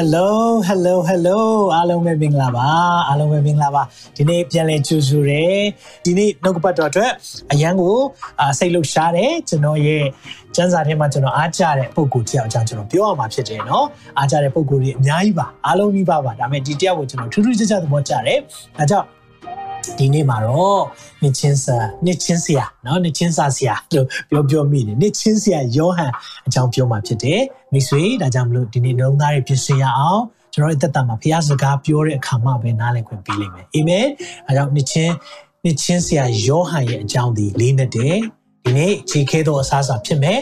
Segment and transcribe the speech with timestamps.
[0.00, 1.38] Hello Hello Hello
[1.74, 2.68] အားလုံးပဲမင်္ဂလာပါ
[3.08, 3.82] အားလုံးပဲမင်္ဂလာပါ
[4.16, 5.60] ဒီနေ့ပြန်လည်ကြိုဆိုရယ်
[6.04, 7.12] ဒီနေ့နှုတ်ကပတ်တော်အတွက်
[7.52, 7.96] အရန်ကို
[8.58, 10.04] စိတ်လှုပ်ရှားတယ်ကျွန်တော်ရဲ့
[10.54, 13.84] ကျမ်းစာထဲမှာကျွန်တော်အားကြတဲ့ပုံကိုတယောက်အကြောင်းကျွန်တော်ပြောရမှာဖြစ်တယ်เนาะ
[14.18, 18.38] အားကြတဲ့ပုံကိုတွေအများကြီးပါအားလုံးကြီးပါပါဒါပေမဲ့ဒီတယောက်ကိုကျွန်တော်ထူးထူးခြားခြားသဘောကျတယ်
[18.78, 19.06] ဒါကြောင့်
[19.98, 20.82] ဒီနေ့မှာတော့
[21.22, 26.12] နှစ်ချင်းစာနှစ်ချင်းဆရာเนาะနှစ်ချင်းစာဆရာလို့ပြောပြောမိတယ်နှစ်ချင်းဆရာယောဟန်
[26.46, 27.40] အကြောင်းပြောမှာဖြစ်တယ်
[27.73, 30.21] မိတ်ဆွေဒါကြောင့်မလို့ဒီနေ့နှလုံးသားတွေပြင်ဆင်ရအောင်
[30.53, 34.05] ကျွန်တော်ရဲ့သက်တာမှာဘုရားစကားပြောတဲ့အခါမှပဲနားလည်ခွင့်ပေးလိမ့်မယ်အာမင်
[34.47, 35.13] အဲကြောင့်နှစ်ချင်း
[35.63, 38.19] နှစ်ချင်းဆရာယောဟန်ရဲ့အကြောင်းဒီလေးနဲ့တည်း
[38.63, 40.39] ဒီနေ့ခြေခဲသောအစားအစာဖြစ်မယ်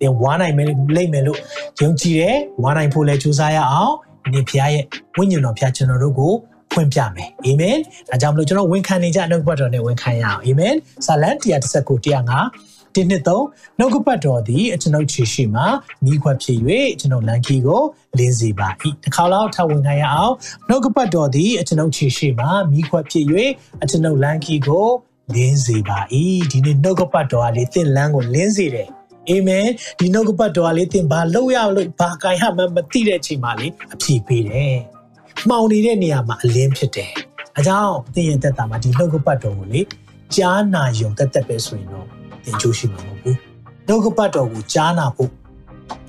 [0.00, 1.38] သင်ဝါနိုင်မယ်လိမ့်မယ်လို့
[1.80, 4.84] ယုံကြည်တယ်ဝါနိုင်ဖို့လည်းကြိုးစားရအောင်ဒီနေ့ဘုရားရဲ့
[5.16, 6.32] ဝိညာဉ်တော်ဘုရားကျွန်တော်တို့ကို
[6.72, 7.76] ဖွင့်ပြမယ်အာမင်
[8.08, 10.74] ဒါကြောင့်မလို့ကျွန်တော်ဝန်ခံနေကြနှုတ်ဘတ်တော်နဲ့ဝန်ခံရအောင်အာမင်
[11.06, 13.44] ဇာလန်139 105 ဒီနှစ်သုံး
[13.78, 15.62] နှုတ်ကပတ်တော်သည်အကျွန်ုပ်ခြေရှိမှ
[16.04, 16.58] မိခွက်ဖြစ်၍
[17.00, 17.82] ကျွန်ုပ်လန်ခီကို
[18.18, 18.68] လင်းစေပါ၏
[19.02, 20.34] တစ်ခါလောက်ထပ်ဝင်ခံရအောင်
[20.68, 23.24] နှုတ်ကပတ်တော်သည်အကျွန်ုပ်ခြေရှိမှမိခွက်ဖြစ်၍
[23.82, 24.88] အကျွန်ုပ်လန်ခီကို
[25.34, 25.98] လင်းစေပါ၏
[26.50, 28.88] ဒီနေ့နှုတ်ကပတ်တော်ကလေသင်လန်းကိုလင်းစေတယ်
[29.28, 29.66] အာမင်
[29.98, 34.76] ဒီနှုတ်ကပတ်တော်ကလေသင်ဘာလုပ်ရလို့ဘာကိုင်ဟမှမသိတဲ့အချိန်မှာလေအဖြေပေးတယ်
[35.48, 37.12] မှောင်နေတဲ့နေရာမှာအလင်းဖြစ်တယ်
[37.58, 39.80] အကြောင်းသင်ရဲ့သက်တာမှာဒီနှုတ်ကပတ်တော်ကိုလေ
[40.36, 43.36] ကြားနာယုံသက်သက်ပဲဆိုရင်တော့ သင်ကြိုးရှိမှာမဟုတ်ဘူး
[43.88, 45.30] နှုတ်ကပတ်တော်ကိုကြားနာဖို့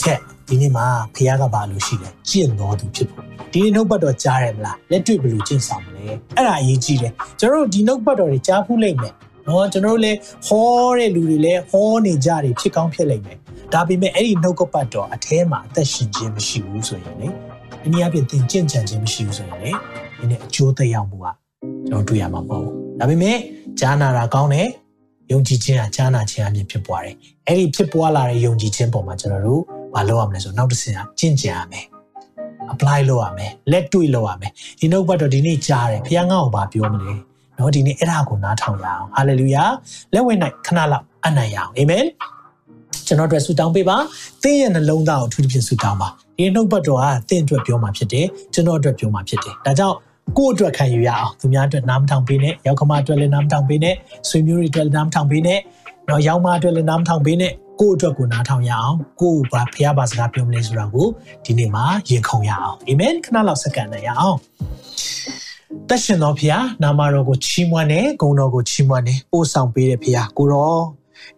[0.01, 9.13] ထက်ဒီနေ့မှာဖခင်ကဘာလို့ရှိလဲကျင့်တော်သူဖြစ်ဖို့ဒီနေ့နှုတ်ပတ်တော်ကြားရမလားလက်တွေ့ဘယ်လိုကျင့်ဆောင်မလဲအဲ့ဒါအရေးကြီးတယ်ကျွန်တော်တို့ဒီနှုတ်ပတ်တော်တွေကြားဖူးလိုက်မယ်
[9.47, 13.37] နော်ကျွန်တော်တို့လည်းဟောတဲ့လူတွေလည်းဟောနေကြတယ်ဖြစ်ကောင်းဖြစ်လိမ့်မယ်
[13.73, 17.27] ဒါပေမဲ့အဲ့ဒီနှုတ်ကပတ်တော်အแทမှာအသက်ရှင်ခြင်းမရှိဘူးဆိုရင်လေ
[17.85, 19.71] အနည်းအားဖြင့်သင်ကျင့်ကြံခြင်းမရှိဘူးဆိုရင်လေ
[20.19, 21.27] ဒီနေ့အကျိုးသက်ရောက်မှုက
[21.87, 23.37] ကျွန်တော်တွေ့ရမှာမဟုတ်ဘူးဒါပေမဲ့
[23.79, 24.67] ကြားနာတာကောင်းတယ်
[25.31, 27.15] ယုံကြည်ခြင်းဟာကြားနာခြင်းအပြင်ဖြစ်ပွားတယ်။
[27.47, 29.61] အဲ့ဒီဖြစ်ပွားလာတဲ့ယုံကြည်ခြင်းပေါ်မှာကျွန်တော်တို့
[29.95, 31.85] မလုပ်ရမလဲဆိုနောက်တစ်ဆင့်ကကျင့်ကြံရမယ်။
[32.73, 37.13] apply လုပ်ရမယ်။လက်တွေ့လုပ်ရမယ်။ဒီနောက်ဘက်တော့ဒီနေ့ကြားတယ်။ဘုရားငါ့ကိုဘာပြောမလဲ။
[37.57, 39.69] နော်ဒီနေ့အဲ့ဒါကိုနားထောင်ရအောင်။ hallelujah
[40.13, 42.05] ။လက်ဝင်၌ခဏလောက်အနံ့ရအောင်။ amen
[43.07, 43.97] ။ကျွန်တော်တို့ဆုတောင်းပေးပါ။
[44.43, 49.95] သင်ရဲ့နှလုံးသားကိုအထူးသဖြင့်ဆုတောင်းပါ။ဒီနှုတ်ဘတ်တော်ကသင်အတွက်ပြောမှာဖြစ်တယ်။ကျွန်တော်အတွက်ပြောမှာဖြစ်တယ်။ဒါကြောင့်
[50.37, 53.95] ကိုယ့်အတွက်ခံယူရအောင်သူများအတွက်နားမထောင်ပေးနဲ့ရောက်ခမအတွက်လည်းနားမထောင်ပေးနဲ့
[54.29, 55.59] ဆွေမျိုးတွေအတွက်လည်းနားမထောင်ပေးနဲ့
[56.09, 61.07] တော့ရောက်မအတွက်လည်းနားမထောင်ပေးနဲ့ကိုယ့်အတွက်ကိုနားထောင်ရအောင်ကိုယ့်ဘာဖះဘာစကားပြောမလဲဆိုတာကို
[61.45, 64.37] ဒီနေ့မှာရင်ခုန်ရအောင်အာမင်ခဏလောက်စက္ကန့်နဲ့ရအောင်
[65.89, 70.75] တရှင်တော်ဖះနာမတော်ကိုချီးမွမ်းတယ်ဂုဏ်တော်ကိုချီးမွမ်းတယ်ပို့ဆောင်ပေးတယ်ဖះကိုရော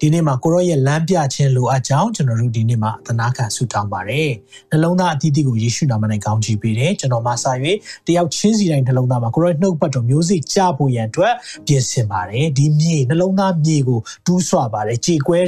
[0.02, 4.32] ဒီနေ့မှာကိုရောရဲ့လမ်းပြခြင်းလိုအပ်ကြောင်းကျွန်တော်တို့ဒီနေ့မှာသနာခံဆုတောင်းပါတယ်
[4.72, 7.52] နှလုံးသားအသီးသီးကိုယေရှုနာမနဲ့ကောင်းချီးပေးတယ်ကျွန်တော်မဆာ၍
[8.08, 11.34] တယောက်ချင်းစီတိုင်းနှလုံးသားမှာကိုရောနှုတ်ပတ်တော်မျိုးစိကြဖို့ရန်အတွက်
[11.68, 15.40] ပြင်ဆင်ပါတယ်ဒီမြေနှလုံးသားမြေကိုတူးဆွပါတယ်ကြေကွဲ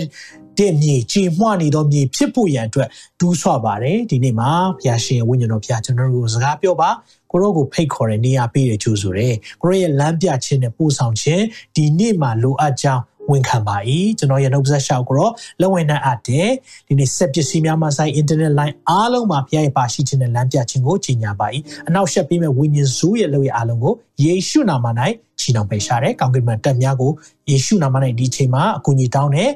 [0.60, 6.90] တဲ့မြေကြေမွနေသောမြေဖြစ်ဖို့ရန်အတွက်ဒူးဆွပါတယ်ဒီနေ့မှာဘုရားရှင်ဝိညာဉ်တော်ဘုရားကျွန်တော်တို့ကိုစကားပြောပါ
[7.32, 11.44] ကိုရောကိုဖိတ်ခေါ်တဲ့နေရာပေးတဲ့ကြိုးဆိုတယ်ကိုရောရဲ့လမ်းပြခြင်းနဲ့ပို့ဆောင်ခြင်း
[11.76, 13.78] ဒီနေ့မှာလိုအပ်ကြောင်း ဝန်ခံပါ၏
[14.18, 16.50] ကျွန်တော်ရဲ့နှုတ်ဆက်ရှောက်ကိုတော့လက်ဝင်နဲ့အပ်တယ်
[16.88, 21.48] ဒီနေ့ဆက်ပစ္စည်းများမှာဆိုင် internet line အားလုံးမှာဖျားရပါရှိခြင်းနဲ့လမ်းပြခြင်းကိုကြီးညာပါ၏
[21.88, 23.94] အနောက်ရှက်ပေးမဲ့ဝိညာဉ်ဇိုးရဲ့လုပ်ရအားလုံးကို
[24.24, 24.86] ယေရှုနာမ၌
[25.40, 27.12] ချီနှောင်ပေးရှာတယ်ကောင်းကင်မှာတက်များကို
[27.50, 29.52] ယေရှုနာမ၌ဒီချိန်မှာအကူအညီတောင်းတယ်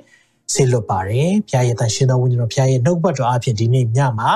[0.53, 4.30] ဆေလွတ်ပါတယ်ဖျားရတဲ့ရှင်တော်ဝိညာဉ်တော်ဖျားရနှုတ်ပတ်တော်အဖြစ်ဒီနေ့ညမှာ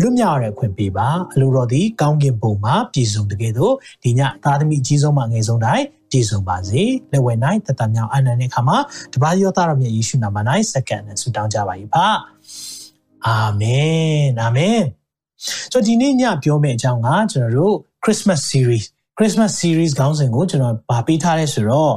[0.00, 6.82] လွတ်မြောက်ရတဲ့ခွင့်ပေးပါအလိုတော်သည်ကောင်းကင်ဘုံမှာပြည်စုံတကယ်တော့ဒီညသားသမီးအကြီးဆုံးမှငယ်ဆုံးတိုင်း ပြည့်စုံပါစေ
[7.12, 8.78] လက်ဝဲနိုင်တတမြောင်အနန္တနဲ့ခါမှာ
[9.14, 10.38] တပါးရောသားတော်မြတ်ယေရှုနာမ၌
[10.72, 12.08] စက္ကန့်နဲ့ဆုတောင်းကြပါ၏ပါ
[13.26, 14.82] အာမင်အာမင်
[15.72, 18.84] ဆိုဒီနေ့ညပြောမယ့်အကြောင်းကကျွန်တော်တို့ Christmas series
[19.18, 21.94] Christmas series ခေါင်းစဉ်ကိုကျွန်တော်ဗာပေးထားရဲဆိုတော့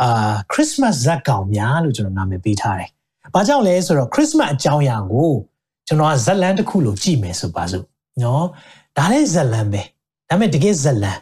[0.00, 2.88] အာ Christmas ဇက်ကောင်များလို့ကျွန်တော်နာမည်ပေးထားတယ်။
[3.34, 5.30] ဘာကြောင့်လဲဆိုတော့ Christmas အကြောင်းအရာကို
[5.86, 7.84] ကျွန်တော်ကဇက်လန်တစ်ခုလို့ကြည့်မယ်ဆိုပါစို့
[8.22, 8.44] နော်
[8.98, 9.82] ဒါလည်းဇက်လန်ပဲ
[10.28, 11.18] ဒါပေမဲ့တကယ်ဇက်လန်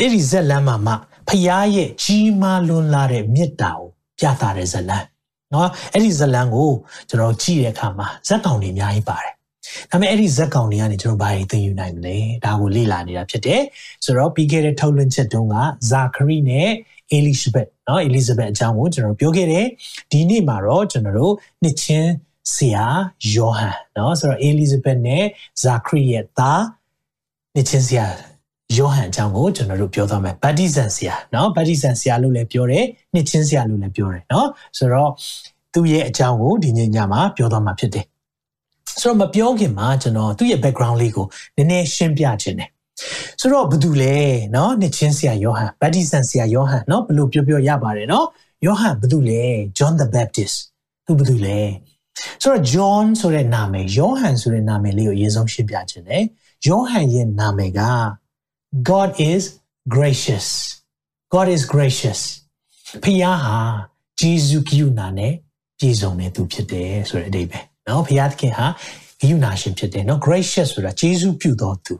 [0.00, 0.94] အဲ့ဒီဇက်လန်းမှာမှ
[1.28, 3.88] ဖရာရဲ့ကြီးမားလွန်းလာတဲ့မေတ္တာကို
[4.18, 5.06] ပြသတဲ့ဇက်လန်း
[5.52, 6.70] နော်အဲ့ဒီဇက်လန်းကို
[7.08, 9.32] ကျွန်တော်ကြည့်တဲ့အခါမှာဇက်ကောင်တွေအများကြီးပါတယ်
[9.90, 13.62] ဒါပေမဲ့အဲ့ဒီဇက်ကောင်တွေကနေကျွန်တော်ဘာတွေသိယူနိုင်မလဲဒါကိုလေ့လာနေတာဖြစ်တယ်
[14.04, 15.56] ဆိုတော့ပြီးခဲ့တဲ့ထုတ်လွှင့်ချက်တုန်းက
[15.90, 16.70] ဇာခရီနဲ့
[17.12, 19.66] အလိဇဘက်နော်အလိဇဘက်အကြောင်းကိုကျွန်တော်ပြောခဲ့တယ်
[20.12, 22.10] ဒီနေ့မှာတော့ကျွန်တော်တို့နှစ်ချင်း
[22.54, 22.86] ဆရာ
[23.32, 25.24] ယောဟန်နော်ဆိုတော့အလိဇဘက်နဲ့
[25.62, 26.62] ဇာခရီရဲ့သား
[27.54, 28.06] နှစ်ချင်းဆရာ
[28.77, 34.45] ယောဟန်အကြောင်းကိုကျွန်တော်တို့ပြောသွားမယ်ဗတ္တိဇန်ဆရာเนาะဗတ္တိဇန်ဆရာလို့လည်းပြောတယ်နှစ်ချင်းဆရာလို့လည်းပြောတယ်เนาะ
[34.77, 35.11] ဆိုတော့
[35.73, 38.05] သူ့ရဲ့အကြောင်းကိုဒီညညမှာပြောသွားမှာဖြစ်တယ်
[39.01, 41.25] ဆိုတော့မပြောခင်မှာကျွန်တော်သူ့ရဲ့ background လေးကို
[41.57, 42.69] နည်းနည်းရှင်းပြခြင်းတယ်
[43.39, 44.15] ဆိုတော့ဘာတူလဲ
[44.53, 48.25] เนาะနှစ်ချင်းဆရာယောဟန်ဗတ္တိဇန်ဆရာယောဟန်เนาะဘလို့ပြောပြောရပါတယ်เนาะ
[48.65, 49.43] ယောဟန်ဘာတူလဲ
[49.77, 50.55] John the Baptist
[51.05, 51.59] သူဘာတူလဲ
[52.41, 56.23] ဆိုတော့ John ဆိုတဲ့နာမည်ယောဟန်ဆိုတဲ့နာမည်လေးကိုအရင်ဆုံးရှင်းပြခြင်းတယ်
[56.67, 57.81] ယောဟန်ရဲ့နာမည်က
[58.89, 59.41] God is
[59.95, 60.47] gracious
[61.33, 62.21] God is gracious
[63.03, 63.57] ဖခင်ဟာ
[64.19, 65.33] ဂျေဇုကရုဏာနဲ့
[65.79, 68.65] ပြည့်စုံတဲ့သူဖြစ်တယ်ဆိုတဲ့အဓိပ္ပာယ်เนาะဖခင်သခင်ဟာ
[69.21, 71.95] ကရုဏာရှင်ဖြစ်တယ်เนาะ gracious ဆိုတာဂျေဇုပြုတော်သူ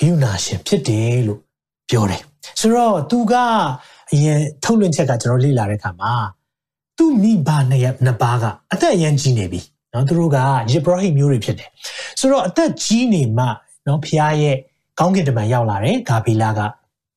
[0.00, 1.40] ကရုဏာရှင်ဖြစ်တယ်လို့
[1.90, 2.22] ပြောတယ်
[2.60, 3.34] ဆိုတော့သူက
[4.12, 6.12] အရင်ထုတ်လွှင့်ချက်ကကျွန်တော်လေ့လာတဲ့အခါမှာ
[6.98, 9.60] သူ့မိဘနှစ်ယောက်နှစ်ပါးကအသက်အရန်ကြီးနေပြီ
[9.90, 10.38] เนาะသူတို့က
[10.72, 11.70] ယေဘရဟိမျိုးတွေဖြစ်တယ်
[12.20, 13.44] ဆိုတော့အသက်ကြီးနေမှ
[13.84, 14.56] เนาะဖခင်ရဲ့
[14.98, 16.60] ကောင်းကင်တမန်ရောက်လာတယ်ဂါဘီလာက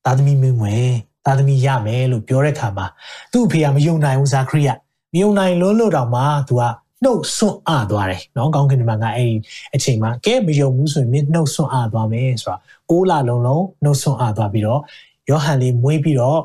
[0.05, 0.89] သာသမီမင်းဝင်
[1.25, 2.85] သာသမီရမယ်လို့ပြောတဲ့အခါမှာ
[3.31, 4.69] သူ့အဖေကမယုံနိုင်ဘူးဇာခရိယ
[5.13, 6.63] မယုံနိုင်လွန်းလို့တောင်မှသူက
[7.03, 9.35] နှုတ်ဆွန့်အားသွားတယ်နော်ကောင်းကင်တမန်ကအဲ့ဒီ
[9.75, 12.57] အချိန်မှာကဲမယုံဘူးဆိုရင်နှုတ်ဆွန့်အားသွားမယ်ဆိုတာ
[12.89, 14.81] ကိုးလလုံးလုံးနှုတ်ဆွန့်အားသွားပြီးတော့
[15.29, 16.39] ယောဟန်လေးမွေးပြီးတော့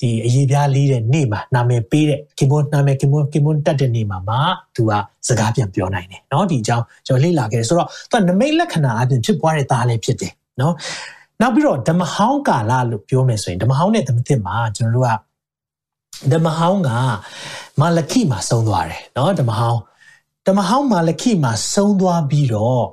[0.00, 4.36] ဒီအရေးပြားလေးတဲ့နေ့မှာနာမည်ပေးတဲ့ကင်မွန်နာမည်ကင်မွန်ကင်မွန်တက်တဲ့နေ့မှာမှ
[4.76, 4.92] သူက
[5.28, 10.72] စကားပြန်ပြောနိုင်တယ်เนาะဒီအကြောင်းကျွန်တော်လေ့လာခဲ့တယ်ဆိုတော့သူကနမိတ်လက္ခဏာအပြင်ဖြစ်ပွားတဲ့သားလေးဖြစ်တယ် เนาะ
[11.40, 16.90] နောက်ပြီးတော့ဓမ္မဟောင်းကာလလို့ပြောမယ်ဆိုရင်ဓမ္မဟောင်းနဲ့ဓမ္မသစ်မှာကျွန်တော်တို့ကဓမ္မဟောင်းက
[17.80, 19.80] မာလခိမှာဆုံးသွားတယ်เนาะဓမ္မဟောင်း
[20.46, 22.84] ဓမ္မဟောင်းမာလခိမှာဆုံးသွားပြီးတော့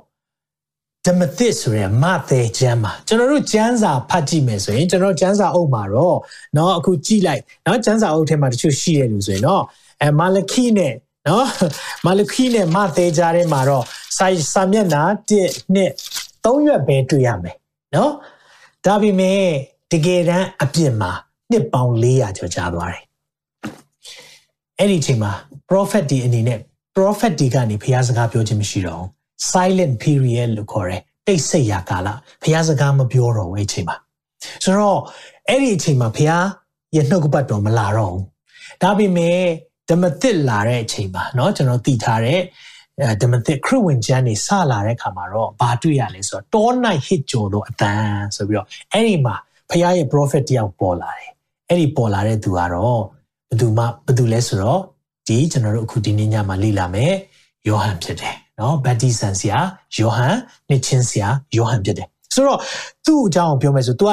[1.06, 6.18] ဓမ္မသစ်ဆိုရယ်မသေးကျမ်းမှာကျွန်တော်တို့ကျမ်းစာဖတ်ကြည့်မယ်ဆိုရင်ကျွန်တော်ကျမ်းစာအုပ်မှာတော့
[6.54, 9.60] เนาะအခုကြည့်လိုက်เนาะကျမ်းစာအုပ်ထဲမှာတချို့ရှိရလို့ဆိုရင်เนาะ
[10.02, 10.94] အဲမာလခိနဲ့
[11.28, 11.46] နော်
[12.06, 13.84] မာလခိနဲ့မသေးကြတဲ့မှာတော့
[14.18, 15.02] စာစာမျက်နှာ
[15.38, 15.82] 1နှ
[16.40, 17.56] စ်3ရွက်ပဲတွေ့ရမယ်
[17.94, 18.12] နော်
[18.86, 19.40] ဒါပေမဲ့
[19.92, 21.12] တကယ်တမ်းအပြစ်မှာ
[21.50, 23.02] နှစ်ပေါင်း400ကျော်ကြာသွားတယ်
[24.78, 25.32] အဲ့ဒီအချိန်မှာ
[25.70, 26.58] prophet ဒီအနေနဲ့
[26.96, 29.04] prophet ဒီကနေဖျားစကားပြောခြင်းမရှိတော့
[29.50, 32.08] silent period လို့ခေါ်တယ်တိတ်ဆိတ်ရာကာလ
[32.42, 33.96] ဖျားစကားမပြောတော့ဘူးအဲ့အချိန်မှာ
[34.64, 35.00] ဆိုတော့
[35.48, 36.44] အဲ့ဒီအချိန်မှာဖျား
[36.96, 38.24] ရဲ့နှုတ်ကပတ်တော်မလာတော့ဘူး
[38.82, 39.40] ဒါပေမဲ့
[39.88, 42.40] ဓမ္မသစ်လာတဲ့အချိန်မှာเนาะကျွန်တော်သိထားတဲ့
[43.21, 48.05] ဓမ္မသစ်ခရစ်ဝင်ကျမ်းနေစလာတဲ့ခါမှာတော့ဘာတွေ့ရလဲဆိုတော့တောနိုင်ဟစ်ကြော်တော့အတန်
[48.35, 49.35] ဆိုပြီးတော့အဲ့ဒီမှာ
[49.69, 51.31] ဖခင်ရဲ့ prophet တယောက်ပေါ်လာတယ်
[51.69, 53.01] အဲ့ဒီပေါ်လာတဲ့သူကတော့
[53.49, 54.79] ဘယ်သူမှဘယ်သူလဲဆိုတော့
[55.27, 57.13] ဒီကျွန်တော်တို့အခုဒီနေ့ညမှာလေ့လာမယ်
[57.67, 59.59] ယောဟန်ဖြစ်တယ်နော်ဗတ္တိဇန်ဆရာ
[59.97, 60.35] ယောဟန်
[60.69, 62.59] နှစ်ချင်းဆရာယောဟန်ဖြစ်တယ်ဆိုတော့
[63.05, 64.11] သူ့အကြောင်းပြောမယ်ဆို तू က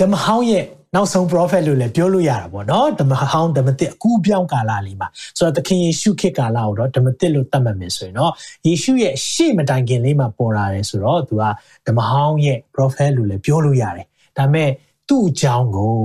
[0.00, 5.08] ဓမ္မဟောင်းရဲ့ နောက်ဆုံး prophet လို့လည်းပြောလို့ရတာပေါ့နော်ဓမ္မဟောင်းဓမ္မသစ်အကူပြောင်းကာလလေးမှာ
[5.38, 8.32] ဆိုတော့သခင်ယေရှုခေတ်ကာလကိုတော့ဓမ္မသစ်လို့သတ်မှတ်မယ်ဆိုရင်တော့
[8.66, 11.42] ယေရှုရဲ့ရှေ့မတိုင်ခင်လေးမှာပေါ်လာတယ်ဆိုတော့သူက
[11.86, 14.06] ဓမ္မဟောင်းရဲ့ prophet လို့လည်းပြောလို့ရတယ်
[14.38, 14.70] ဒါပေမဲ့
[15.08, 15.98] သူ့အကြောင်းကို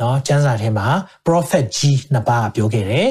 [0.00, 0.86] နော်ကျမ်းစာထဲမှာ
[1.26, 3.08] prophet ကြီးနှစ်ပါးပြောခဲ့တယ်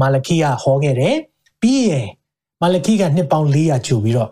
[0.00, 1.16] မာလခိကဟောခဲ့တယ်
[1.62, 2.08] ပြီးရင်
[2.62, 4.30] မာလခိကနှစ်ပေါင်း400ကျူပြီးတော့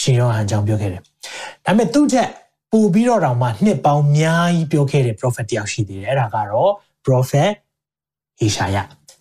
[0.00, 1.06] ရှင်ယောဟန်အကြောင်းပြောခဲ့တယ်ဒါ
[1.64, 2.28] ပေမဲ့သူ့ထက်
[2.74, 6.72] ပို့ပြီးတော့တောင်မှနှစ်ပေါင်းများကြီးပြောခဲ့တဲ့ prophet တယောက်ရှိသေးတယ်အဲ့ဒါကတော့
[7.04, 7.52] prophet
[8.38, 8.76] ဟေရှာယ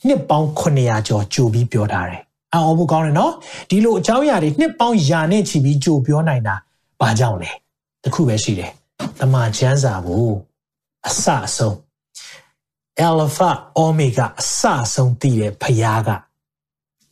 [0.07, 2.21] နှစ်ပေါင်း900ကျော်ကြိုပြီးပြောထားတယ်
[2.53, 3.33] အော်ဘုကောင်းတယ်နော်
[3.69, 6.55] ဒီလိုအကြောင်းအရာတွေနှစ်ပေါင်းယာနဲ့ချီပြီးကြိုပြောနိုင်တာ
[6.99, 7.51] ဘာကြောင့်လဲ
[8.03, 8.71] တခုပဲရှိတယ်
[9.19, 10.29] တမန်ကျမ်းစာကို
[11.07, 11.75] အစအဆုံး
[13.07, 13.51] alpha
[13.83, 16.09] omega အစအဆုံးတည်တဲ့ဖျားက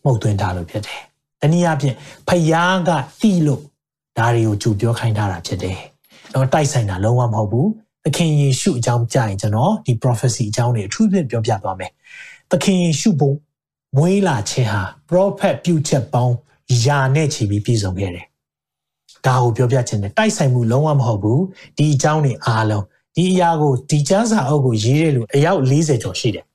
[0.03, 1.01] မှုတ်သွင်းထားလို့ဖြစ်တယ်
[1.41, 1.95] တနည်းအားဖြင့်
[2.27, 2.89] ဖျားက
[3.21, 3.62] တည်လို့
[4.17, 5.79] ဒါတွေကိုကြိုပြောခိုင်းထားတာဖြစ်တယ်
[6.33, 7.69] တော့တိုက်ဆိုင်တာလုံးဝမဟုတ်ဘူး
[8.05, 11.91] သခင်ယေရှုအကြောင်းကြားရင်ကျွန်တော်ဒီ prophecy အကြောင်းတွေအထူးဖြင့်ပြောပြသွားမယ်
[12.51, 13.31] သခင်ယေရှုဘုံ
[13.97, 16.35] မွေးလာခြင်းဟာ prophet ပြုချက်ပေါင်း
[16.85, 18.25] ယာနဲ့ချီပြီးပြည့်စုံခဲ့တယ်
[19.25, 21.41] ဒါကိုပြောပြခြင်းနဲ့တိုက်ဆိုင်မှုလုံးဝမဟုတ်ဘူး
[21.77, 22.83] ဒီအကြောင်းတွေအားလုံး
[23.15, 26.45] ဒီအရာကိုဒီကျမ်းစာအုပ်ကိုရေးတဲ့လူအယောက်40ကျော်ရှိတယ်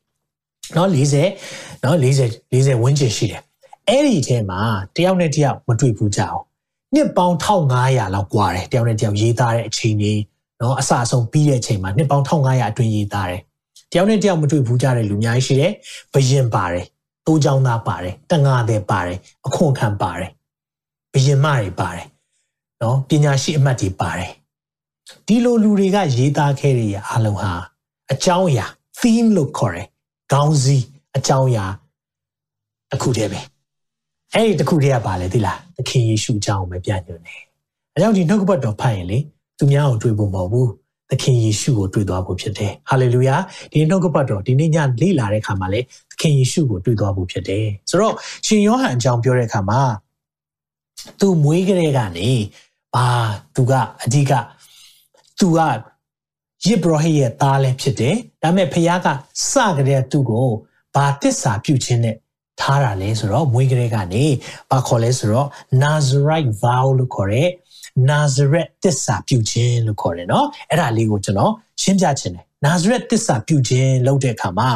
[0.77, 3.43] နော်40နော်40 40ဝန်းကျင်ရှိတယ်
[3.89, 4.61] အဲ့ဒီထဲမှာ
[4.97, 6.45] တယောက်နဲ့တယောက်မတွေ့ဘူးကြအောင်
[6.96, 10.20] နှစ်ပေါင်း1500လောက်กว่าတယ်တယောက်နဲ့တယောက်ရေးသားတဲ့အချိန်ကြီး
[10.60, 13.42] เนาะအစအဆုံးပြီးတဲ့အချိန်မှာနှစ်ပေါင်း1500အတွင်းရေးသားတယ်
[13.92, 15.74] တယောက်နဲ့တယောက်မတွေ့ဘူးကြတဲ့လူအများကြီးရှိတယ်
[16.14, 16.86] ဘယင်ပါတယ်
[17.26, 19.18] တိုးချောင်းသားပါတယ်တငါတဲ့ပါတယ်
[19.48, 20.30] အခွန်ခံပါတယ်
[21.14, 22.06] ဘယင်မတွေပါတယ်
[22.80, 24.32] เนาะပညာရှိအမှတ်တွေပါတယ်
[25.28, 27.54] ဒီလိုလူတွေကရေးသားခဲ့တဲ့အားလုံးဟာ
[28.12, 28.66] အကြောင်းအရာ
[29.00, 29.88] theme လို့ခေါ်တယ်
[30.32, 30.86] ခေါင်းစည်း
[31.18, 31.66] အကြောင်းအရာ
[32.94, 33.40] အခုတည်းပဲ
[34.35, 37.41] အဲ့ဒီတခုတည်းကပါလေသိလားသခင်ယေရှုအကြောင်းကိုပဲပြညွှန်တယ်
[37.95, 39.19] အဲကြောင့်ဒီနှုတ်ကပတ်တော်ဖတ်ရင်လေ
[39.59, 40.71] သူများကိုတွေ့ဖို့မဟုတ်ဘူး
[41.11, 43.37] သခင်ယေရှုကိုတွေ့သွားဖို့ဖြစ်တယ်ဟာလေလုယာ
[43.73, 45.81] ဒီနှုတ်ကပတ်တော်ဒီနေ့ညလေ့လာတဲ့အခါမှာလေ
[46.11, 48.15] သခင်ယေရှုကိုတွေ့သွားဖို့ဖြစ်တယ်ဆိုတော့
[48.47, 49.81] ရှင်ယောဟန်အကြောင်းပြောတဲ့အခါမှာ
[51.21, 52.31] သူမွေးကလေးကနေ
[52.95, 53.07] ဘာ
[53.55, 54.33] သူကအဓိက
[55.39, 55.59] သူက
[56.65, 59.09] ယေဘရဟိရဲ့သားလည်းဖြစ်တယ်ဒါပေမဲ့ဖခင်က
[59.51, 60.49] စကြတဲ့သူကို
[60.95, 62.17] ဘာတစ္ဆာပြုခြင်းနဲ့
[62.62, 64.26] ထားတာလဲဆိုတော့မွေးကလေးကနေ
[64.72, 65.48] ဘာခေါ်လဲဆိုတော့
[65.84, 67.50] Nazarite vow လို့ခေါ်တဲ့
[68.10, 74.70] Nazareth တစ္ဆာပြုခြင်းလို့ခေါ်တယ်နော်အဲ့ဒါလေးကိုကျွန်တော်ရှင်းပြချင်တယ် Nazareth တစ္ဆာပြုခြင်းလုပ်တဲ့အခါမှာ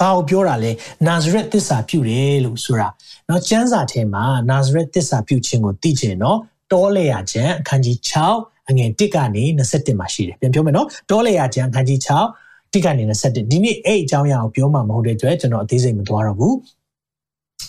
[0.00, 0.70] ဘာကိုပြောတာလဲ
[1.08, 2.88] Nazareth တစ္ဆာပြုတယ်လို့ဆိုတာ
[3.26, 6.38] เนาะကျမ်းစာထဲမှာ Nazareth တစ္ဆာပြုခြင်းကိုသိချင်တော့
[6.72, 7.96] တောလေရကျမ်းအခန်းကြီး
[8.34, 16.54] 6အငယ်1ကနေ21မှာရှိတယ်ပြန်ပြောမယ်နော်တောလေရကျမ်းအခန်းကြီး6တိကနေ21ဒီနေ့အဲ့အကြောင်းအရာကိုပြောမှာမဟုတ်တဲ့အတွက်ကျွန်တော်အသေးစိတ်မသွားတော့ဘူး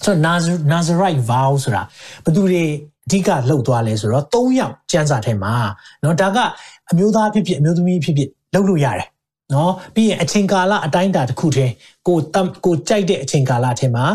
[0.03, 0.37] ဆိုတော့
[0.71, 1.83] Nazarite vow ဆိုတာ
[2.25, 2.63] ဘသူတွေ
[3.07, 5.53] အဓိကလှုပ်သွားလဲဆိုတော့၃ယောက်ကျမ်းစာထဲမှာ
[6.01, 6.37] เนาะဒါက
[6.91, 9.07] အမျိုးသားဖြစ်ဖြစ်အမျိုးသမီးဖြစ်ဖြစ်လှုပ်လို့ရတယ်
[9.53, 11.73] နော်ပြီးရင်အချိန်ကာလအတိုင်းအတာတစ်ခုတည်း
[12.07, 14.05] ကိုတမ်ကိုကြိုက်တဲ့အချိန်ကာလထဲမှာ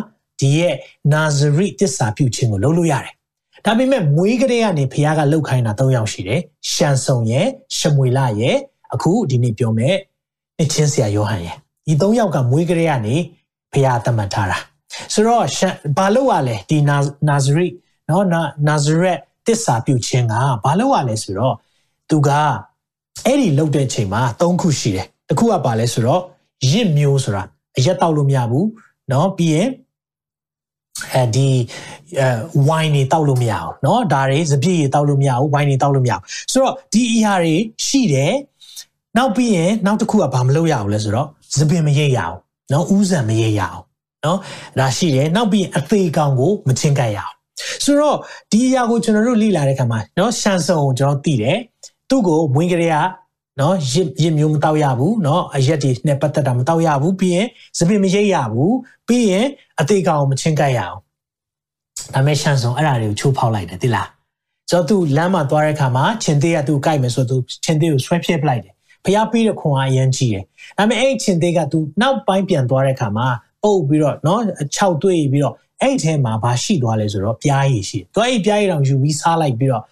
[0.41, 0.75] ဒီရဲ့
[1.13, 3.13] Nazari တစ္ဆာပြုခြင်းကိုလုပ်လို့ရတယ်။
[3.65, 6.41] ဒါပေမဲ့မွေးကလေးကနေဖခင်ကလှုပ်ခိုင်းတာ၃ယောက်ရှိတယ်။
[6.73, 7.47] ရှန်ဆုံရဲ့
[7.79, 8.57] ရှမွေလရဲ့
[8.95, 9.97] အခုဒီနေ့ပြောမယ်
[10.61, 13.17] အချင်းဆရာယောဟန်ရဲ့ဒီ၃ယောက်ကမွေးကလေးကနေ
[13.73, 14.59] ဖခင်သတ်မှတ်ထားတာ။
[15.15, 15.45] ဆိုတော့
[15.99, 16.79] ဘာလို့ ਆ လဲဒီ
[17.29, 17.69] Nazari
[18.09, 18.25] နော်
[18.69, 21.55] Nazareth တစ္ဆာပြုခြင်းကဘာလို့ ਆ လဲဆိုတော့
[22.11, 22.31] သူက
[23.27, 26.23] အဲ့ဒီလှုပ်တဲ့ချိန်မှာ၃ခုရှိတယ်။တစ်ခုကပါလဲဆိုတော့
[26.73, 27.43] ရစ်မျိုးဆိုတာ
[27.79, 28.67] အရက်တောက်လို့မရဘူး
[29.09, 29.69] เนาะပြီးရင်
[31.15, 31.49] အဲဒီ
[32.21, 32.29] အဲ
[32.69, 36.23] ဝိုင်းနေတောက်လို့မရအောင်เนาะဒါတွေစပြည့်တွေတောက်လို့မရဘူးဝိုင်းနေတောက်လို့မရအောင်
[36.53, 37.55] ဆိုတော့ဒီအရာတွေ
[37.87, 38.35] ရှိတယ်
[39.17, 42.37] နောက်ပြီးရင်နောက်တစ်ခုကဘာမလုပ်ရအောင်လဲဆိုတော့စပင်မရိပ်ရအောင်
[42.71, 43.81] เนาะဥဇံမရိပ်ရအောင်
[44.26, 44.40] နော်
[44.80, 47.34] ဒါရှိတယ်နောက်ပြီးအသေးကောင်ကိုမချင်းကပ်ရအောင်
[47.84, 48.18] ဆိုတော့
[48.52, 51.58] ဒီအရာကိုကျွန်တော်တို့လေ့လာတဲ့အခါမှာနော်ရှန်ဆုံကိုကျွန်တော်သိတယ်
[52.10, 52.98] သူ့ကိုမွေးကလေးက
[53.60, 57.48] နော်ရစ်ရစ်မျိုးမတောက်ရဘူးနော်အရက်တွေနဲ့ပတ်သက်တာမတောက်ရဘူးပြီးရင်
[57.78, 58.76] စပင်မရိပ်ရဘူး
[59.08, 59.46] ပြီးရင်
[59.80, 60.98] အသေးကောင်ကိုမချင်းကပ်ရအောင်
[62.14, 64.10] ဒါမဲ့ရှန်ဆုံအဲ့ဒါတွေကိုချိုးဖောက်လိုက်တယ်သိလား
[64.70, 68.74] ကျွန်တော်သူလမ်းမှာသွားတဲ့အခါမှာချင်းသေးကသူကိုက်မယ်ဆိုတော့သူချင်းသေးကိုဆွဲဖြည့်ပလိုက်တယ်
[69.06, 70.44] ဖျားပေးတဲ့ခွန်အားအရင်ကြီးတယ်
[70.78, 73.28] ဒါပေမဲ့အဲ့ချင်းသေးကသူနောက်ပိုင်းပြန်သွားတဲ့အခါမှာ
[73.64, 74.42] ပုတ်ပြီးတော့နော်
[74.78, 79.84] 6တွေ့ပြီးတော့အဲ့ထဲမှာဘာရှိသွားလဲဆိုတော့ပြားရည်ရှိတယ်သူအဲ့ပြားရည်တောင်ယူပြီးစားလိုက်ပြီးတော့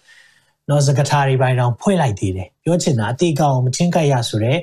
[0.68, 4.60] နော်စကထာတွေပိုင်းတော့ဖွင့်လိုက်သေးတယ်ပြောချင်တာအတိတ်ကောင်မချင်းကြိုက်ရဆိုတော့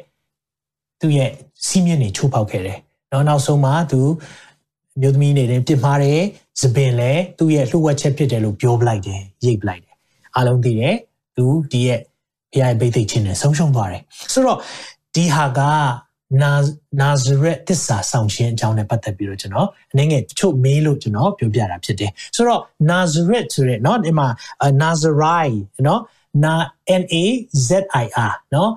[1.01, 1.31] သူ့ရဲ့
[1.65, 2.79] စီးမြင့်နေချိုးဖောက်ခဲ့တယ်
[3.11, 4.01] နော်နောက်ဆုံးမှာသူ
[5.01, 6.21] မျိုးသမီးနေတယ်ပြစ်မှားတယ်
[6.61, 9.95] သပင်လည်းသူ့ရဲ့လှုပ်ဝက်ချက်ဖြစ်တယ်လို့ပြောပလိုက်တယ်ရိပ်ပလိုက်တယ်
[10.35, 10.95] အားလုံးသိတယ်
[11.35, 11.99] သူဒီရဲ့
[12.51, 14.59] ဖခင်ရဲ့ဗိသိက်ချင်းနဲ့ဆုံးရှုံးသွားတယ်ဆိုတော့
[15.15, 15.61] ဒီဟာက
[16.42, 16.52] နာ
[17.00, 24.28] နာဇရက်တစ္ဆာဆောင်ခြင်းအကြောင်းနဲ့ပတ်သက်ပြီးတော့ကျွန်တော်အနေငယ်တချို့မေးလို့ကျွန်တော်ပြောပြတာဖြစ်တယ်ဆိုတော့နာဇရက်ဆိုတဲ့เนาะဒီမှာ
[24.82, 26.00] Nazarite เนาะ
[26.44, 26.54] na
[27.00, 27.24] n a
[27.68, 27.70] z
[28.02, 28.70] i r เนาะ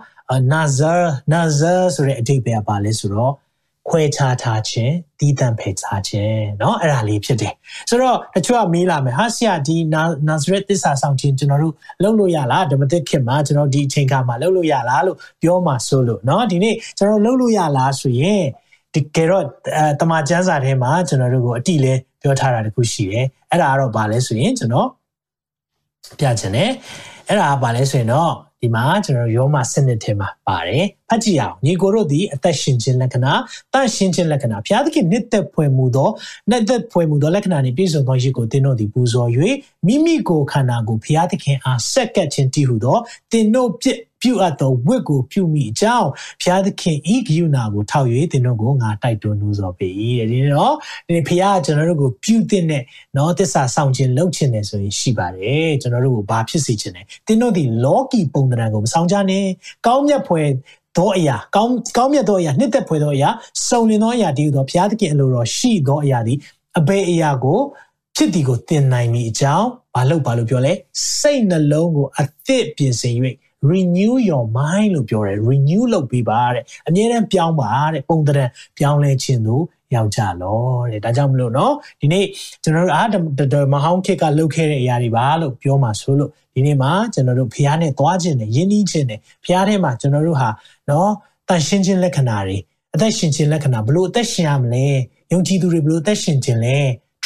[0.54, 1.02] Nazar
[1.34, 3.34] Nazar ဆိုတဲ့အဓိပ္ပာယ်ပါလဲဆိုတော့
[3.90, 7.54] ခွဲခြားထားခြင်းတည်တံ့ဖယ်ခြားခြင်းเนาะအဲ့ဒါလေးဖြစ်တယ်
[7.90, 9.76] ဆိုတော့တချို့ကမေးလာမယ်ဟာဆရာဒီ
[10.28, 18.44] Nazareth သစ္စာဆောင်ခြင်းကျွန်တော်တို့လုပ်လို့ရလားဓမ္မသစ်ခင်မှာကျွန်တော်ဒီအချိန်ခါမှာလုပ်လို့ရလားလို့ပြောမှာဆိုလို့เนาะဒီနေ့ကျွန်တော်လုပ်လို့ရလားဆိုရင်
[18.94, 19.46] ဒီကေတော့
[20.00, 24.88] တမန်ကျမ်းစာထဲမှာကျွန်တော်တို့ကိုအတိလဲပြောထားတာတခုရှိတယ်အဲ့ဒါကတော့ဗာလဲဆိုရင်ကျွန်တော်
[26.20, 26.70] ပြချင်တယ်
[27.28, 33.33] အဲ့ဒါကဗာလဲဆိုရင်တော့ ဒီမှာကျွန်တော်ယောမစနစ်ထဲမှာပါတယ်ဖတ်ကြည့်အောင်ညီကိုတို့သည်အသက်ရှင်ခြင်းလက္ခဏာ
[33.73, 36.11] တန့်ရှင်ခြင်းလက္ခဏာဘုရားသခင်နှစ်သက်ဖွယ်မှုသော
[36.51, 39.31] နှစ်သက်ဖွယ်မှုသောလက္ခဏာနှင့်ပြည့်စုံသောရစ်ကိုသင်တို့သည်ပူဇော်၍
[39.87, 42.97] မိမိကိုခန္ဓာကိုဘုရားသခင်အားဆက်ကပ်ခြင်းတည်ဟုသော
[43.33, 46.09] သင်တို့ပြစ် ပြုအပ်သောဝတ်ကိုပြုမိအကြောင်း
[46.43, 50.75] ဘုရားသခင်ဤဂိယူနာကိုထောက်၍သင်တို့ကိုငါတိုက်တွန်းနှိုးဆော်ပေ၏တဲ့ဒီတော့
[51.09, 52.83] ဒီဘုရားကကျွန်တော်တို့ကိုပြုတဲ့နဲ့
[53.17, 59.45] နော်တစ္ဆာဆောင်ခြင်းလုပ်ခြင်းနဲ့ဆိုရင်ရှိပါတယ်ကျွန်တော်တို့ကိုဘာဖြစ်စေခြင်းလဲသင်တို့ဒီလောကီပုံသဏ္ဍာန်ကိုမဆောင်ကြနဲ့
[59.87, 60.49] ကောင်းမြတ်ဖွယ်
[60.97, 63.29] သောအရာကောင်းကောင်းမြတ်သောအရာနှစ်သက်ဖွယ်သောအရာ
[63.69, 66.35] စုံလင်သောအရာဒီဟုသောဘုရားသခင်အလိုတော်ရှိသောအရာဒီ
[66.79, 67.61] အဘယ်အရာကို
[68.17, 70.73] ဖြစ်ဒီကိုသင်နိုင်မိအကြောင်းဘာလို့ဘာလို့ပြောလဲ
[71.19, 73.15] စိတ်နှလုံးကိုအသစ်ပြင်ဆင်၍
[73.72, 78.46] renew your mind လို့ပြောတယ် renew လုပ်ပြီးပါတဲ့အမြဲတမ်းပြောင်းပါတဲ့ပုံတံ
[78.78, 79.64] ပြောင်းလဲခြင်းတို့
[79.96, 80.60] ရောက်ကြလော
[80.92, 82.26] တဲ့ဒါကြောင့်မလို့เนาะဒီနေ့
[82.64, 83.04] ကျွန်တော်တို့အာ
[83.74, 90.50] မဟောင်းခစ်ကလှုပ်ခဲ့တဲ့အရာတွေပါလို့ပြောမှာဆိုလို့ဒီနေ့မှာကျွန်တော်တို့ဖះနဲ့သွားခြင်းနဲ့ယဉ်ဤခြင်းနဲ့ဖះထဲမှာကျွန်တော်တို့ဟာ
[90.88, 91.08] เนาะ
[91.50, 92.58] တန်ရှင်းခြင်းလက္ခဏာတွေ
[92.96, 94.86] အသက်ရှင်ခြင်းလက္ခဏာဘလို့အသက်ရှင်ရမလဲ
[95.32, 96.78] ယုံကြည်သူတွေဘလို့အသက်ရှင်ခြင်းလဲ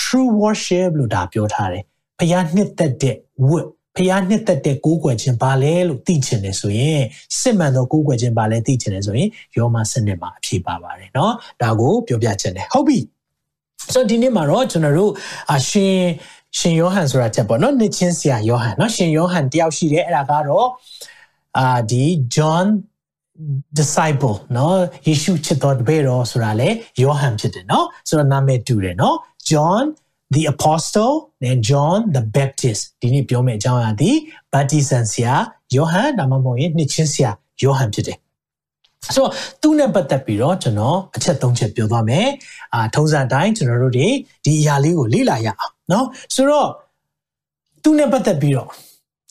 [0.02, 1.84] true worship လို့ဒါပြောထားတယ်
[2.20, 3.16] ဖះနှစ်သက်တဲ့
[3.50, 3.68] ဝတ်
[3.98, 7.02] ဖျားနှစ်သက်တဲ့ကိုးကွယ်ခြင်းဘာလဲလို့သိချင်တယ်ဆိုရင်
[7.40, 11.32] စစ်မှန်သောကိုးကွယ်ခြင်းဘာလဲသိချင်တယ်ဆိုရင်ယောမစနစ်မှာအဖြေပါပါတယ်เนาะ
[11.62, 13.00] ဒါကိုပြောပြချင်တယ်ဟုတ်ပြီ
[13.94, 15.12] ဆိုဒီနေ့မှာတော့ကျွန်တော်တို့
[15.54, 15.98] အရှင်
[16.58, 20.68] ရှင်ယောဟန်ဆိုတာချက်ပေါ့เนาะနှစ်ချင်းဆရာယောဟန်เนาะရှင်ယောဟန်တယောက်ရှိတယ်အဲ့ဒါကတော့
[21.58, 22.04] အာဒီ
[22.36, 22.68] John
[23.78, 24.74] disciple เนาะ
[25.08, 26.70] ယေရှုချစ်တော်တပည့်တော်ဆိုတာလေ
[27.02, 29.16] ယောဟန်ဖြစ်တယ်เนาะဆိုတော့နာမည်တူတယ်เนาะ
[29.50, 29.84] John
[30.36, 31.14] the apostle
[31.50, 34.12] and John the Baptist ဒီနေ့ပြောမယ့်အကြောင်းအရာဒီ
[34.54, 35.34] baptism ဆရာ
[35.76, 37.32] ယောဟန်ဒါမှမဟုတ်ရင်နှစ်ချင်းဆရာ
[37.64, 38.18] ယောဟန်ဖြစ်တယ်
[39.16, 39.32] ဆိုတော့
[39.62, 42.28] သူ့နဲ့ပတ်သက်ပြီးတော့ကျွန်တော်အချက်၃ချက်ပြောသွားမယ်
[42.74, 44.08] အာထုံးစံအတိုင်းကျွန်တော်တို့တွေ
[44.46, 46.06] ဒီအရာလေးကိုလေ့လာရအောင်เนาะ
[46.36, 46.70] ဆိုတော့
[47.84, 48.70] သူ့နဲ့ပတ်သက်ပြီးတော့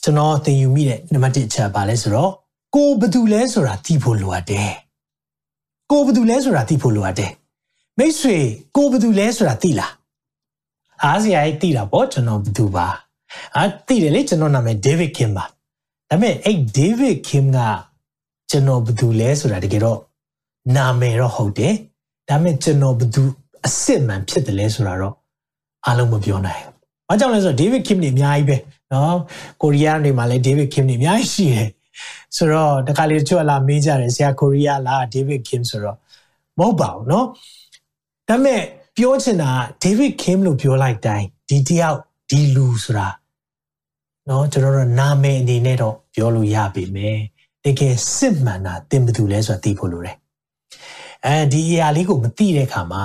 [0.03, 2.31] ကျွန်တော်သင်ယူမိတဲ့နံပါတ်1အချက်ပါလဲဆိုတော့
[2.75, 4.71] ကိုဘယ်သူလဲဆိုတာသိဖို့လိုအပ်တယ်
[5.91, 7.31] ကိုဘယ်သူလဲဆိုတာသိဖို့လိုအပ်တယ်
[7.99, 8.37] မိတ်ဆွေ
[8.75, 9.91] ကိုဘယ်သူလဲဆိုတာသိလား
[11.04, 12.86] အားစရာကြီးသိတာပေါ့ကျွန်တော်ဘယ်သူပါ
[13.56, 15.44] အာသိတယ်လေကျွန်တော်နာမည် David Kim ပါ
[16.08, 17.58] ဒါပေမဲ့အဲ့ David Kim က
[18.50, 19.98] ကျွန်တော်ဘယ်သူလဲဆိုတာတကယ်တော့
[20.76, 21.74] နာမည်တော့ဟုတ်တယ်
[22.28, 23.22] ဒါပေမဲ့ကျွန်တော်ဘယ်သူ
[23.64, 25.14] အစ်စ်မှန်ဖြစ်တယ်လဲဆိုတာတော့
[25.86, 26.74] အားလုံးမပြောနိုင်ဘူး။
[27.08, 28.56] ဘာကြောင့်လဲဆိုတော့ David Kim နေအများကြီးပဲ
[28.92, 29.18] နော်
[29.62, 31.68] ကိုရီးယားနေမှာလည်း David Kim နေအများကြီးရှိတယ်။
[32.36, 35.96] ဆိုတော့တခါလေတချို့လာမေးကြတယ်ဆရာကိုရီးယားလား David Kim ဆိုတော့
[36.58, 37.26] မဟုတ်ပါဘူးနော်။
[38.28, 38.62] ဒါပေမဲ့
[38.96, 39.50] ပြောချင်တာ
[39.82, 41.98] David Kim လို့ပြောလိုက်တိုင်းဒီတယောက်
[42.30, 43.08] ဒီလူဆိုတာ
[44.28, 47.18] နော်ကျွန်တော်တို့နာမည်အနေနဲ့တော့ပြောလို့ရပြီမယ်
[47.64, 50.16] တကယ်စစ်မှန်တာတင်ဘသူလဲဆိုတာသိဖို့လိုတယ်
[51.26, 53.02] အဲဒီအရာလေးကိုမသိတဲ့အခါမှာ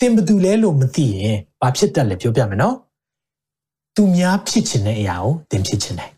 [0.00, 2.76] တင်ဘသူလဲလို့မသိရင်ဘာဖြစ်တတ်လဲပြောပြမယ်နော်
[3.96, 6.10] သူများဖြစ်ချင်တဲ့အရာကိုသင်ဖြစ်ချင်တယ်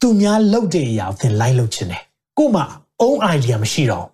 [0.00, 2.02] သူများလုပ်တဲ့အရာကိုသင်လိုက်လုပ်ချင်တယ်
[2.38, 2.64] ကို့မှာ
[3.02, 4.06] own idea မရှိတော့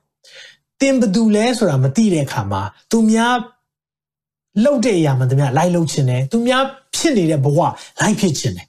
[0.81, 3.35] တင်ဘသူလဲဆိုတာမသိတဲ့အခါမှာသူများ
[4.65, 6.63] လှုပ်တဲ့အရာမှန်သမျှလိုက်လှုပ်ချင်တယ်သူများ
[6.97, 7.59] ဖြစ်နေတဲ့ဘဝ
[8.01, 8.67] လိုက်ဖြစ်ချင်တယ်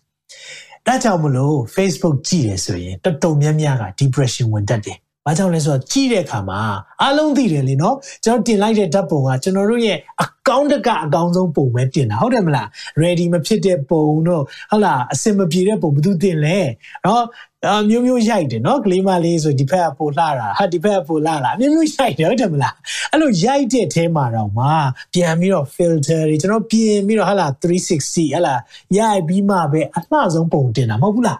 [0.87, 6.59] ဒါကြောင့်မလို့ Facebook ကြည့်တယ်ဆိုရင်တော်တော်များများက depression ဝင်တတ်တယ်။ ဘာကြောင့်လဲဆိုတော့ကြည့်တဲ့အခါမှာ
[7.01, 12.67] အားလုံးသိတယ်လေနော်။ကျွန်တော်တင်လိုက်တဲ့ဓာတ်ပုံကကျွန်တော်တို့ရဲ့အကောင့်တကအကောင်းဆုံးပုံပဲတင်တာဟုတ်တယ်မလား
[13.01, 16.57] ready မဖြစ်တဲ့ပုံတော့ဟုတ်လားအစင်မပြေတဲ့ပုံဘယ်သူတင်လဲ။
[17.05, 17.23] နော်
[17.65, 22.73] အမျိုးမျိုးရိုက်တယ်နော်ကလေးမလေးဆိုဒီဘက်ကပိုလှတာဟာဒီဘက်ကပိုလှတာအမျိုးမျိုးရိုက်တယ်ဟုတ်တယ်မလား
[23.11, 24.67] အဲ့လိုရိုက်တဲ့အထဲမှာတော့မှ
[25.13, 28.55] ပြန်ပြီးတော့ filter တွေကျွန်တော်ပြင်ပြီးတော့ဟာလာ360ဟာလာ
[28.97, 31.39] ရိုက်ပြီးမှပဲအလှဆုံးပုံတင်တာမဟုတ်ဘူးလား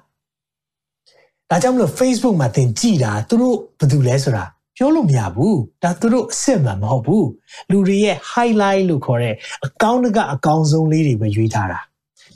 [1.49, 4.45] ဒါကြောင့်မလို့ Facebook မှာသင်ကြည့်တာသူတို့ဘာလို့လဲဆိုတာ
[4.77, 7.29] ပြောလို့မရဘူးဒါသူတို့အစ်စ်မှမဟုတ်ဘူး
[7.71, 11.79] လူတွေရဲ့ highlight လို့ခေါ်တဲ့အကောင့်တကအကောင်းဆုံးလေးတွေပဲရွေးထားတာ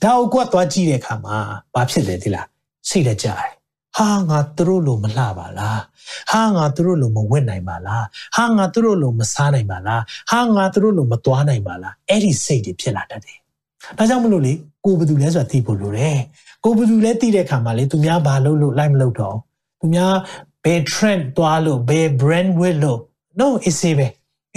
[0.03, 1.37] ဒါကိုကွက်သွားကြည့်တဲ့အခါမှာ
[1.73, 2.47] ဘာဖြစ်လဲသိလား
[2.89, 3.51] စိတ်လက်ကြတယ်
[3.97, 5.81] ဟာငါသူတို့လိုမလှပါလား
[6.31, 13.37] ဟာငါသူတို့လိုမဝတ်နိုင်ပါလားဟာငါသူတို့လိုမစားနိုင်ပါလားဟာငါသူတို့လိုမသွားနိုင်ပါလားအဲ့ဒီစိတ်တွေဖြစ်လာတတ်တယ်
[13.97, 14.53] ဒါကြောင့်မလို့လေ
[14.85, 16.17] ကိုဘယ်သူလဲဆိုတာသိဖို့လိုတယ်
[16.63, 19.37] ကိုဘယ်သူလဲသိတဲ့အခါမှာလေသူများဘာလုပ်လို့လိုက်မလုပ်တော့
[19.79, 20.13] သူများ
[20.65, 22.99] ဘယ် trend သွားလို့ဘယ် brand ဝတ်လို့
[23.39, 24.07] no easy ပဲ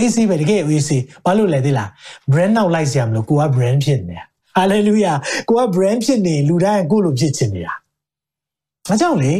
[0.03, 1.89] easy ပဲတကယ် easy ဘာလို့လဲသိလား
[2.31, 4.25] brand နောက်လိုက်စရာမလိုကိုက brand ဖြစ်နေတာ
[4.57, 5.17] hallelujah
[5.49, 7.75] ကိုက brand ဖြစ်နေလူတိုင်းကိုလိုဖြစ်ချင်နေတာ။
[8.89, 9.35] ဘာကြောင့်လဲ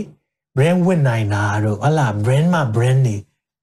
[0.57, 3.17] brand ဝတ်နိုင်တာတော့ဟလာ brand မှာ brand နေ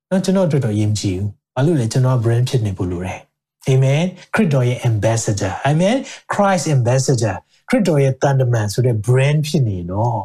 [0.10, 3.20] တော့ကျွန်တော်တို့တော့ယဉ်ကြည်ဘူး။ဘာလို့လဲကျွန်တော် brand ဖြစ်နေဖို့လိုတယ်။
[3.72, 5.98] Amen ခရစ်တော်ရဲ့ ambassador Amen
[6.34, 7.36] Christ ambassador
[7.72, 10.20] ခရစ်တော်ရဲ့တန်တမန်ဆိုတဲ့ brand ဖြစ်နေတော့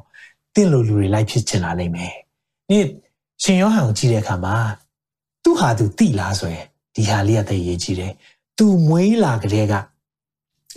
[0.55, 2.15] တင့်လိုလူတွေလိုက်ဖြစ်ချင်လာနိုင်မယ်။
[2.69, 2.79] ဒီ
[3.43, 4.57] ရှင်ယောဟန်ကိုကြည့်တဲ့အခါမှာ
[5.43, 8.13] သူ့ဟာသူတိလားဆိုရင်ဒီဟာလေးကတည်းရေးကြည့်တယ်။
[8.59, 9.75] तू မွေးလာကြတဲ့က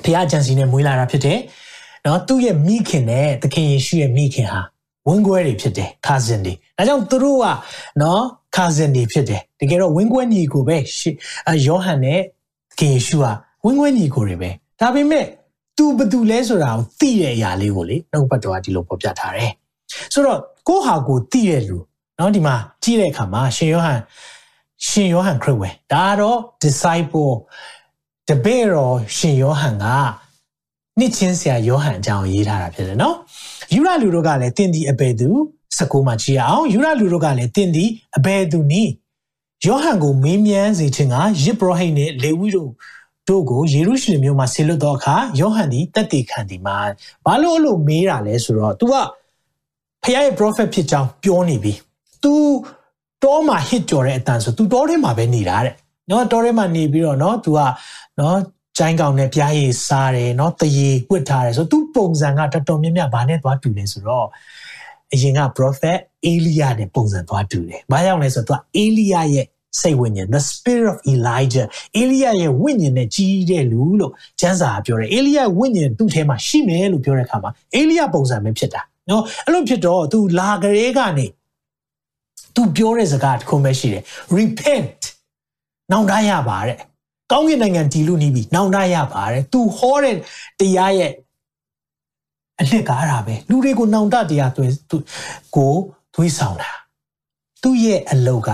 [0.04, 1.40] ဘုရားဂျန်စီနဲ့မွေးလာတာဖြစ်တယ်။
[2.06, 4.62] နော်သူ့ရဲ့မိခင်နဲ့သခင်ယေရှုရဲ့မိခင်ဟာ
[5.08, 7.46] ဝင်းကွဲတွေဖြစ်တယ် cousin တွေဒါကြောင့်သူတို့က
[8.02, 8.22] နော်
[8.56, 10.78] cousin တွေဖြစ်တယ်တကယ်တော့ဝင်းကွဲညီကိုပဲ
[11.66, 12.20] ယောဟန်နဲ့
[12.72, 13.26] သခင်ယေရှုက
[13.66, 15.26] ဝင်းကွဲညီကိုတွေပဲဒါပေမဲ့
[15.80, 19.52] သူဘသူလဲဆိုတာကိုသိတဲ့အရာလေးကိုလေနှုတ်ပတ်တော်ကဒီလိုပေါ်ပြထားတယ်
[20.13, 21.78] ဆိုတော့ကိုဟာကိုသိတဲ့လူ
[22.20, 24.00] နော်ဒီမှာကြည့်တဲ့အခါမှာရှင်ယောဟန်
[24.88, 27.34] ရှင်ယောဟန်ခရစ်ဝင်ဒါတော့ disciple
[28.30, 29.86] တပည့်တော်ရှင်ယောဟန်က
[31.00, 33.15] နှစ်ချင်းဆရာယောဟန်အကြောင်းရေးထားတာဖြစ်တယ်နော်
[33.74, 35.30] ယူရလူတို့ကလည်းတင်းဒီအဘယ်သူ
[35.78, 37.86] 19မှာကြည့်အောင်ယူရလူတို့ကလည်းတင်းဒီ
[38.18, 38.89] အဘယ်သူနီး
[39.65, 42.72] ယောဟန်ကိုမေးမြန်းစေခြင်းကယစ်ဘရဟိတ်နဲ့လေဝိတို့
[43.30, 46.78] တို့ကိုယေရုရှလင်မြို့မှာဆေလွတ်တော့အခါယောဟန်ဒီတက်တည်ခံဒီမှာ
[47.26, 48.94] ဘာလို့အဲ့လိုမေးတာလဲဆိုတော့ तू က
[50.04, 51.74] ဖခင်ရဲ့ prophet ဖြစ်ကြောင်းပြောနေပြီ
[52.24, 52.34] तू
[53.24, 55.76] တောမှာဟစ်ကြော်တဲ့အတန်ဆို तू တောထဲမှာပဲနေတာတဲ့
[56.12, 57.60] နော်တောထဲမှာနေပြီးတော့နော် तू က
[58.20, 58.38] နော်
[58.78, 64.28] ကျိုင်းကောင်နဲ့ပြားရည်စားတယ်နော်တရေဝတ်ထားတယ်ဆို तू ပုံစံကတော်တော်များများဘာနဲ့သွားတူလဲဆိုတော့
[65.13, 69.46] အရင်က prophet အေလိယနဲ့ပုံစံသွားတူတယ်။ဘာကြောင့်လဲဆိုတော့ तू ကအေလိယရဲ့
[69.82, 71.68] စိတ်ဝိညာဉ် the spirit of Elijah
[72.02, 81.28] Elia ရဲ့ဝိညာဉ်နဲ့ကြီးတဲ့လူလို့ကျမ်းစာပြောတယ်။ Elia ဝိညာဉ်သူ့ထဲမှာရှိမယ်လို့ပြောတဲ့အခါမှာ Elia ပုံစံပဲဖြစ်တာ။နော်အဲ့လိုဖြစ်တော့သူလာကြဲကနေ
[82.56, 84.04] သူပြောတဲ့စကားတစ်ခုပဲရှိတယ်
[84.38, 85.02] repent
[85.92, 86.78] နောင်တရပါတဲ့
[87.32, 90.16] ကောင်းကင်နိုင်ငံတည်လို့နေပြီနောင်တရပါတယ်သူဟောတဲ့
[90.60, 91.12] တရားရဲ့
[92.60, 94.98] အနှစ်ကားတာပဲလူတွေကိုနောင်တတရားသွင်းသူ
[95.56, 95.74] ကို
[96.14, 96.72] သွေးဆောင်တာ
[97.63, 98.50] သူ့ရဲ့အလုပ်က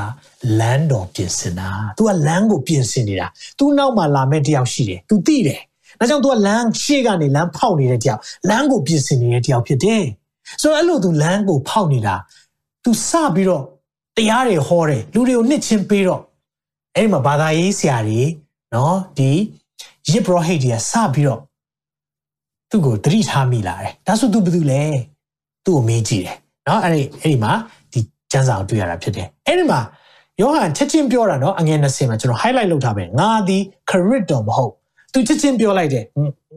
[0.59, 5.61] လမ်းတော်ပြင်ဆင်တာသူကလမ်းကိုပြင်ဆင်နေတာသူနောက်မှာလာမဲ့တယောက်ရှိတယ်သူသိတယ်
[5.99, 10.03] ဒါကြောင့်သူကလမ်းရှေ့ကနေလမ်းဖောက်နေတဲ့တယောက်လမ်းကိုပြင်ဆင်နေတဲ့တယောက်ဖြစ်တယ်
[10.61, 12.15] ဆိုတော့အဲ့လိုသူလမ်းကိုဖောက်နေတာ
[12.83, 13.63] သူစပြီးတော့
[14.17, 16.21] တရားတွေဟောတယ်လူတွေကိုနှစ်ချင်းပေးတော့
[16.95, 18.21] အဲ့ဒီမှာဘာသာရေးဆရာတွေ
[18.73, 19.31] နော်ဒီ
[20.11, 21.39] ရစ်ဘရဟိတ်တွေကစပြီးတော့
[22.69, 24.83] သူ့ကိုတတိထားမိလာတယ်ဒါဆိုသူဘာလုပ်လဲ
[25.65, 26.37] သူ့ကိုမေးကြည့်တယ်
[26.67, 27.51] နော်အဲ့ဒီအဲ့ဒီမှာ
[27.84, 27.84] ဒီ
[28.31, 29.79] ကျမ်းစာကိုတွေ့ရတာဖြစ်တယ်အဲ့ဒီမှာ
[30.41, 34.71] ယောဟန်ချက်ချင်းပြောတာနော်အငယ်20မှာကျွန်တော် highlight လုပ်ထားပဲငါသည်ခရစ်တော်မဟုတ်
[35.13, 36.05] သူချက်ချင်းပြောလိုက်တယ်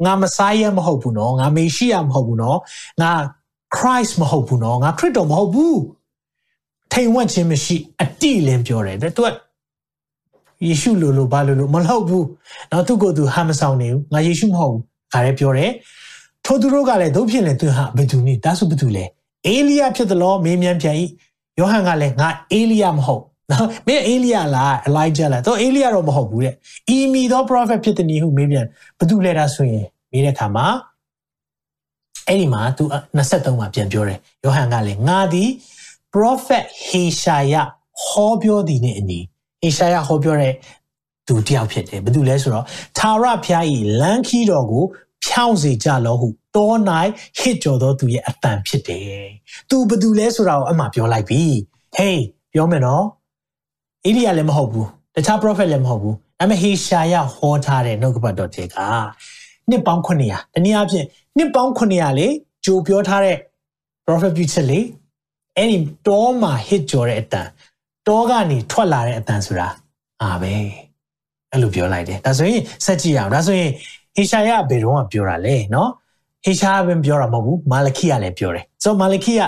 [0.04, 2.58] ငါမဆိုင်ယမဟုတ်ဘူးနော်ငါမေရှိယမဟုတ်ဘူးနော်
[3.02, 3.12] ငါ
[3.76, 5.80] Christ မဟုတ်ဘူးနော်ငါခရစ်တော်မဟုတ်ဘူး
[6.92, 9.28] ထိန်ဝက်ခြင်းမရှိအတိလင်းပြောတယ်သူက
[10.66, 12.24] ယေရှုလိုလိုဘာလိုလိုမဟုတ်ဘူး။
[12.72, 15.70] နောက်သူ့ကိုယ်သူဟာမဆောင်နေဘူး။ငါယေရှုမဟုတ်ဘူး။ဒါလည်းပြောတယ်။
[16.44, 19.04] ထိုသူတို့ကလည်းတို့ဖြစ်ရင်သူဟာဘယ်သူနည်းဒါဆိုဘယ်သူလဲ။
[19.46, 20.96] အေလိယဖြစ်တယ်လို့မေးမြန်းပြန်၏။
[21.58, 26.54] ယောဟန်ကလည်းငါအေလိယမဟုတ်။နော်မင်းအေလိယလားအလိုက်ဂျာလား။တော့အေလိယတော့မဟုတ်ဘူးတဲ့။
[26.96, 28.66] ဤမီသော prophet ဖြစ်တဲ့နည်းဟုမေးပြန်
[28.98, 30.66] ဘယ်သူလဲဒါဆိုရင်မေးတဲ့အခါမှာ
[32.26, 32.84] အဲ့ဒီမှာသူ
[33.16, 35.50] 23မှာပြန်ပြောတယ်။ယောဟန်ကလည်းငါသည်
[36.14, 37.54] prophet ဟေရှာယ
[38.06, 39.20] ဟောပြောသည်နဲ့အညီ
[39.64, 40.54] အေရှာယဟောပြောတဲ့
[41.26, 42.64] သူတယောက်ဖြစ်တယ်ဘယ်သူလဲဆိုတော့
[42.98, 44.84] သာရဖျားဤလမ်းခီးတော်ကို
[45.24, 46.72] ဖြောင်းစေကြလောဟု တော၌
[47.40, 49.26] ဟစ်ကြော်သောသူရဲ့အတန်ဖြစ်တယ်
[49.70, 51.42] သူဘယ်သူလဲဆိုတာကိုအမှပြောလိုက်ပြီ
[51.96, 52.20] ဟေး
[52.52, 53.04] ပြောမယ်နော်
[54.04, 58.76] အေလိယလည်းမဟုတ်ဘူးတခြား prophet လည်းမဟုတ်ဘူးဒါပေမဲ့ဟေရှာယဟောထားတဲ့နှုတ်ကပတ်တော်တွေက
[59.70, 62.26] နှစ်ပေါင်း900တနည်းအားဖြင့်နှစ်ပေါင်း900လေ
[62.64, 63.36] ကြိုပြောထားတဲ့
[64.06, 64.80] prophet ပြုချက်လေ
[65.56, 67.48] အဲ့ဒီတောမှာဟစ်ကြော်တဲ့အတန်
[68.08, 69.68] တောကနေထွက်လာတဲ့အတန်ဆိုတာ
[70.22, 70.52] အာပဲ
[71.50, 73.70] အဲ့လိုပြောလိုက်တယ်ဒါဆိုရင်စက်ကြည့်အောင်ဒါဆိုရင်
[74.16, 76.07] ဟေရှာယဘယ်တော့မှပြောတာလဲနော်ဟေရှာယ
[76.44, 79.42] ဟေရှားပဲပြောတာမဟုတ်ဘူးမာလခိကလည်းပြောတယ်ဆိုတော့မာလခိက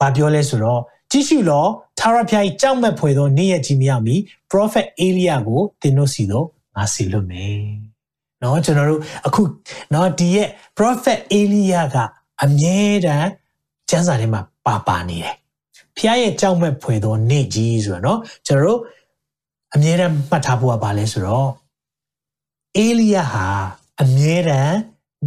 [0.00, 1.64] ဘာပြောလဲဆိုတော့ကြည့်ရှုလော
[2.00, 4.16] သာရပြိုင်ကြောက်မဲ့ဖွယ်သောနေ့ရက်ကြီးမရောက်မီ
[4.50, 7.58] prophet Elia ကိုသင်တို့စီတော့ငါစီလွတ်မယ်။
[8.42, 9.42] နော်ကျွန်တော်တို့အခု
[9.94, 11.96] နော်ဒီရဲ့ prophet Elia က
[12.42, 13.28] အမြဲတမ်း
[13.90, 15.34] ကျမ်းစာထဲမှာပါပါနေတယ်။
[15.96, 18.80] ဖျားရဲ့ကြောက်မဲ့ဖွယ်သောနေ့ကြီးဆိုတော့နော်ကျွန်တော်တို့
[19.74, 21.48] အမြဲတမ်းမှတ်ထားဖို့ကဘာလဲဆိုတော့
[22.84, 23.46] Elia ဟာ
[24.02, 24.76] အမြဲတမ်း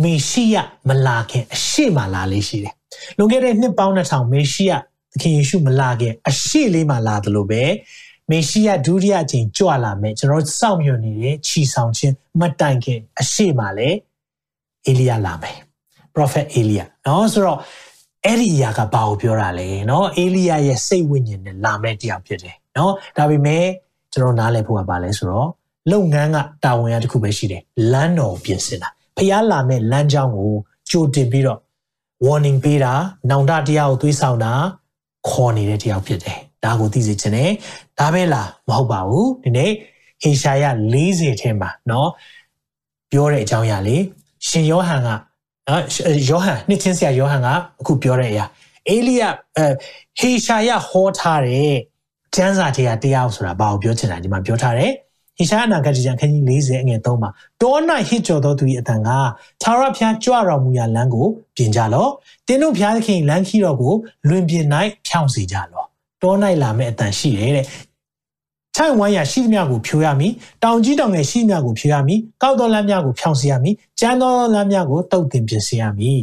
[0.03, 0.55] မေရှိယ
[0.88, 2.73] မလာခင်အရှိမလာလေးရှိတယ်။
[3.17, 4.71] လွန်ခဲ့တဲ့နှစ်ပေါင်း2000မေရှိယ
[5.12, 7.63] သခင်ယေရှုမလာခင်အရှိလေးမှာလာတယ်လို့ပဲ
[8.31, 13.89] မေရှိယဒုတိယအချိန်ကြွလာမယ်ကျွန်တော်စောင့်မျှော်နေတဲ့ခြီဆောင်ခြင်းမတိုင်ခင်အရှိမလာ
[14.88, 15.57] အေလိယလာမယ်။
[16.15, 17.60] Prophet အေလိယနော်ဆိုတော့
[18.25, 23.65] အဲ့ဒီအရာကဘာကိုပြောတာလဲနော်အေလိယရဲ့စိတ်ဝိညာဉ်နဲ့လာမဲ့တရားဖြစ်တယ်နော်ဒါပေမဲ့
[24.13, 25.49] ကျွန်တော်နားလည်ဖို့ကဘာလဲဆိုတော့
[25.91, 30.53] လုပ်ငန်းကတာဝန်ရတစ်ခုပဲရှိတယ်လမ်းတော်ပြင်ဆင်တာ ဖျားလာမဲ့လမ်းကြောင်းကို
[30.90, 31.61] ကြိုတင်ပြီးတော့
[32.25, 32.92] warning ပေးတာ
[33.31, 34.53] နောင်တတရားကိုသွေးဆောင်တာ
[35.29, 37.51] ခေါ်နေတဲ့တရားဖြစ်တယ်ဒါကိုသိစေချင်တယ်
[37.98, 39.70] ဒါပဲလားမဟုတ်ပါဘူးဒီနေ့
[40.22, 40.64] ဟေရှာယ
[41.03, 42.07] 40ထဲမှာเนาะ
[43.11, 44.03] ပြောတဲ့အကြောင်းအရာလေး
[44.48, 45.83] ရှင်ယောဟန်ကနော်
[46.29, 47.48] ယောဟန်နှစ်ချင်းဆရာယောဟန်က
[47.81, 48.44] အခုပြောတဲ့အရာ
[48.88, 49.22] အေလိယ
[49.57, 49.66] အဲ
[50.18, 51.72] ဟေရှာယဟောထားတဲ့
[52.35, 54.92] ကျမ်းစာတရားတရားဆိုတာဘာကိုပြောချင်တာဒီမှာပြောထားတယ်
[55.38, 57.30] ဟေရှာယနာဂတိကျမ်းခန်းကြီး40အငယ်3မှာ
[57.62, 57.76] တော၌
[58.10, 59.19] ဟစ်ကြော်သောသူ၏အတန်ကသာ
[59.80, 62.12] ရဖျားကြွတော်မူရာလမ်းကိုပြင်ကြလော့
[62.47, 63.93] တင်းတို့ဖျားသခင်လမ်းခီတော်ကို
[64.28, 64.65] လွင်ပြင်၌
[65.08, 65.88] ဖြောင်းစေကြလော့
[66.21, 67.65] တော၌လာမဲ့အတန်ရှိတယ်တဲ့
[68.76, 76.19] ချိုင်ဝမ်းရရှိသမျှကိုဖြိုရမည်တောင်ကြီးတောင်ငယ်ရှိသမျှကိုဖြိုရမည်ကောက်တော်လမ်းများကိုဖြောင်းစေရမည်ကျမ်းတော်လမ်းများကိုတုတ်တင်ပြင်ဆင်ရမည်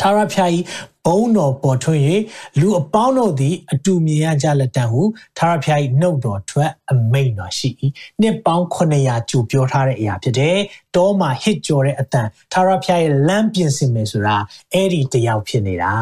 [0.00, 0.58] သာရဖျားဤ
[1.06, 2.00] ဘုံတော်ပေါ်ထွန်း၍
[2.60, 5.00] လူအပေါင်းတို့သည်အတူမြင်ရကြလက်တံဟု
[5.38, 7.70] သာရဖျားဤနှုတ်တော်ထွက်အမိန်တော်ရှိ၏
[8.20, 10.58] နှစ်ပေါင်း900ကျူပြောထားတဲ့အရာဖြစ်တယ်
[10.96, 14.36] တောမှာဟစ်ကြော်တဲ့အတန်သာရဖျားရဲ့လမ်းပြင်ဆင်မယ်ဆိုတာ
[14.72, 15.94] အဲ့ဒီတယောက်ဖြစ်နေတာ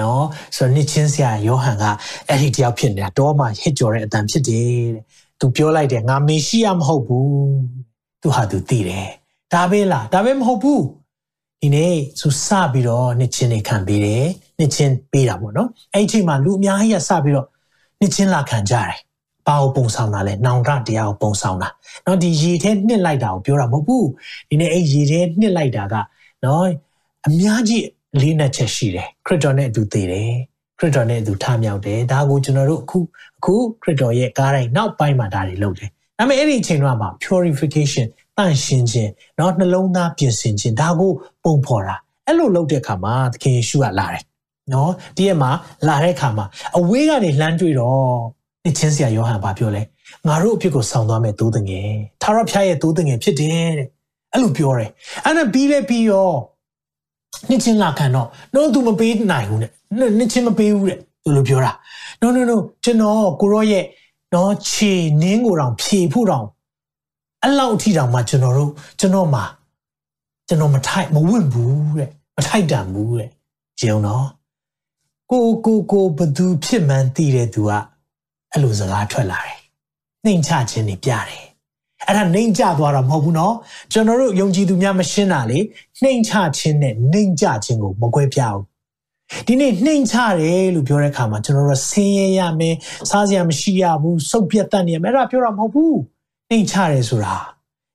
[0.00, 1.84] နော်ဆိုတော့နှစ်ချင်းဆရာယောဟန်က
[2.28, 4.64] အဲ့ဒီတယောက်ဖြစ်နေတာတောမှာဟစ်ကြော်တဲ့အတန်ဖြစ်တယ်
[4.94, 5.04] တဲ့
[5.40, 7.30] သူပြောလိုက်တယ်ငါမေရှိယမဟုတ်ဘူး
[8.22, 9.08] သူဟာသူသိတယ်
[9.52, 10.82] ဒါပဲလားဒါပဲမဟုတ်ဘူး
[11.61, 14.25] ဒီနေ့သူစပြီးတော့နှစ်ချင်းတွေခံပေးတယ်
[14.57, 17.47] နှစ်ချင်းပေးတာပေါ့နော်အဲ့ဒီချိန်မှာလူအများကြီးကစပြီးတော့
[17.99, 18.93] နှစ်ချင်းလာခံကြတယ်
[19.47, 21.69] ဘာကိုပုံဆောင်တာလဲနောင်တတရားကိုပုံဆောင်တာ
[22.03, 24.07] เนาะဒီရေထဲနှစ်လိုက်တာကိုပြောတာမဟုတ်ဘူး
[24.49, 25.95] ဒီနေ့အဲ့ရေထဲနှစ်လိုက်တာက
[26.41, 26.61] เนาะ
[27.27, 27.85] အများကြီး
[28.21, 30.31] လေးနက်ချက်ရှိတယ်ခရစ်တော်နဲ့အတူတည်တယ်
[30.79, 32.99] ခရစ်တော်နဲ့အတူထမြောက်တယ်ဒါကိုကျွန်တော်တို့အခု
[33.37, 41.11] အခုခရစ်တော်ရဲ့ကားတိုင်းနောက်ပိုင်းမှာဒါတွေလုပ်တယ်ဒါပေမဲ့အဲ့ဒီအချိန်တော့မှာ purification တန့်ရှင်းခြင်းเนาะနှလုံးသားပြင်ဆင်ခြင်းဒါကို
[41.43, 44.23] ပုံဖော်တာအဲ့လိုလုပ်တဲ့အခါမှာသခင်ယေရှုကလာတယ်
[44.73, 45.51] နော်ဒီရက်မှာ
[45.87, 46.45] လာတဲ့အခါမှာ
[46.77, 48.03] အဝေးကနေလှမ်းတွေ့တော့
[48.63, 49.81] နှစ်ချင်းဆရာယောဟန်ဘာပြောလဲ
[50.27, 51.89] ငါတို့အဖြစ်ကိုဆောင်သွားမယ်သိုးတငယ်
[52.21, 53.87] သာရဖျားရဲ့သိုးတငယ်ဖြစ်တယ်တဲ့
[54.33, 54.89] အဲ့လိုပြောတယ်
[55.25, 56.29] အဲ့ဒါပြီးလဲပြီးရော
[57.49, 59.71] နှစ်ချင်းလာခံတော့တော့သူမပေးနိုင်ဘူးတဲ့
[60.17, 61.71] နှစ်ချင်းမပေးဘူးတဲ့သူလိုပြောတာ
[62.21, 63.85] no no no ကျွန်တော်ကိုရောရဲ့
[64.33, 66.45] နော်ခြေနင်းကိုတောင်ဖြေဖို့တောင်
[67.42, 68.70] အဲ့လောက်အထိတောင်မှကျွန်တော်တို့
[69.00, 69.44] ကျွန်တော်မှာ
[70.48, 73.30] ကျွန်တော်မထိုက်မဝင့်ဘူးတဲ့မထိုက်တန်ဘူးတဲ့
[73.80, 74.26] ဂျုံတော့
[75.32, 77.72] ကိုကိုကိုဘသူဖြစ်မှန်းသိတဲ့သူက
[78.52, 79.58] အဲ့လိုစကားထွက်လာတယ်
[80.24, 81.44] နှိမ်ချခြင်းနေပြတယ်
[82.06, 83.54] အဲ့ဒါနှိမ်ချသွားတာမဟုတ်ဘူးနော်
[83.92, 85.58] ကျွန်တော်တို့ယုံကြည်သူများမရှင်းတာလေ
[86.02, 88.66] နှိမ်ချခြင်းနဲ့နှိမ်ချခြင်းကိုမကွဲပြားဘူး
[89.46, 92.74] ဒီနေ့နှိမ်ချတယ်လို့ပြောတဲ့အခါမှာကျွန်တော်တို့ဆင်းရဲရမယ်
[93.10, 95.96] စားစရာမရှိရဘူးစုပ်ပြတ်တတ်နေရမယ်အဲ့ဒါပြောတာမဟုတ်ဘူး
[96.50, 97.36] နှိမ်ချတယ်ဆိုတာ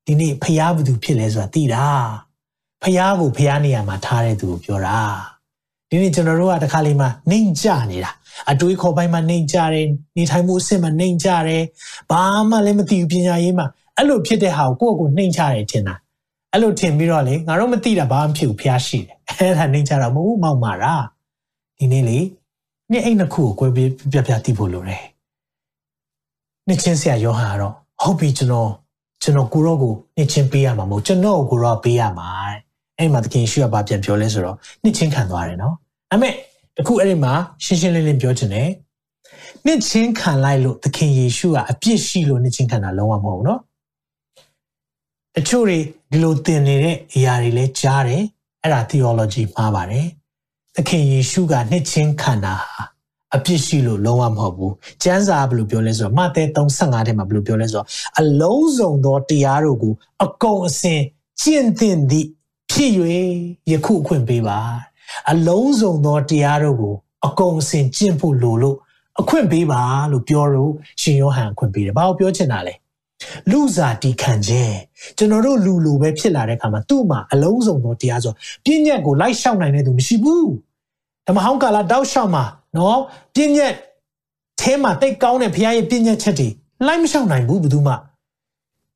[0.06, 1.86] ဒီနေ့ဖျားဘူးသူဖြစ်လဲဆိုတာသိတာ
[2.84, 5.00] ဖျားကိုဖျားနေရမှာထားတဲ့သူကိုပြောတာ
[5.90, 8.12] ဒီနေ့ကျွန်တော်တို့ကတခါလေးမှနှိမ်ချနေတာ
[8.52, 9.88] အတွေးခေါ်ပိုင်းမှာနှိမ်ကြတယ်
[10.18, 11.64] နေထိုင်မှုအဆင့်မှာနှိမ်ကြတယ်
[12.12, 15.96] ဘာမှလည်းမသိဘူးပညာရေးမှာအဲ့လိုဖြစ်တဲ့ဟာကိုကိုယ့်ကိုနှိမ်ချတယ်ထင်တာ
[16.52, 20.94] အဲ့လိုထင်ပြီးတော့လေငါတို့မသိတာဘာမှဖြစ်ဘူးဖျားရှိတယ်အဲ့ဒါနှိမ်ချတာမဟုတ်ဘူးမောက်မာတာ
[21.78, 22.20] ဒီနေ့လေ
[22.92, 25.04] နေ့အိမ်နှစ်ခုကိုကိုယ်ပြပြသိဖို့လိုတယ်
[26.68, 28.70] နှစ်ချင်းဆရာယောဟန်ကတော့ ဟုတ်ပြီကျွန်တော်
[29.24, 32.60] ကျွန်တော်ကိုရောကိုနှစ်ချင်းပေးရမှာမဟုတ်ကျွန်တော်ကိုရောပေးရမှာတဲ့
[32.98, 35.74] အဲ့မှာသခင်ရှိရပါပြန်ပြောလဲဆိုတော့နှစ်ချင်းခံသွားတယ်နော်
[36.10, 36.34] ဒါပေမဲ့
[36.78, 37.34] တခုအဲ့ဒီမှာ
[37.64, 38.70] ရှင်းရှင်းလင်းလင်းပြောချင်တယ်
[39.66, 43.60] နှစ်ချင်းခံလိုက်လို့သခင်ယေရှုကအပြစ်ရှိလို့နှစ်ချင်းခံတာလုံးဝမဟုတ်ဘူးနော်
[45.36, 45.80] တချို့တွေ
[46.12, 48.24] ဒီလိုသင်နေတဲ့အရာတွေလည်းကြားတယ်
[48.62, 50.08] အဲ့ဒါ theology မှားပါတယ်
[50.76, 52.84] သခင်ယေရှုကနှစ်ချင်းခံတာဟာ
[53.36, 57.88] အပြစ်ရှိလို့လုံးဝမဟုတ်ဘူးကျမ်းစာဘယ်လိုပြောလဲဆိုတော့မဿဲ3:55ထဲမှာဘယ်လိုပြောလဲဆိုတော့
[58.20, 59.94] အလုံးစုံသောတရားတို့ကို
[60.26, 61.02] အကုန်အစင်
[61.42, 62.28] ကျင့်သင်သည့်
[62.72, 62.92] ဖြစ်၍
[63.72, 64.60] ယခုအခွင့်ပေးပါ
[65.32, 66.96] အလုံးစုံသောတရားတို့ကို
[67.28, 68.78] အကုန်အစင်ကျင့်ဖို့လိုလို့
[69.20, 72.74] အခွင့်ပေးပါလို့ပြောလို့ရှင်ယောဟန်အခွင့်ပေးတယ်။ဘာကိုပြောချင်တာလဲ။
[73.52, 74.78] လူစားတီခံခြင်း
[75.18, 78.34] ကျွန်တော်တို့လူလိုပဲဖြစ်လာတဲ့အခါမှာသူ့မှာအလုံးစုံသောတရားဆို
[78.66, 80.71] ပြည့်ညက်ကိုလိုက်ရှောက်နိုင်တဲ့သူမရှိဘူး။ဓ
[81.32, 82.44] မ္မဟောင်းကာလတောက်လျှောက်မှာ
[82.76, 83.00] နော်
[83.36, 83.74] ပြည့်ညက်
[84.60, 86.48] အဲမှာတိတ်ကောင်းတဲ့ဘုရားရဲ့ပြည့်ညက်ချက်တွေ
[86.86, 88.00] လိုက်မရှောက်နိုင်ဘူးဘယ်သူမှဘယ်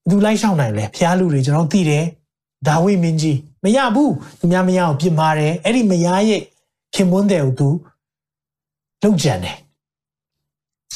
[0.10, 2.06] သူလိုက်ရှောက်နိုင်လဲဘုရားလူတွေကျွန်တော်သိတယ်
[2.68, 6.42] ဒါဝိမင်းကြီးမရဘူးသူများမရအောင်ပြစ်မှားတယ်အဲ့ဒီမရရဲ့
[6.94, 7.70] ခင်မွန်းတယ်ကိုသူ
[9.02, 9.58] လောက်ကြံတယ်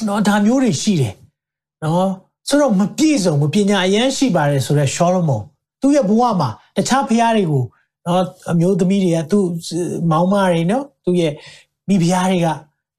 [0.08, 1.14] နော်ဒါမျိုးတွေရှိတယ်
[1.84, 2.10] နော်
[2.48, 5.44] ဆိုတော့မပြည့်စုံမပညာအရန်ရှိပါတယ်ဆိုတော့ရှောလမုန်
[5.82, 7.64] သူ့ရဲ့ဘဝမှာတခြားဖျားတွေကို
[8.08, 9.46] နော်အမျိုးသမီးတွေကသူ့
[10.12, 11.34] မောင်မတွေနော်သူ့ရဲ့
[11.88, 12.48] မိဖုရားတွေက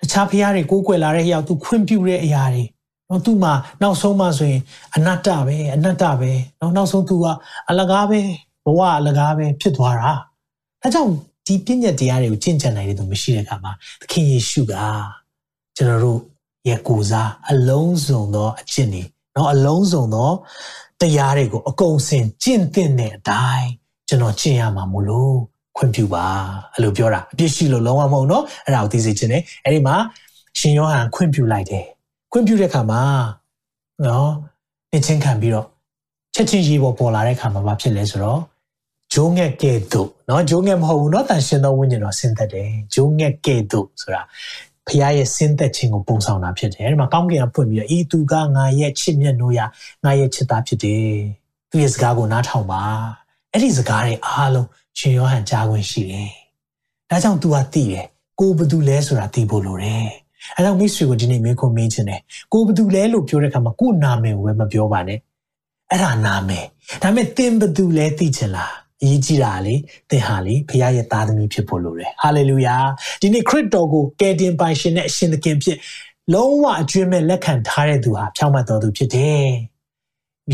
[0.00, 2.64] တခြားဖုရားတွေကိုးကွယ်လာတဲ့အရာသူခွင့်ပြုတဲ့အရာတွေ
[3.08, 4.62] နော်သူ့မှာနောက်ဆုံးမှဆိုရင်
[4.94, 7.26] အနတ္တပဲအနတ္တပဲနော်နောက်ဆုံးသူက
[7.68, 8.20] အလကားပဲ
[8.64, 10.12] ဘဝအလကားပဲဖြစ်သွားတာ
[10.82, 11.12] ဒါကြောင့်
[11.46, 14.74] ဒီပြည့်ညက်တရားတွေကိုကျင့်ကြံနိုင်တဲ့သူမရှိတဲ့အခါမှာသခင်ယေရှုက
[15.76, 16.20] ကျွန်တော်တို့
[16.68, 19.02] ရဲ့ကိုစားအလုံးစုံသောအကျင့်တွေ
[19.36, 20.30] နော်အလုံးစုံသော
[21.00, 23.70] တရားတွေကိုအကုန်စင်ကျင့်သင့်တဲ့အတိုင်း
[24.10, 25.34] ကျွန်တော်ကျင့်ရမှာမို့လို့
[25.76, 26.24] ခွင့်ပြုပါ
[26.74, 29.96] အဲ့လိုပြောတာအပြစ်ရှိလို့လုံးဝမဟုတ်နော်အဲ့ဒါကိုသိစေချင်တယ်အဲ့ဒီမှာ
[30.58, 31.84] ရှင်ယောဟန်ခွင့်ပြုလိုက်တယ်
[32.32, 33.02] ခွင့်ပြုတဲ့အခါမှာ
[34.06, 34.30] နော်
[34.90, 35.66] နှင်းချင်းခံပြီးတော့
[36.34, 38.40] ချက်ချင်းရေပေါ်ပေါ်လာတဲ့အခါမှာဘာဖြစ်လဲဆိုတော့
[39.12, 44.22] ဂျိုးငက်ကဲ့သို့နော်ဂျိုးငက်မဟုတ်ဘူးနော်တန်ရှင်သောဝိညာဉ်တော်ဆင်းသက်တယ်ဂျိုးငက်ကဲ့သို့ဆိုတာ
[44.86, 49.60] ဖခင်ရဲ့ဆင်းသက်ခြင်းကိုပုံဆောင်တာဖြစ်တယ်အဲ့ဒီမှာကောင်းကင်ကဖွင့်ပြီးတော့ဤသူကငါရဲ့ချစ်မြတ်နိုးရ
[50.04, 51.04] ငါရဲ့ချစ်သားဖြစ်တယ်
[51.70, 52.82] သူရဲ့စကားကိုနားထောင်ပါ
[53.52, 56.30] အဲ့ဒီစကားတွေအားလုံးရှင်ယောဟန်ကြားခွင့်ရှိတယ်
[57.10, 58.06] ဒါကြောင့် तू ကသိတယ်
[58.40, 60.06] ကိုဘသူလဲဆိုတာသိဖို့လိုတယ်
[60.56, 62.20] အဲကြောင့်မိတ်ဆွေကိုဒီနေ့မင်းကိုမေးချင်တယ်
[62.52, 65.18] ကိုဘသူလဲလို့ပြောတဲ့အခါမှာကို့နာမည်ကိုပဲမပြောပါနဲ့
[65.90, 66.64] အဲ့ဒါနာမည်
[67.02, 69.74] ဒါပေမဲ့သင်ဘသူလဲသိချင်လားအရေးကြီးတာလေ
[70.10, 72.76] သင်ဟာလေဖခင်ရဲ့သားသမီးဖြစ်ဖို့လိုတယ်ဟာလေလုယာ
[73.20, 75.78] ဒီနေ့ခရစ်တော်ကိုကယ်တင်ပိုင်ရှင်နဲ့အရှင်သခင်ဖြစ်
[76.34, 79.44] လုံးဝအကျွမ်းမဲ့လက်ခံထားတဲ့သူဟာဖြောင့်မတ်တော်သူဖြစ်တယ်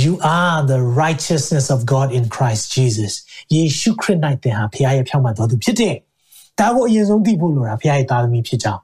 [0.04, 3.12] You are the righteousness of God in Christ Jesus
[3.54, 5.96] ယေရှုခရစ်၌သင်ဟာဖခင်ရဲ့ဖြောင့်မတ်တော်သူဖြစ်တယ်
[6.58, 8.82] ဒါကိုအရင်ဆုံးသိဖို့လိုတာဖခင်ရဲ့သားသမီးဖြစ်ကြောင်း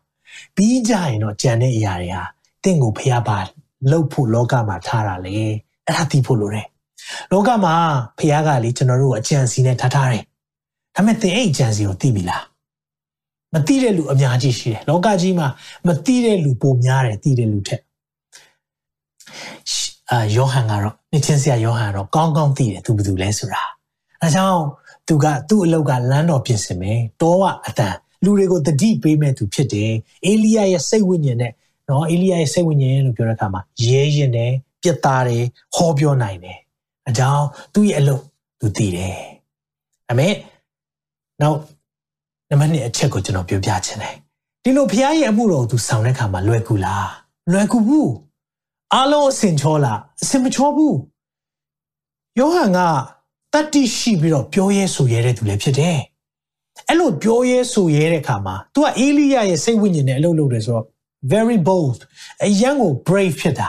[0.56, 2.24] ပြီးကြရင်တော့ကြံတဲ့အရာတွေဟာ
[2.64, 3.38] တင့်ကိုဖခင်ပါ
[3.90, 5.54] လှုပ်ဖို့လောကမှာထားတာလေအဲ့
[5.96, 6.66] ဒါသိဖို့လိုတယ်
[7.32, 7.74] လောကမှာ
[8.18, 10.24] ဖခင်ကလေကျွန်တော်တို့အကြံစီနဲ့ထားထားတယ်
[10.94, 12.44] ဒါပေမဲ့သင်အဲ့အကြံစီကိုသိပြီလား
[13.54, 15.48] မသိတဲ့လူအများကြီးရှိတယ်လောကကြီးမှာ
[15.86, 17.82] မသိတဲ့လူပိုများတယ်သိတဲ့လူထက်
[20.10, 23.62] အာယောဟန်ကတော့ နှစ်ချင်းဆရာယောဟန်ကတော့ကောင်းကောင်းသိတယ်သူဘယ်သူလဲဆိုတာ
[24.22, 24.62] အဲကြောင့်
[25.08, 27.94] သူကသူ့အလုပ်ကလမ်းတော်ပြင်ဆင်မယ်တောကအတန်
[28.24, 29.92] လူတွေကိုတတိပေးမဲ့သူဖြစ်တယ်
[30.26, 31.52] အေလိယရဲ့စိတ်ဝိညာဉ်နဲ့
[31.88, 35.44] နော်အေလိယရဲ့စိတ်ဝိညာဉ်လို့ပြောတဲ့အခါမှာရဲရင်တယ်ပြတ်သားတယ်
[35.74, 36.58] ဟောပြောနိုင်တယ်
[37.08, 38.22] အကြောင်းသူ့ရဲ့အလုပ်
[38.60, 39.16] သူသိတယ်
[40.08, 40.34] ဒါပေမဲ့
[41.40, 41.58] နောက်
[42.50, 44.14] နံပါတ်1အချက်ကိုကျွန်တော်ပြောပြချင်တယ်
[44.64, 47.08] ဒီလိုဖခင်ရဲ့အမှုတော်ကိုသူဆောင်တဲ့အခါမှာလွယ်ကူလား
[47.52, 48.10] လွယ်ကူဘူး
[48.94, 50.96] အားလုံးအစင်ချောလားအစင်မချောဘူး
[52.38, 52.78] ယောဟန်က
[53.52, 55.98] တတ္တိရှိပြီးတော့ပြောရဲဆိုရဲတဲ့သူလည်းဖြစ်တယ်
[56.88, 60.84] အဲ့လိုပြောရဲဆိုရဲတဲ့အခါမှာ तू ကအေလိယရဲ့စိတ်ဝိညာဉ်နဲ့အလုပ်လုပ်တယ်ဆိုတော့
[61.32, 62.00] very bold
[62.44, 63.68] အရန်ကို brave ဖြစ်တာ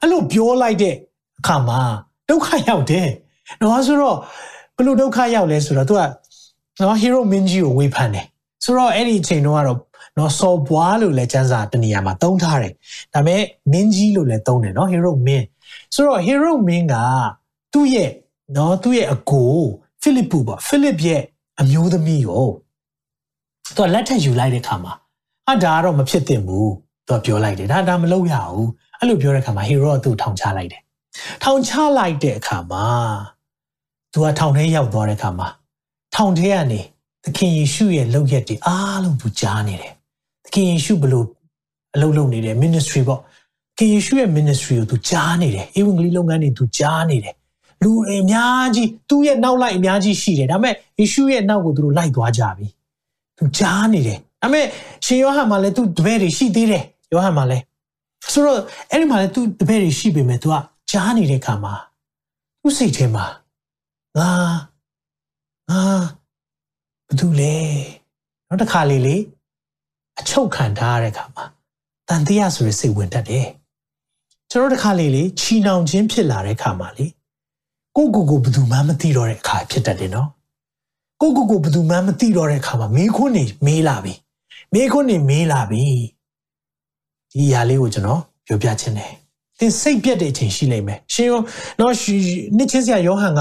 [0.00, 0.94] အဲ့လိုပြောလိုက်တဲ့
[1.38, 1.80] အခါမှာ
[2.28, 3.08] ဒုက္ခရောက်တယ်။
[3.60, 4.16] နော်ဆိုတော့
[4.76, 6.00] ဘလို့ဒုက္ခရောက်လဲဆိုတော့ तू က
[6.80, 8.26] နော် hero မင်းကြီးကိုဝေဖန်တယ်
[8.64, 9.78] ဆိုတော့အဲ့ဒီအချိန်တုန်းကတော့
[10.18, 12.72] နော်စော်ဘွားလို့လည်းကျန်းစာတနေရာမှာသုံးထားတယ်
[13.14, 15.46] ဒါပေမဲ့မင်းကြီးလို့လည်းသုံးတယ်နော် hero မင်း
[15.94, 16.94] ဆိုတော့ hero မင်းက
[17.72, 18.10] သူ့ရဲ့
[18.56, 19.54] နော်သူ့ရဲ့အကို
[20.02, 21.22] ဖိလစ်ပူပေါ့ဖိလစ်ရဲ့
[21.60, 22.48] အမျိုးသမီးကို
[23.76, 24.92] သူကလက်ထပ်ယူလိုက်တဲ့ခါမှာ
[25.46, 26.72] ဟာဒါကတော့မဖြစ်သင့်ဘူး
[27.08, 30.82] သူကပြောလိုက်တယ်ဒါဒါမလုပ်ရဘူးအဲ့လိုပြောတဲ့ခါမှာ hero ကသူ့ထောင်ချလိုက်တယ်
[31.42, 32.84] ထောင်ချလိုက်တဲ့အခါမှာ
[34.12, 35.48] သူကထောင်ထဲရောက်သွားတဲ့အခါမှာ
[36.14, 36.80] ထောင်ထဲကနေ
[37.24, 39.95] သခင်ယေရှုရဲ့လုပ်ရက်တွေအားလုံးသူကြားနေတယ်
[40.46, 41.26] သခင်ယေရှုဘလို့
[41.94, 43.22] အလုပ်လုပ်နေတယ် ministry ပေါ့သ
[43.78, 47.34] ခင်ယေရှုရဲ့ ministry ကိုသူကြားနေတယ်ဧဝံဂေလိလုပ်ငန်းတွေသူကြားနေတယ်
[47.82, 52.66] လူအများကြီးသူ့ရဲ့နောက်လိုက်အများကြီးရှိတယ်ဒါပေမဲ့ယေရှုရဲ့နောက်ကိုသူတို့လိုက်သွားကြပြီ
[53.38, 54.66] သူကြားနေတယ်ဒါပေမဲ့
[55.06, 57.62] ရှင်ယောဟန်မှာလည်းသူတပည့်တွေရှိသေးတယ်ယောဟန်မှာလည်း
[58.32, 58.58] ဆိုတော့
[58.90, 60.54] အဲ့ဒီမှာလည်းသူတပည့်တွေရှိပေမဲ့သူက
[60.90, 61.74] ကြားနေတဲ့ခါမှာ
[62.60, 63.26] သူ့စိတ်ထဲမှာ
[64.18, 64.30] ငါ
[65.70, 65.82] ငါ
[67.08, 67.56] ဘာတူလဲ
[68.48, 69.16] နောက်တစ်ခါလေးလေ
[70.20, 71.44] အချုပ်ခံထားရတဲ့ခါမှာ
[72.08, 73.46] တန်တရားဆိုတဲ့စိတ်ဝင်တတ်တယ်
[74.50, 77.06] ကျွန်တော်တစ်ခါလေးလေချီနှောင်ခြင်းဖြစ်လာတဲ့ခါမှာလေ
[77.96, 80.28] ကိုကိုကိုဘယ်သူမှမသိတော့တဲ့အခါဖြစ်တတ်တယ်နော်
[81.20, 84.14] ကိုကိုကိုဘယ်သူမှမသိတော့တဲ့အခါမှာမေးခွန်းနေမေးလာပြီ
[84.74, 85.84] မေးခွန်းနေမေးလာပြီ
[87.32, 89.12] ဒီຢာလေးကိုကျွန်တော်ပြောပြခြင်းတယ်
[89.58, 91.40] သင်စိတ်ပြတ်တဲ့အချိန်ရှိလိမ့်မယ်ရှင်ရော
[91.80, 91.92] နော်
[92.56, 93.40] နှစ်ချင်းစရာယောဟန်က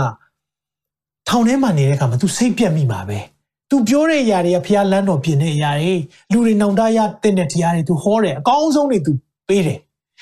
[1.27, 3.19] ထောင်ထဲမှာနေတဲ့အခါမှာ तू စိတ်ပြတ်မိမှာပဲ။
[3.75, 5.93] သူပြောတဲ့အရာတွေကဖျားလန်းတော်ပြင်တဲ့အရာတွေ
[6.31, 9.11] လူတွေနောင်တရတဲ့တဲ့တရားတွေသူဟောတယ်အကောင်းဆုံးတွေသူ
[9.47, 9.79] ပေးတယ်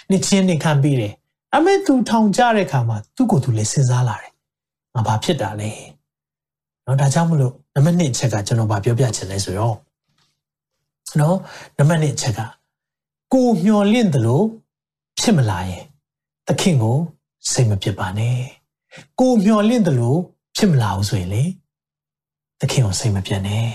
[0.10, 1.14] နှစ်ချင်းနေခံပေးတယ်
[1.56, 4.32] အမေသူထောင်ကြတဲ့ခါမှာသူ့ကိုယ်သူလည်းစဉ်းစားလာတယ်
[4.94, 5.72] ငါဘာဖြစ်တာလဲ
[6.84, 9.76] เนาะဒါကြောင့်မလို့နံပါတ်1ချက်ကကျွန်တော်ဗာပြောပြချင်လဲဆိုတော့
[11.18, 11.36] เนาะ
[11.78, 12.40] နံပါတ်1ချက်က
[13.34, 14.42] ကိုမျော်လင့်သလို
[15.20, 15.84] ဖြစ်မလာရင်
[16.48, 16.98] သခင်ကို
[17.52, 18.38] စိတ်မပစ်ပါနဲ့
[19.20, 20.16] ကိုမျော်လင့်သလို
[20.58, 21.44] ဖြစ်မလာဘူးဆိုရင်လေ
[22.64, 23.68] သခင်ကိုစိတ်မပြတ်နဲ့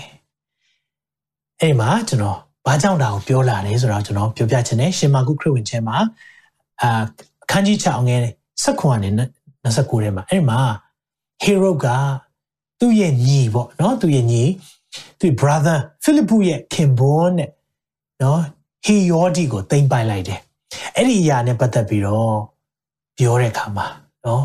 [1.61, 5.97] အဲ့မှာကျွန်တော်ဘာကြောင့်ဒါကိုပြောလာလဲဆိုတော့ကျွန်တော်ပြောပြချင်တယ်ရှင်မာကုခရစ်ဝင်ကျမ်းမှာ
[6.81, 7.01] အာ
[7.43, 8.21] အခန်းကြီး6အောင်ငယ်
[8.63, 9.09] 16ကနေ
[9.63, 10.59] 29ထဲမှာအဲ့မှာ
[11.43, 11.87] hero က
[12.79, 14.43] သူ့ရဲ့ညီပေါ့နော်သူ့ရဲ့ညီ
[15.19, 17.51] သူ့ brother ဖိလိပ္ပုရဲ့ခင်ဘွန်းနဲ့
[18.21, 18.41] နော်
[18.85, 20.39] ဟီယောဒီကိုတင်ပိုင်လိုက်တယ်
[20.95, 22.37] အဲ့ဒီအရာနဲ့ပတ်သက်ပြီးတော့
[23.17, 23.87] ပြောတဲ့အခါမှာ
[24.25, 24.43] နော်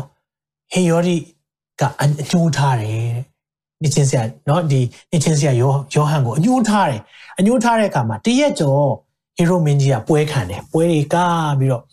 [0.73, 1.15] ဟီယောဒီ
[1.79, 3.09] ကအညှိုးထားတယ်
[3.85, 7.01] နေချင်းဆရာနော်ဒီနေချင်းဆရာယောယောဟန်ကိုအညှိုးထားတယ်
[7.39, 8.83] အညှိုးထားတဲ့အခါမှာတရက်ကျော်
[9.37, 11.15] ဟီရိုမင်းကြီးကပွဲခံတယ်ပွဲတွေက
[11.59, 11.83] ပြီးတော့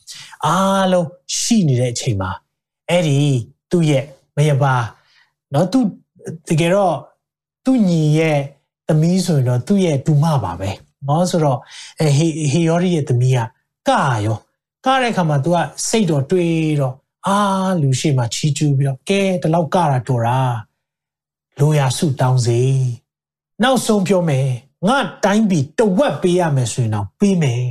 [0.46, 2.30] အားလုံးရှိနေတဲ့အချိန်မှာ
[2.88, 3.18] အဲ့ဒီ
[3.70, 4.04] သူ့ရဲ့
[4.36, 4.74] မယပါ
[5.54, 5.78] နော်သူ
[6.48, 6.94] တကယ်တော့
[7.64, 8.38] သူ့ညီရဲ့
[8.88, 10.70] သမီးဆိုရင်တော့သူ့ရဲ့ဒူမပါပဲ
[11.08, 11.58] နော်ဆိုတော့
[12.00, 12.08] အဲ
[12.52, 13.38] ဟီယောရီရဲ့သမီးက
[13.88, 13.90] က
[14.26, 14.38] ရော
[14.86, 15.56] ကတဲ့အခါမှာ तू က
[15.88, 16.94] စိတ်တော်တွေးတော့
[17.26, 17.38] အာ
[17.82, 20.38] လူရှိမှချီးကျူးပြီးတော့ကဲဒီလောက်ကတာတော်တာ
[21.60, 22.60] လိုရာစုတောင်းစေ
[23.62, 24.48] နောက်ဆုံးပြောမယ်
[24.88, 27.62] ငါတိုင်းပြည်တဝက်ပေးရမယ်ဆိုရင်တော့ပေးမယ်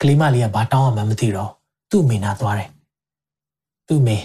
[0.00, 1.50] ကလေးမလေးကဘာတောင်းရမှမသိတော့
[1.90, 2.70] သူ့မိနာသွားတယ်
[3.88, 4.16] သူ့မိ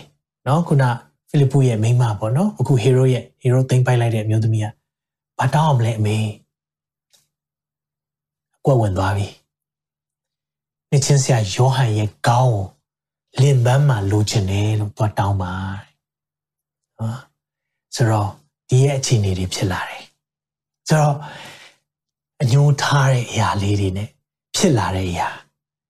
[0.46, 0.84] နော်ခုန
[1.30, 4.68] ဖိလိပ္ပုရဲ့မိန်းမပေါ့နော်အခုဟီရိုရဲ့ဟီရိုသိမ့်ပိုက်လိုက်တဲ့အမျိုးသမီးက
[5.38, 6.18] ဘာတောင်းအောင်လဲအမေ
[8.58, 9.28] အကွက်ဝင်သွားပြီ
[10.92, 12.64] နေချင်းဆရာယောဟန်ရဲ့ကောင်းကို
[13.42, 15.54] လင်ပန်းမှာလိုချင်တယ်လို့သွားတောင်းပါ
[17.00, 17.20] နော်
[17.96, 18.30] ဆိုတော့
[18.70, 20.04] ဒီရဲ့အခြေအနေတွေဖြစ်လာတယ်
[20.88, 21.16] ဆိုတော့
[22.42, 24.10] အညှိုးထားတဲ့အရာလေးတွေနဲ့
[24.56, 25.30] ဖြစ်လာတဲ့အရာ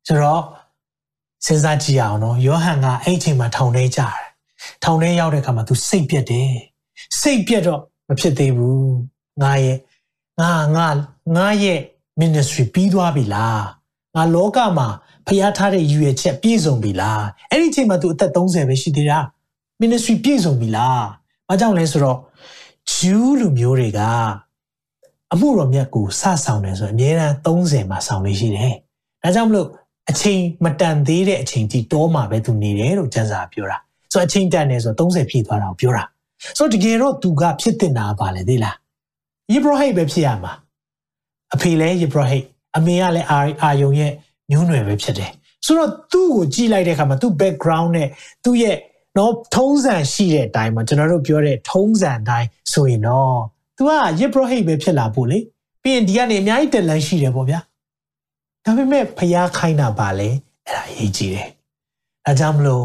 [0.08, 0.44] ဆိုတော့
[1.46, 4.16] စဉ်းစားကြည့်အောင်နော်ယောဟန်ကအဲ့အချိန်မှာထောင်ထဲကြတယ်
[4.84, 6.52] ထောင်ထဲရောက်တဲ့အခါမှာ तू စိတ်ပြက်တယ်
[7.20, 8.92] စိတ်ပြက်တော့မဖြစ်သေးဘူး
[9.44, 9.78] ငါရဲ့
[10.42, 10.88] ငါငါ
[11.36, 11.80] ငါရဲ့
[12.22, 13.64] ministry ပြီးသွားပြီလား
[14.16, 14.88] ငါလောကမှာ
[15.28, 19.20] ဖျားထားတဲ့ရည်ရွယ်ချက်ပြည့်စုံပြီလားအဲ့ဒီအချိန်မှာ तू အသက်30ပဲရှိသေးတာ
[19.82, 21.04] ministry ပြည့်စုံပြီလား
[21.48, 22.18] ဘာကြောင့်လဲဆိုတော့
[22.94, 24.00] ဂျူးလူမျိုးတွေက
[25.34, 28.74] အမှုတော်မြတ်ကိုစဆောင်တယ်ဆိုရင်အများအား30မှာဆောင်လို့ရှိတယ်
[29.24, 29.68] ဒါကြောင့်မလို့
[30.10, 33.78] အချိန်မတန်သေးတဲ့အချိန်ကြီးတောမှာပဲသူနေတယ်လို့ကျမ်းစာပြောတာ
[34.14, 36.04] ဆိုတော့အချိန်တန်တယ်ဆိုတော့30ပြည့်သွားတာကိုပြောတာ
[36.58, 38.76] ဆိုတော့တကယ်တော့သူကဖြစ်တင်တာပါလေသိလား
[39.54, 40.54] ယေဘရဟိတ်ပဲဖြစ်ရမှာ
[41.54, 42.46] အဖေလည်းယေဘရဟိတ်
[42.78, 44.12] အမေကလည်းအာအာယုံရဲ့
[44.52, 45.32] မျိုးနွယ်ပဲဖြစ်တယ်
[45.66, 48.08] ဆိုတော့သူ့ကိုကြည့်လိုက်တဲ့အခါမှာသူ့ background နဲ့
[48.44, 48.76] သူ့ရဲ့
[49.17, 53.39] နော်ထုံးစံရှိတဲ့အတိုင်းမှာကျွန်တော်တို့ပြောတဲ့ထုံးစံအတိုင်းဆိုရင်တော့
[53.77, 53.91] तू က
[54.21, 55.39] ယေဘရဟိတ်ပဲဖြစ်လာဖို့လေ
[55.83, 57.61] ပြီးရင်ဒီကနေအများကြီးတက်လန်းရှိတယ်ပေါ့ဗျာ
[58.65, 60.29] ဒါပေမဲ့ဖျားခိုင်းတာပါလေ
[60.67, 61.49] အဲ့ဒါအရေးကြီးတယ်
[62.27, 62.85] အဲကြောင့်မလို့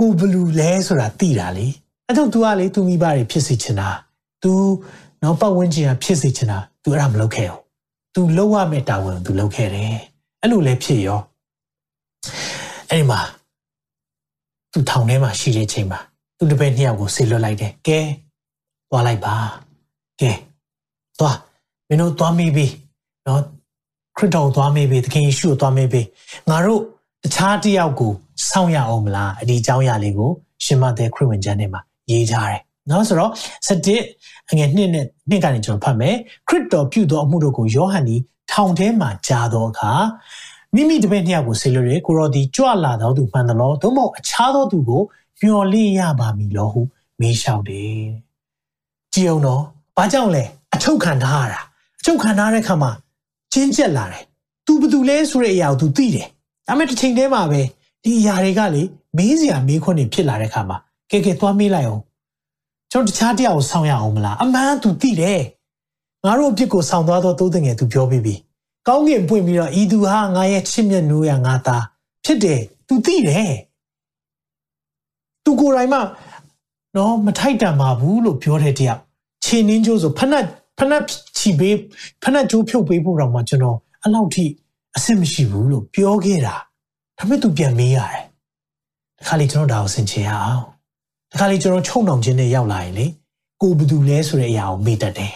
[0.00, 1.66] ကိုဘလူလဲဆိုတာသိတာလေ
[2.06, 3.88] အဲကြောင့် तू ကလေ तू မိဘတွေဖြစ်စေချင်တာ
[4.42, 4.50] तू
[5.22, 7.60] နော်ပတ်ဝန်းကျင်ကဖြစ်စေချင်တာ तू အဲ့ဒါမလုပ်ခဲ့ဘူး
[8.14, 9.96] तू လုပ်ရမယ့်တာဝန် तू လုပ်ခဲ့တယ်
[10.40, 11.20] အဲ့လိုလဲဖြစ်ရော
[12.90, 13.20] အဲ့ဒီမှာ
[14.77, 15.99] သူထောင်ထဲမှာရှိတဲ့အချိန်မှာ
[16.37, 17.99] သူတပည့်နှစ်ယောက်ကိုဆေလွတ်လိုက်တယ်ကဲ
[18.89, 19.35] သွားလိုက်ပါ
[20.21, 20.31] ကဲ
[21.19, 21.37] သွား
[21.87, 22.65] မင်းတို့သွားမိပြီ
[23.27, 23.41] နော်
[24.17, 26.01] ခရစ်တော်သွားမိပြီသခင်ယေရှုကိုသွားမိပြီ
[26.49, 26.81] ငါတို့
[27.23, 28.11] တခြားတယောက်ကို
[28.49, 30.31] စောင့်ရအောင်မလားအဒီအကြောင်းအရာလေးကို
[30.65, 33.31] ရှင်မသက်ခရစ်ဝင်ကျမ်းထဲမှာရေးထားတယ်နော်ဆိုတော့
[33.67, 34.01] စတစ်
[34.49, 36.15] အငယ်နှစ်နဲ့နှစ်ကနေကျွန်တော်ဖတ်မယ်
[36.47, 38.17] ခရစ်တော်ပြုသောအမှုတို့ကိုယောဟန်ဒီ
[38.51, 39.91] ထောင်ထဲမှာကြားသောအခါ
[40.75, 45.01] မိမိတပည့်နှစ်ယောက်ကိုဆေလွတ်ရကိုရောဒီကြွလာတော်သူမှန်တယ်လို့သို့မဟုတ်အခြားသောသူကို
[45.41, 46.81] မျော်လင့်ရပါမည်လို့ဟု
[47.19, 48.01] မေးလျှောက်တယ်
[49.13, 49.61] ကြည်အောင်တော့
[49.97, 50.43] ဘာကြောင့်လဲ
[50.73, 51.61] အချုပ်ခံထားရတာ
[51.99, 52.91] အချုပ်ခံထားတဲ့ခါမှာ
[53.53, 54.23] ချင်းကျက်လာတယ်
[54.65, 56.27] သူဘသူလဲ ဆိုတဲ့အရာကိုသူသိတယ်
[56.67, 57.61] ဒါပေမဲ့တစ်ချိန်တည်းမှာပဲ
[58.03, 58.83] ဒီအရာတွေကလေ
[59.17, 60.77] မေးစရာမေးခွန်းတွေဖြစ်လာတဲ့ခါမှာ
[61.11, 62.01] ကဲကဲသွားမေးလိုက်အောင်
[62.91, 65.41] ကျွန်တော်တခြားတရားကိုဆောင်းရအောင်မလားအမှန်သူသိတယ်
[66.25, 68.35] ငါတို့အပြစ်ကိုဆောင်းသွားသောသိုးတဲ့ငယ်သူပြောပြီးပြီ
[68.87, 71.83] ကောင်းကင်ပွင့်ပြီးတော့ဤသူဟာငါရဲ့ချစ်မြတ်နိုးရငါသား
[72.25, 73.55] ဖြစ်တယ်သူသိတယ်
[75.43, 75.99] သူကိုယ်တိုင်မှ
[76.95, 78.99] နော်မထိုက်တန်ပါဘူးလို့ပြောတဲ့တရား
[79.43, 80.45] ခြေနှင်းကျိုးဆိုဖက်နှက်
[80.77, 81.03] ဖက်နှက်
[81.37, 81.75] ချီပေး
[82.23, 84.45] ဖက်နှက်ကျိုးဖြုတ်ပေးဖို့တော့မှကျွန်တော်အဲ့လောက်ထိ
[84.95, 86.55] အဆင်မရှိဘူးလို့ပြောခဲ့တာ
[87.17, 88.23] ဒါပေမဲ့သူပြန်မေးရတယ်
[89.19, 90.63] တခါလေကျွန်တော်ဒါကိုဆင်ခြင်ရအောင်
[91.31, 93.05] တခါလေကျွန်တော်ချုံနှောင်ခြင်းနဲ့ရောက်လာရင်လေ
[93.61, 95.33] ကိုဘသူလဲဆိုတဲ့အရာကိုမေ့တတ်တယ်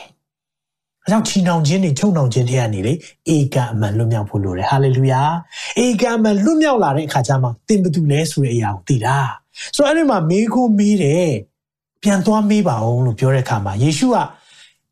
[1.06, 2.93] အဲကြောင့်ချီနှောင်ခြင်းတွေချုံနှောင်ခြင်းတွေကနေလေ
[3.30, 5.22] အေကအမှန်လွတ်မြောက်ဖို့လိုတယ်ဟာလေလုယာ
[5.80, 9.18] အေကအမှန်လွတ်မြောက်လာတဲ့အခါကျမှသင်ဘသူလဲဆိုတဲ့အရာကိုသိတာ
[9.76, 11.30] ဆိုတော့အဲ့ဒီမှာမေးခိုးမေးတယ်
[12.04, 14.18] ပြန်သွားမေးပါအောင်လို့ပြောတဲ့အခါမှာယေရှုက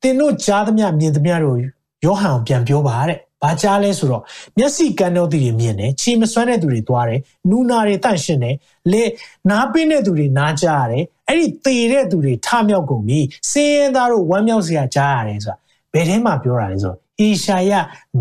[0.02, 1.58] သင်တို့ကြားသမျှမြင်သမျှတို့
[2.06, 4.24] ယောဟန်ကိုပြန်ပြောပါတဲ့ဘာကြားလဲဆိုတော့
[4.58, 8.56] မျက်စိကန်းတော့သူတွေမြင်တယ်ခြေမစွမ်းတဲ့သူတွေသွားတယ်နူနာတွေတန့်ရှင်းတယ်
[8.92, 9.04] လေ
[9.50, 13.20] နားပင်းတဲ့သူတွေနားကြားရတယ်အဲ့ဒီသေတဲ့သူတွေထမြောက်ကုန်ပြီ
[13.52, 15.58] စင်းရဲသားတို့ဝမ်းမြောက်စရာကြားရတယ်ဆိုတာ
[15.94, 17.72] ဘယ်ထဲမှာပြောတာလဲဆိုတော့ဟေရှာယ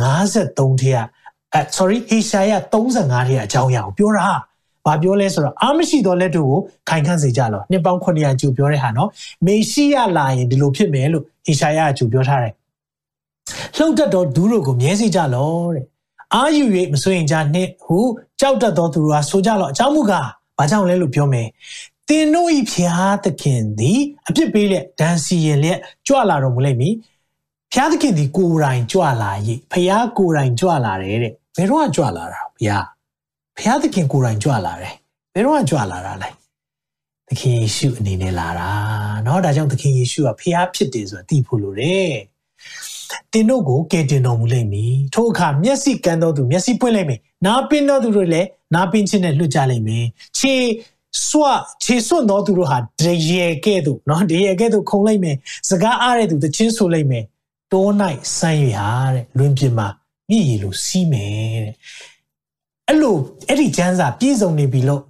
[0.03, 0.99] 53ထဲက
[1.55, 4.29] အဲ sorry ဟေရှာယ35ထဲကအကြောင်းအရာကိုပြောတာ
[4.87, 9.09] ဘာပြောလဲဆိုတော့အာမရှိသောလက်တို့ကိုခိုင်ခန့်စေကြလောနှစ်ပေါင်း900ကျူပြောတဲ့ဟာနော်
[9.47, 12.53] မေရှိယလာရင်ဒီလိုဖြစ်မယ်လို့ဟေရှာယကကျူပြောထားတယ်
[13.77, 15.85] လှုပ်တတ်သောဒူးတို့ကိုမြဲစေကြလောတဲ့
[16.35, 17.99] အာယူ၍မစွရင်ကြနှင့်ဟု
[18.41, 21.49] ကြောက်တတ်သောသူတို့ဟာဆိုကြလောအကြောင်းမူကားဘာကြောင့်လဲလို့ပြောမယ်
[22.09, 26.95] တင်တို့ဤဖျားသခင်သည်အပြစ်ပေးလက်ဒန်စီရင်လက်ကြွလာတော်မူလိမ့်မည်
[27.74, 29.32] ဖျားသခင်သည်ကိုယ်တိုင်ကြွလာ၏
[29.72, 32.86] ဖျားကိုယ်တိုင်ကြွလာတယ်တဲ့ဘယ်တော့ကြွလာတာဘုရား
[33.58, 34.94] ဖျားသခင်ကိုယ်တိုင်ကြွလာတယ်
[35.34, 36.30] ဘယ်တော့ကြွလာတာလဲ
[37.28, 38.70] သခင်ယေရှုအနေနဲ့လာတာ
[39.24, 42.14] เนาะဒါကြောင့်သခင်ယေရှုကဖျားဖြစ်တယ်ဆိုတာသိဖို့လိုတယ်
[43.34, 50.06] တင်တို့ကိုကယ်တင်တော်မူလိမ့်မည်ထို့အခါမျက်စိကန်းတော်သူမျက်စိပွင့်လိမ့်မယ်နားပင်းတော်သူတို့လည်းနားပင်းခြင်းနဲ့လွတ်ကြလိမ့်မယ်
[50.38, 50.54] ခြေ
[51.28, 51.44] စွ
[51.84, 55.36] ခြေစွန့်တော်သူတို့ဟာတရေကဲ့သို့เนาะတရေကဲ့သို့ခုံလိုက်မယ်
[55.70, 57.24] စကားအားတဲ့သူတချင်းဆိုလိုက်မယ်
[57.73, 57.87] တော၌
[58.39, 59.89] ဆန်းရဟာတဲ့လွင်ပြင်မှာ
[60.29, 61.75] မြည်ရည်လိုစီးမယ်တဲ့
[62.87, 63.17] အဲ့လို
[63.49, 65.03] အဲ့ဒီကျမ်းစာပြည့်စုံနေပြီလို့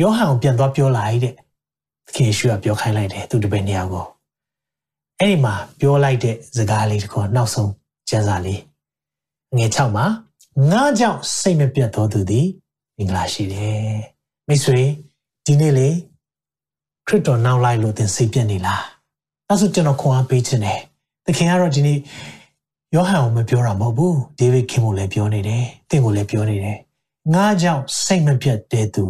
[0.00, 1.34] ယောဟန်ကိုပြန်သွားပြောလိုက်တဲ့
[2.06, 4.04] သခင်ယေရှုကပြောခိုင်းလိုက်တယ်သူတပည့်နေရာကို
[5.18, 7.70] အဲ့ဒီမှာပြောလိုက်တဲ့စကားလေးတခေါ်နောက်ဆုံး
[8.08, 8.60] ကျမ်းစာလေး
[9.56, 10.06] ငွေ6မှာ
[10.70, 12.46] ငါကြောင့်စိတ်မပြတ်သောသူသည်
[12.96, 13.96] မင်္ဂလာရှိတယ်
[14.48, 14.80] မိတ်ဆွေ
[15.46, 15.88] ဒီနေ့လေ
[17.06, 18.82] ခရစ်တော်နောက်လိုက်လို့သင်စိတ်ပြတ်နေလား
[19.48, 20.80] အဲဆိုကျွန်တော်ခွန်အားပေးခြင်းတယ်
[21.26, 21.98] သခင်ကတော့ဒီနေ့
[22.94, 26.78] ယောဟန်ကိုမပြောတာမဟုတ်ဘူးဒေးဗစ်ခင်ကိုလည်းပြောနေတယ်သင်ကိုလည်းပြောနေတယ်
[27.34, 29.04] ငါကြောင့်စိတ်မပြတ်တဲ့သူ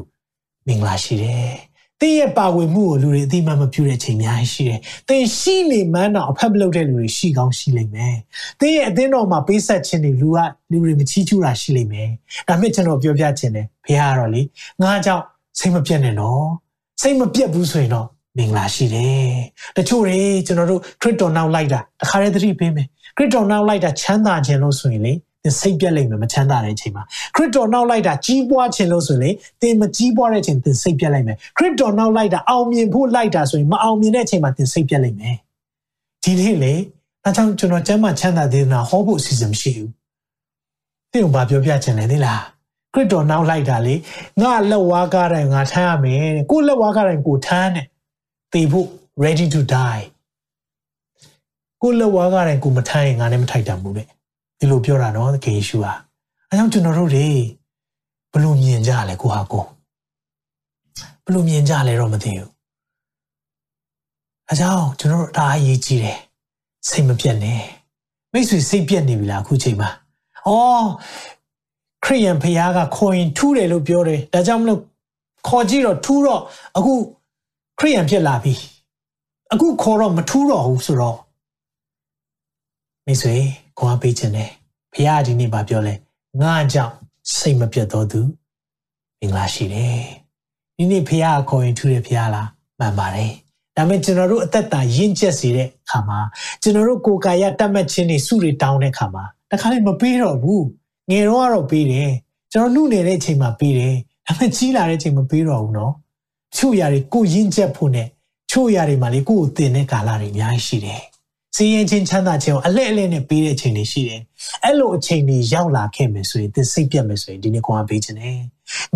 [0.66, 1.52] မင်္ဂလာရှိတယ်
[2.00, 8.14] သင်ရဲ့ပါဝင်မှုကိုလူတွေအသိမှမပြုတဲ့ချိန်များရှိတယ်။သင်ရှိနေမှန်းတော့အဖက်မလုပ်တဲ့လူတွေရှိကောင်းရှိလိမ့်မယ်။
[8.60, 10.38] သင်ရဲ့အသင်းတော်မှာပေးဆက်ခြင်းတွေလူက
[10.70, 12.08] လူတွေမချီးကျူးတာရှိလိမ့်မယ်။
[12.48, 14.42] ဒါပေမဲ့ကျွန်တော်ပြောပြခြင်းတယ်။ဘုရားကတော့လေ
[14.82, 15.24] ငါကြောင့်
[15.58, 16.44] စိတ်မပြတ်နဲ့နော်။
[17.00, 18.06] စိတ်မပြတ်ဘူးဆိုရင်တော့
[18.36, 19.30] မင်္ဂလာရှိတယ်။
[19.76, 25.12] တချို့တွေကျွန်တော်တို့ခရစ်တော်နောက်လိုက်တာတခါတည်းသတိပေးမယ်။ခရစ်တော်နောက်လိုက်တာချမ်းသာခြင်းလို့ဆိုရင်လေ
[25.44, 27.02] သင်စိတ်ပြက်လိမ့်မယ်မချမ်းသာတဲ့အချိန်မှာ
[27.34, 35.36] ခရစ်တော်နောက်လိုက်တာကြီးပွားခြင်းလို့ဆိုရင်သင်မကြီးပွားတဲ့အချိန်သင်စိတ်ပြက်လိမ့်မယ်ခရစ်တော်နောက်လိုက်တာအောင်မြင်ဖို့လိုက်တာဆိုရင်မအောင်မြင်တဲ့အချိန်မှာသင်စိတ်ပြက်လိမ့်မယ်
[36.22, 36.74] ဒီနေ့လေ
[37.24, 39.90] အဲကြောင့်ကျွန်တော်ကျမ်းမာချမ်းသာသေးတာဟောဖို့အစီအစဉ်မရှိဘူး
[41.12, 42.42] သင်ကဘာပြောပြချင်လဲသိလား
[42.94, 43.94] ခရစ်တော်နောက်လိုက်တာလေ
[44.40, 47.86] ငါလက်ဝါးကားတိုင်းငါထမ်းရမယ်ကိုလက်ဝါးကားတိုင်းကိုထမ်းတယ်
[48.54, 48.88] တေဖို့
[49.24, 50.02] ready to die
[51.82, 54.04] ကိုလက်ဝါးကားတိုင်းကိုမထမ်းရင်ငါလည်းမထိုက်တန်ဘူးလေ
[54.58, 55.92] ဒီလိုပြောတာနော်သခင်ယေရှုဟာ
[56.48, 57.28] အဲကြောင့်ကျွန်တော်တို့တွေ
[58.32, 59.64] ဘလို့မြင်ကြလဲကိုဟာကို
[61.24, 62.50] ဘလို့မြင်ကြလဲတော့မသိဘူး
[64.48, 66.18] အဲကြောင့်ကျွန်တော်တို့ဒါအရေးကြီးတယ်
[66.88, 67.62] စိတ်မပြတ်နဲ့
[68.32, 69.90] မိတ်ဆွေစိတ်ပြတ်နေပြီလားအခုချိန်မှာ
[70.46, 70.86] အော်
[72.04, 74.80] ခရိယန်ဖခင်ကခေါ်ရင်ထူးတယ်လို့ပြောတယ်ဒါကြောင့်မလို့
[75.48, 76.40] ခေါ်ကြည့်တော့ထူးတော့
[76.76, 76.92] အခု
[77.82, 78.54] ခရိယန်ဖြစ်လာပြီ
[79.52, 81.18] အခုခေါ်တော့မထူးတော့ဘူးဆိုတော့
[83.06, 83.34] မိတ်ဆွေ
[83.78, 84.50] ခွန်အားပေးခြင်းနဲ့
[84.92, 85.94] ဘုရားဒီနေ့ဗာပြောလဲ
[86.42, 86.94] ငါကြောင့်
[87.36, 88.20] စိတ်မပြတ်တော်သူ
[89.20, 90.02] မင်္ဂလာရှိတယ်
[90.76, 93.32] ဒီနေ့ဘုရားခေါ်ရင်ထူးတယ်ဘုရားလားမှန်ပါတယ်
[93.76, 96.18] ဒါပေမဲ့ကျွန်တော်တို့အသက်တာရင့်ကျက်စေတဲ့အခါမှာ
[96.62, 100.64] ကျွန်တော်တို့ကိုယ်ကာယတတ်မှတ်ခြင်းတွေစုတွေတောင်းတဲ့အခါမှာတခါလေးမပေးတော့ဘူး
[101.10, 102.10] ငယ်တော့ကတော့ပေးတယ်
[102.52, 103.94] ကျွန်တော်နှုတ်နေတဲ့အချိန်မှာပေးတယ်
[104.26, 105.92] ဒါပေမဲ့ကြီးလာတဲ့အချိန်မပေးတော့ဘူးနော်
[106.56, 108.08] ချို့ຢာတွေကိုရင့်ကျက်ဖို့နဲ့
[108.50, 111.02] ချို့ຢာတွေမှာလေကိုယ်ကိုတင်တဲ့ကာလတွေအများကြီးရှိတယ်
[111.56, 114.20] စည်ရင်ချင်းချမ်းသာခြင်းကိုအလဲ့အလဲနဲ့ပေးတဲ့အချိန်တွေရှိတယ်။
[114.64, 118.38] အဲ့လိုအချိန်တွေရောက်လာခဲ့မယ်ဆိုရင်သင်စိတ်ပြတ်မယ်ဆိုရင်ဒီနေ့ကိုယ်ကပေးခြင်းနဲ့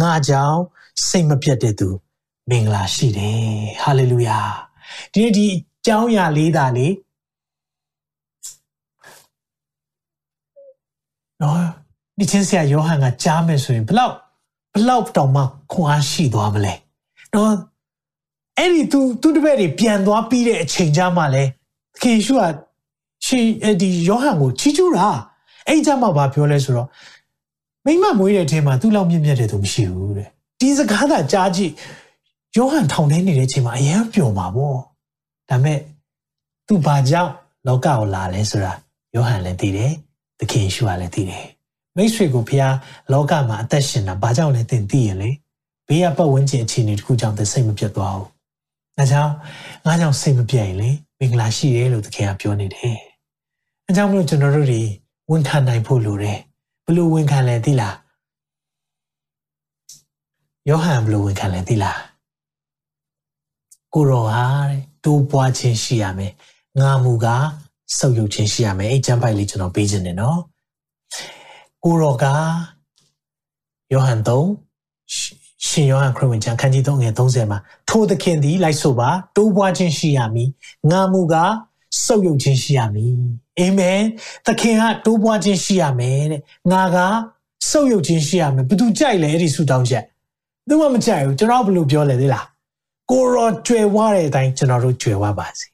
[0.00, 0.60] ငါကြောင့်
[1.08, 1.88] စိတ်မပြတ်တဲ့သူ
[2.50, 3.40] မင်္ဂလာရှိတယ်။
[3.82, 4.38] ဟာလေလုယာ။
[5.12, 6.88] ဒီနေ့ဒီအကြောင်းအရာလေးသာလေ
[11.42, 11.60] နော်
[12.18, 14.14] ဒီချင်းဆရာယောဟန်ကကြားမယ်ဆိုရင်ဘလောက်
[14.74, 15.42] ဘလောက်တောင်မှ
[15.72, 16.74] ခွန်အားရှိသွားမလဲ။
[17.36, 17.52] နော်
[18.58, 21.42] အဲ့ဒီသူသူတပည့်တွေပြန်သွားပြီးတဲ့အချိန်ကြမှာလဲ
[22.02, 22.42] ခင်ရှုက
[23.26, 25.08] ရှင်ဒီယောဟန်ကိုချီးကျူးတာ
[25.68, 26.88] အဲ့ကြမှာဘာပြောလဲဆိုတော့
[27.84, 30.28] မိမမွေးတဲ့အချိန်မှာသူ့လောက်မြင့်မြတ်တဲ့သူမရှိဘူးတဲ့
[30.60, 31.72] ဒီစကားသာကြားကြည့်
[32.56, 34.78] ယောဟန်ထောင်ထဲနေတဲ့အချိန်မှာအယံပျော်မှာပေါ့
[35.48, 35.78] ဒါမဲ့
[36.66, 37.32] သူဘာကြောင့်
[37.66, 38.72] လောကကိုလာလဲဆိုတာ
[39.14, 39.92] ယောဟန်လည်းသိတယ်
[40.38, 41.46] သခင်ရှုကလည်းသိတယ်
[41.96, 42.62] မိတ်ဆွေကိုဖះ
[43.12, 45.30] လောကမှာအသက်ရှင်တာဘာကြောင့်လဲသင်သိရင်လေ
[45.88, 48.28] ဘေးကပတ်ဝန်းကျင်အခြေအနေတစ်ခုကြောင့်သစိတ်မပြတ်သွားဘူး။
[48.98, 49.32] ဒါကြောင့်
[49.86, 52.96] ငါကြောင့်စိတ်မပြတ်ရင်လေမင်္ဂလာရှိတယ်လို့သခင်ကပြောနေတယ်။
[53.86, 54.82] အဲကြောင့်မလို့ကျွန်တော်တို့တွေ
[55.30, 56.38] ဝန်ခံနိုင်ဖို့လိုတယ်။
[56.86, 57.94] ဘလို့ဝန်ခံလဲသိလား။
[60.68, 61.98] ယောဟန်ဘလို့ဝန်ခံလဲသိလား။
[63.94, 64.44] ကိုရောဟာ
[65.04, 66.32] တိုးပွားခြင်းရှိရမယ်။
[66.80, 67.26] ငါမူက
[67.98, 70.38] ဆုပ်ယုပ်ခြင်းရှိရမယ်။အဲ့ကျမ်းပိုက်လေးကျွန်တော်ပေးခြင်းတယ်နော်။
[71.84, 72.24] ကိုရောက
[73.92, 74.30] ယောဟန်3
[75.64, 80.48] ရှင်ယောဟန်ခရစ်ဝင်ကျမ်းခန်းကြီး3ငယ်30မှာထိုသခင်သည်လိုက်ဆိုပါတိုးပွားခြင်းရှိရမည်
[80.90, 81.34] ငါမူက
[82.04, 83.12] စုပ်ယုပ်ခြင်းရှိရမည်
[83.58, 84.00] အာမင်
[84.46, 86.40] သခင်ကတိုးပွားခြင်းရှိရမယ်တဲ့
[86.72, 86.98] ငါက
[87.70, 90.04] စုပ်ယုပ်ခြင်းရှိရမယ်ဘယ်သူကြိုက်လဲအဲ့ဒီဆူတောင်းချက်
[90.68, 92.46] သူမှမကြိုက်ဘူးကျွန်တော်ဘယ်လိုပြောလဲသေးလား
[93.10, 95.66] ကိုရောကြွယ်ဝတဲ့အတိုင်းကျွန်တော်တို့ကြွယ်ဝပါစေ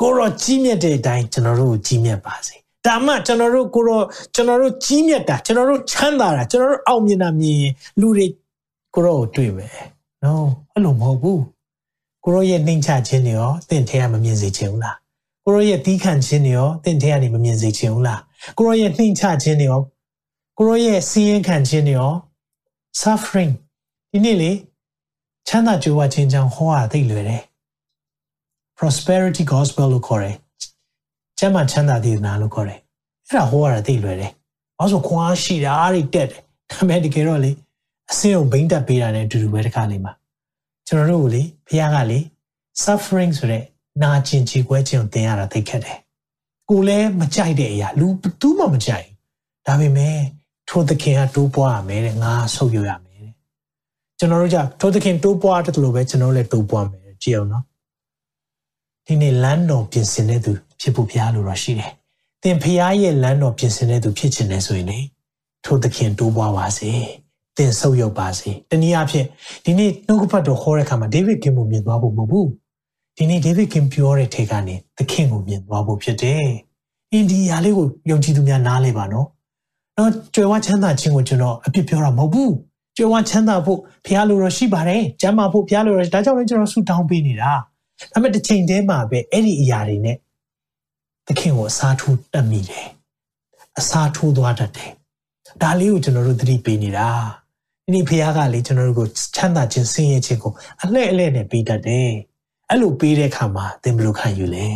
[0.00, 2.54] ကိုရောကြီးမြတ်တဲ့အတိုင်းကျွန်တော်တို့ကြီးမြတ်ပါစေ
[2.86, 4.02] ဒါမှကျွန်တော်တို့ကိုရော
[4.34, 7.64] ကျွန်တော်တို့ကြီးမြတ်တာကျွန်တော်တို့ချမ်းသာတာကျွန်တော်တို့အောင်မြင်တာမြင်
[8.00, 8.26] လူတွေ
[8.94, 9.76] ကိုရောကိုတွေ့မယ်
[10.24, 11.42] နော်အဲ့လိုမဟုတ်ဘူး
[12.24, 14.96] ကိုရောရဲ့နှိမ်ချခြင်းတွေရောတင့်ထဲကမမြင်စေချင်ဘူးလား
[15.44, 18.20] ကိုရောရဲ့တီးခန့်ခြင်းတွေရောတင့်ထဲကနေမမြင်စေချင်ဘူးလား
[18.58, 19.80] ကိုရောရဲ့နှိမ်ချခြင်းတွေရော
[20.58, 22.12] ကိုရောရဲ့စီးရင်ခံခြင်းတွေရော
[23.00, 23.52] suffering
[24.10, 24.50] ဒီနေ့လေ
[25.48, 27.42] ချမ်းသာကြွယ်ဝခြင်းကြောင့်ဟောတာသိလွယ်တယ်
[28.78, 30.36] prosperity gospel လို့ခေါ်တယ်
[31.38, 32.80] ကျမ်းမာချမ်းသာဒေသနာလို့ခေါ်တယ်
[33.28, 34.32] အဲ့ဒါဟောရတာသိလွယ်တယ်
[34.78, 36.40] ဘာလို့ခွာရှိတာအားတွေတက်တယ်
[36.70, 37.50] ဒါပေမဲ့တကယ်တော့လေ
[38.10, 40.12] အစင်းကိုဘိမ့်တက်ပေးတာနဲ့အတူတူပဲတခါလေးမှာ
[40.86, 42.18] ကျွန်တော်တို့ကိုလေဘုရားကလေ
[42.84, 43.62] suffering ဆိုတဲ့
[44.02, 45.98] နာကျင်ကြေကွဲခြင်းကိုသင်ရတာသိခက်တယ်
[46.70, 48.06] ကိုလည်းမကြိုက်တဲ့အရာလူ
[48.40, 49.06] တူးမှမကြိုက်
[49.66, 50.16] ဒါပေမဲ့
[50.68, 53.32] ထိုသခင်ကတိုးပွားရမယ်တဲ့ငါဆုပ်ရရမယ်တဲ့
[54.18, 57.64] ကျွန်တော်တို့ကြထိုသခင်တိုးပွားတယ်လို့ပဲကျွန်တော်လည်းတိုးပွားမယ်ကြည့်အောင်နော်
[59.06, 61.92] ဒီနေ့လမ်းတော်ပြင်ဆင်တဲ့သူဖြစ်ဖို့ဘုရားလိုတော့ရှိတယ်
[62.42, 64.98] သင်ဘုရားရဲ့လမ်းတော်ပြင်ဆင်တဲ့သူဖြစ်ချင်တယ်ဆိုရင်လေ
[65.64, 66.90] ထိုသခင်တိုးပွားပါစေ
[67.56, 69.26] သင်ဆုပ်ယုပ်ပါစေတနည်းအားဖြင့်
[69.64, 72.48] ဒီနေ့နှုတ်ကပတ်တော်ခေါ်တဲ့အခါမှာဒေးဗစ်ကင်ကိုမြင်သွားဖို့မဟုတ်ဘူး
[73.16, 76.46] ဒီနေ့ဒေးဗစ်ကင်ပြောတဲ့ထေကနေသခင်ကိုမြင်သွားဖို့ဖြစ်တယ်
[77.12, 79.26] အင်ဒီယာလေးကိုယုံကြည်သူများနားလဲပါနော်
[79.96, 82.52] တော့ကြွယ်ဝချမ်းသာခြင်းကိုကျွန်တော်အပြစ်ပြောတာမဟုတ်ဘူး
[82.96, 87.52] ကြွယ်ဝချမ်းသာဖို့ဘုရားလိုတော့ရှိပါတယ်ကျမ်းမာဖို့ဘုရားလိုတော့ဒါကြောင့်လည်းကျွန်တော်ဆုတောင်းပေးနေတာ
[88.12, 90.16] ဒါပေမဲ့တစ်ချိန်တည်းမှာပဲအဲ့ဒီအရာတွေနဲ့
[91.26, 92.86] သခင်ကိုအစားထိုးတတ်မိတယ်
[93.78, 94.92] အစားထိုးသွားတတ်တယ်
[95.62, 97.08] ဒါလေးကိုကျွန်တော်တို့သတိပေးနေတာ
[97.84, 102.10] ဒီနေ့ဖခင်ကလေကျွန်တော်တို့ကိုချမ်းသာခြင်းဆင်းရဲခြင်းကိုအလှဲ့အလှဲ့နဲ့ပေးတတ်တယ်
[102.70, 104.66] အဲ့လိုပေးတဲ့အခါမှာသင်ဘယ်လိုခံယူလဲ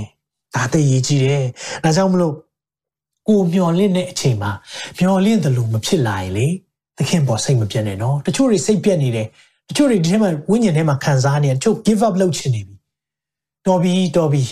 [0.54, 1.44] ဒါသိရေးကြည့်တယ်
[1.84, 2.34] ဒါကြောင့်မလို့
[3.28, 4.50] ကိုမျော်လင့်တဲ့အချိန်မှာ
[4.98, 6.46] မျော်လင့်တယ်လို့မဖြစ်လာရင်လေ
[6.98, 9.26] သခင်ပေါ်စိတ်မပြတ်နဲ့နော်တချို့တွေစိတ်ပြတ်နေတယ်
[9.68, 12.74] တချို့တွေဒီထဲမှာဝိညာဉ်ထဲမှာခံစားနေတယ်တချို့ give up လုပ်ချင်နေပြီ
[13.66, 14.42] တော်ပြီတော်ပြီ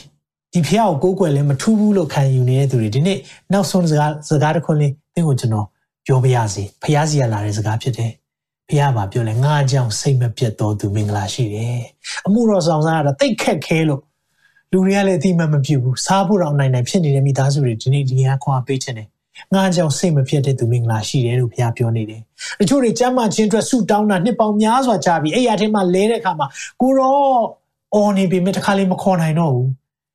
[0.52, 3.18] ဒီဖះကိုကိုးကွယ်လဲမထူးဘူးလို့ခံယူနေတဲ့သူတွေဒီနေ့
[3.52, 5.66] နောက်ဆုံးစကားစကားတစ်ခွန်းလေးသင်ကိုကျွန်တော်
[6.07, 8.12] ပြောပြရစီဖះစီရလာတဲ့စကားဖြစ်တယ်
[8.68, 11.78] ဖះပါပြောလဲငါအကြောင်းစိတ်မပြတ်တော်သူမင်္ဂလာရှိတယ်
[12.26, 14.02] အမှုတော်ဆောင်စားရတာတိတ်ခက်ခဲလို့
[14.72, 19.08] လူတွေကလည်းအတိမတ်မပြုတ်ဘူးစားဖို့တော့နိုင်နိုင်ဖြစ်နေတဲ့မိသားစုတွေဒီနေ့ဒီဟာခွာပေးချင်တယ်
[19.54, 22.20] ငါကြောင့်စိတ်မဖြစ်တဲ့သူမင်္ဂလာရှိတယ်လို့ဘုရားပြောနေတယ်။
[22.60, 26.46] တချို့တွေကျမ်းမာခြင်းအတွက်ဆုတောင်းတာနှစ်ပေါင်းများစွာကြာပြီအဲ့ရထဲမှာလဲတဲ့အခါမှာ
[26.80, 27.20] ကိုတော့
[27.94, 29.68] အော်နေပြီမတခါလေးမခေါ်နိုင်တော့ဘူး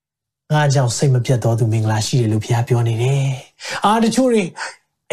[0.53, 3.23] ။ငါကြောင့်စိတ်မပြတ်တော်သူမင်္ဂလာရှိတယ်လို့ဘုရားပြောနေတယ်။
[3.85, 4.43] အာတချို့တွေ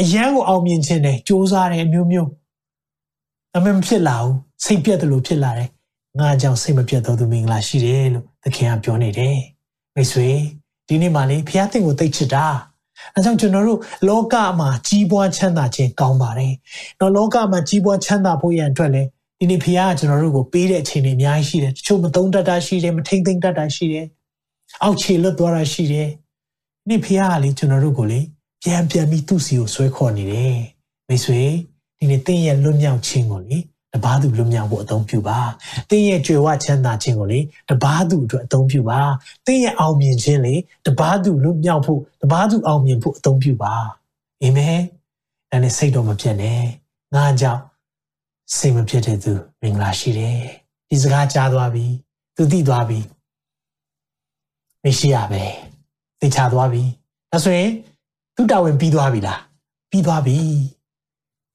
[0.00, 2.28] အယံကိုအောင်မြင်ခြင်းနဲ့စူးစမ်းတယ်အမျိုး
[3.64, 4.34] မျိုးအမှန်ဖြစ်လာဘူး
[4.64, 5.68] စိတ်ပြတ်တယ်လို့ဖြစ်လာတယ်။
[6.20, 9.36] ငါကြောင့်စိတ်မပြတ်တော်သူမင်္ဂလာရှိတယ်လို့သခင်ကပြောနေတယ်။
[9.94, 10.28] မိတ်ဆွေ
[10.88, 12.46] ဒီနေ့မှလေဘုရားသင်ကိုသိချစ်တာ။
[13.14, 16.52] အဲကြောင့်ကျွန်တော်တို့လောကမှာကြီးပွားချမ်းသာခြင်းကောင်းပါတယ်။
[17.00, 19.08] တော့လောကမှာကြီးပွားချမ်းသာဖို့ရန်အတွက်လည်း
[19.40, 24.06] ဒီနေ့ဖခင်ကကျွန်တော်တို့ကိုပေးတဲ့အချိန်တွေအများကြီးရှိတယ်တချို့မသုံးတတ်တာရှိတယ်မထိမ့်သိမ့်တတ်တာရှိတယ်
[24.82, 28.20] အောက်ခြေလွတ်သွားတာရှိတယ်ဒီနေ့ဖခင်ကလေကျွန်တော်တို့ကိုလေ
[28.62, 30.58] ပြန်ပြန်ပြီးသူ့စီကိုဆွဲခေါ်နေတယ်
[31.08, 31.42] မိတ်ဆွေ
[31.98, 33.58] ဒီနေ့တင်းရဲ့လွတ်မြောက်ခြင်းကိုလေ
[33.94, 35.38] တပားသူလွတ်မြောက်ဖို့အသုံးပြုပါ
[35.90, 39.00] တင်းရဲ့ကြွယ်ဝချမ်းသာခြင်းကိုလေတပားသူအတွက်အသုံးပြုပါ
[39.46, 40.54] တင်းရဲ့အောင်မြင်ခြင်းလေ
[40.86, 43.74] တပားသူလွတ်မြောက်ဖို့တပားသူအောင်မြင်ဖို့အသုံးပြုပါ
[44.42, 44.78] အာမင်
[45.50, 46.62] ဒါနဲ့စိတ်တော့မပြတ်နဲ့
[47.14, 47.62] ငါကြောင့်
[48.56, 50.40] စိတ်မဖြစ်တဲ့သူမင်္ဂလာရှိတယ်
[50.88, 51.86] ဒီစကားကြားသွားပြီ
[52.36, 53.00] သူသိသွားပြီ
[54.84, 55.44] မရှိရပဲ
[56.20, 56.82] သိချသွားပြီ
[57.30, 57.70] ဒါဆိုရင်
[58.36, 59.40] သူတာဝန်ပြီးသွားပြီလား
[59.90, 60.36] ပြီးသွားပြီ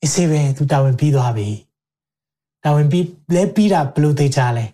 [0.04, 1.50] အစေပဲသူတာဝန်ပြီးသွားပြီ
[2.64, 4.66] တာဝန်ပြီးလဲပြီးတာဘယ်လိုသိချလဲ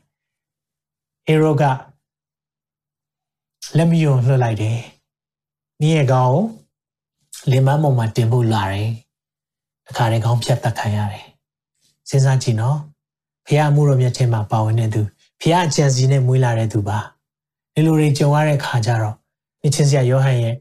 [1.25, 1.63] ဟေရိုက
[3.77, 4.79] လက်မယုံလွှတ်လိုက်တယ်။
[5.81, 6.37] နေ့ရဲ့ကောင်
[7.51, 8.89] လင်မမောင်မှာတင်ဖို့လာတယ်။
[9.87, 11.25] တခါတည်းကောင်ဖြတ်တက်ခံရတယ်။
[12.09, 12.77] စဉ်းစားကြည့်နော်။
[13.45, 15.01] ဖះမှုတော်မြတ်ထဲမှာပါဝင်တဲ့သူ
[15.41, 16.99] ဖះအကြံစီနဲ့မွေးလာတဲ့သူပါ။
[17.73, 19.15] ဒီလိုတွေကြုံရတဲ့ခါကျတော့
[19.65, 20.55] အချင်းစရာယောဟန်ရဲ့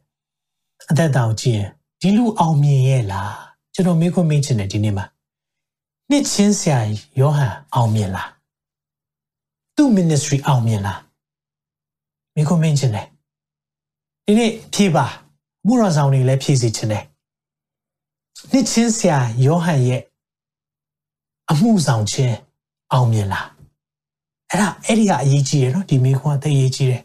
[0.91, 3.47] အသက်တောင်ကြည့်ရင်ဒီလူအောင်မြင်ရဲ့လား
[3.79, 5.07] ကျွန်တော်မေးခွန်းမေးချင်တယ်ဒီနေ့မှာ
[6.11, 6.79] နှစ်ချင်းဆရာ
[7.20, 8.29] ယောဟန်အောင်မြင်လား
[9.76, 11.01] သူ့ ministry အောင်မြင်လား
[12.35, 13.07] မေးခွန်းမေးချင်တယ်
[14.26, 15.07] ဒီနေ့ဖြေပါ
[15.66, 17.05] မှုတော်ဆောင်တွေလည်းဖြေစီချင်တယ်
[18.53, 20.03] နှစ်ချင်းဆရာယောဟန်ရဲ့
[21.51, 22.37] အမှုဆောင်ခြင်း
[22.93, 23.47] အောင်မြင်လား
[24.51, 27.03] အဲ့ဒါအဲ့ဒီကအရေးကြီးတယ်နော်ဒီမေးခွန်းကသိအရေးကြီးတယ်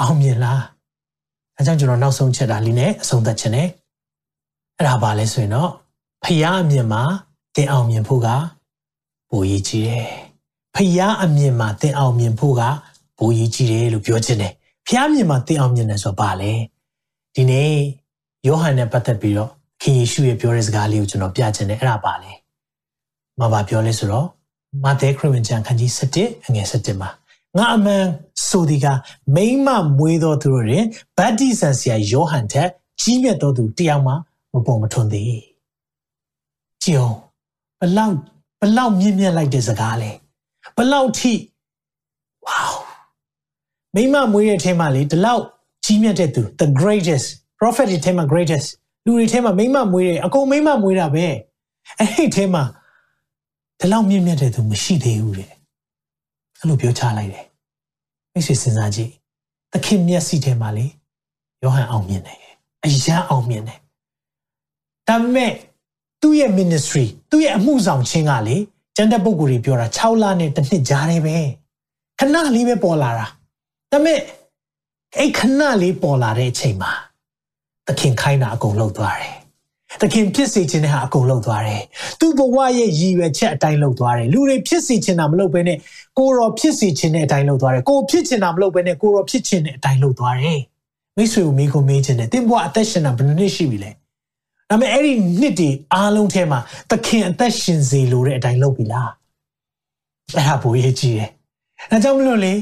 [0.00, 0.62] အောင်မြင်လား
[1.56, 3.68] အဲကြောင့်ကျွန်တော်နောက်ဆုံးချက်တာလေးနဲ့အဆုံးသတ်ခြင်းနဲ့
[4.76, 5.72] အဲ့ဒါပါလဲဆိုရင်တော့
[6.24, 7.02] ဖယားအမြင်မှာ
[7.56, 8.28] တင်အောင်မြင်ဖို့က
[9.30, 10.06] ပိုရည်ကြီးတယ်။
[10.74, 12.62] ဖယားအမြင်မှာတင်အောင်မြင်ဖို့က
[13.18, 14.52] ပိုရည်ကြီးတယ်လို့ပြောချင်တယ်။
[14.86, 16.52] ဖယားအမြင်မှာတင်အောင်မြင်တယ်ဆိုတော့ဘာလဲ။
[17.34, 17.72] ဒီနေ့
[18.46, 19.50] ယောဟန်နဲ့ပတ်သက်ပြီးတော့
[19.82, 22.32] ခင်ယေရှုရဲ့ပြောတဲ့စကားလေးကိုကျွန်တော်ပြချင်တယ်အဲ့ဒါပါလဲ။
[23.40, 24.26] မဘာပြောလဲဆိုတော့
[24.84, 27.10] မာသဲခရစ်ဝင်ကျမ်းခန်းကြီး7အငယ်7မှာ
[27.56, 28.04] ငါအမှန်
[28.48, 28.86] ဆိုဒီက
[29.34, 30.84] မိမမွေးတော်သူတို့တွင်
[31.18, 32.68] ဗတ္တိဇံဆရာယောဟန်ထက်
[33.00, 34.12] ကြီးမြတ်တော်သူတယောက်မှ
[34.52, 35.47] မပေါ်မထွန်းသေး
[36.88, 37.16] ကြည်အောင်
[37.80, 38.14] ဘလောက်
[38.60, 40.10] ဘလောက်မြင့်မြတ်လိုက်တဲ့စကားလဲ
[40.76, 41.32] ဘလောက်ထိ
[42.46, 42.68] ဝေါ
[43.94, 45.42] မိမမွေးတဲ့အထဲမှာလေဒီလောက်
[45.84, 47.26] ကြီးမြတ်တဲ့သူ the greatest
[47.58, 48.66] prophet တွေထဲမှာ greatest
[49.04, 51.26] လူတွေထဲမှာမိမမွေးတယ်အကုန်မိမမွေးတာပဲ
[51.98, 52.62] အဲ့ဒီထဲမှာ
[53.80, 55.50] ဒီလောက်မြင့်မြတ်တဲ့သူမရှိသေးဘူးတဲ့
[56.58, 57.46] အဲ့လိုပြောချလိုက်တယ်
[58.32, 59.10] မိတ်ဆွေစဉ်းစားကြည့်
[59.72, 60.86] သခင်မျက်စိထဲမှာလေ
[61.62, 62.38] ယောဟန်အောင်မြင်တယ်
[62.84, 63.78] အယံအောင်မြင်တယ်
[65.08, 65.52] ဒါပေမဲ့
[66.22, 68.56] သူ့ရဲ့ ministry သူ့ရဲ့အမှုဆောင်ခြင်းကလေ
[68.96, 71.36] ကျန်တဲ့ပုဂ္ဂိုလ်တွေပြောတာ6လနဲ့တစ်နှစ်ကြားတယ်ပဲ
[72.18, 73.26] ခဏလေးပဲပေါ်လာတာ
[73.92, 74.18] ဒါပေမဲ့
[75.18, 76.92] အဲ့ခဏလေးပေါ်လာတဲ့အချိန်မှာ
[77.86, 79.34] သခင်ခိုင်းတာအကုန်လုပ်သွားတယ်
[80.00, 81.82] သခင်ဖြစ်စေခြင်းနဲ့ဟာအကုန်လုပ်သွားတယ်
[82.20, 85.78] သူ့ဘဝရဲ့ရည်ရွယ်ချက်အတိုင်းလုပ်သွားတယ်လူတွေဖြစ်စေခြင်းတာမလုပ်ဘဲနဲ့
[86.18, 90.60] ကိုရောဖြစ်စေခြင်းနဲ့အတိုင်းလုပ်သွားတယ်ကိုဖြစ်ခြင်းတာမလုပ်ဘဲနဲ့ကိုရောဖြစ်ခြင်းနဲ့အတိုင်းလုပ်သွားတယ်
[91.16, 93.90] မိတ်ဆွေကိုမိကိုမေးခြင်းနဲ့သင်ဘဝအသက်ရှင်တာဘယ်နှစ်ရှိပြီလဲ
[94.70, 96.60] ဒါပေမဲ့အဲ့ဒီနှစ်တွေအားလုံးထဲမှာ
[96.90, 99.10] သခင်အသက်ရှင်စေလိုတဲ့အတိုင်းလုပ်ပြီလား
[100.36, 101.30] အဲ့ဒါဘိုးရေးကြီးတယ်
[101.90, 102.54] အဲကြောင့်မလို့လေ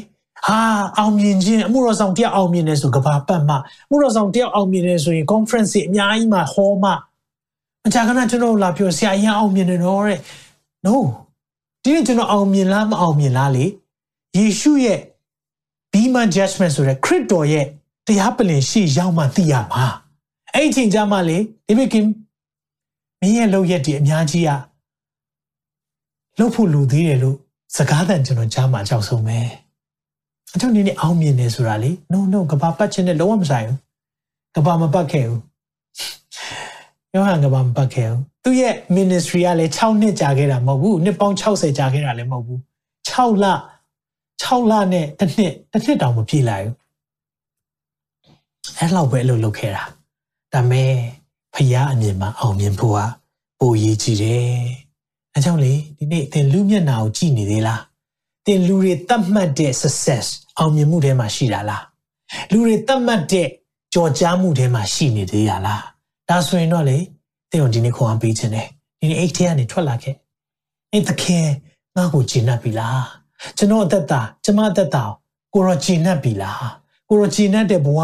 [0.47, 0.61] ဟာ
[0.99, 6.91] အောင်မြင်ခြင်းအမှုတော်ဆောင်တယောက်အောင်မြင်နေဆိုကဘာပတ်မှအမှုတော်ဆောင်တယောက်အောင်မြင်နေဆိုရင် conference အများကြီးမှာဟောမှ
[7.87, 10.19] အကြကနာကျွန်တော်လာပြောဆရာကြီးအောင်မြင်နေတော့တဲ့
[10.87, 10.95] no
[11.83, 13.65] ဒီနေ့ကျွန်တော်အောင်မြင်လားမအောင်မြင်လားလေ
[14.37, 15.01] ယေရှုရဲ့
[15.93, 17.67] bema judgment ဆိုတဲ့ခရစ်တော်ရဲ့
[18.07, 19.87] တရားပလင်ရှိရောက်မှသိရမှာ
[20.59, 22.07] အဲ့ဒီချိန်ကျမှလေဒေးဗစ်ကင်
[23.21, 24.59] မင်းရဲ့လောက်ရက်ဒီအများကြီးอ่ะ
[26.39, 27.37] လှုပ်ဖို့လူသေးတယ်လို့
[27.77, 29.39] စကားသံကျွန်တော်ကြားမှာကြောက်ဆုံးပဲ
[30.55, 33.79] အကြောင်းနေနဲ့အောင်မြင်နေဆိုတာလေ no no ကဘာပတ်ခြင်းနဲ့လုံးဝမဆိုင်ဘူး
[34.57, 35.43] ကဘာမပတ်ခဲ့ဘူး
[37.13, 42.59] ယောဟန်ကဘာမပတ်ခဲ့ဘူးသူ့ရဲ့ ministry ကလည်း6နှစ်ကြာခဲ့တာမဟုတ်ဘူးနှစ်ပေါင်း60ကြာခဲ့တာလည်းမဟုတ်ဘူး
[43.11, 43.47] 6လ
[44.43, 46.75] 6လနဲ့တစ်နှစ်တစ်နှစ်တောင်မပြည့်လိုက်ဘူး
[48.79, 49.85] အဲ့လောက်ပဲအလုပ်လုပ်ခဲ့တာ
[50.57, 50.93] ဒါမဲ့
[51.55, 53.01] ဖျားအမြင်မှာအောင်မြင်ဖို့က
[53.61, 54.51] ပိုရေးကြည့်တယ်။
[55.35, 57.81] အဲကြောင့်လေဒီနေ့သင်လူမျက်နာကိုကြည့်နေသေးလား။
[58.47, 60.27] သင်လူတွေတတ်မှတ်တဲ့ success
[60.59, 61.83] အောင်မြင်မှုထဲမှာရှိတာလား။
[62.53, 63.49] လူတွေတတ်မှတ်တဲ့
[63.95, 65.83] ကြော်ကြားမှုထဲမှာရှိနေသေးရလား။
[66.29, 66.99] ဒါဆိုရင်တော့လေ
[67.51, 68.67] သင်တို့ဒီနေ့ခွန်အားပေးခြင်းတယ်။
[69.01, 70.15] ဒီနေ့အိတ်ထဲကနေထွက်လာခဲ့။
[70.93, 71.47] အဲ့သခင်
[71.97, 73.01] ငါ့ကိုဂျင်းတ်ပြီလား။
[73.57, 75.05] ကျွန်တော်အသက်တာကျမအသက်တာ
[75.55, 76.65] ကိုရောဂျင်းတ်ပြီလား။
[77.09, 78.01] ကိုရောဂျင်းတ်တဲ့ဘဝ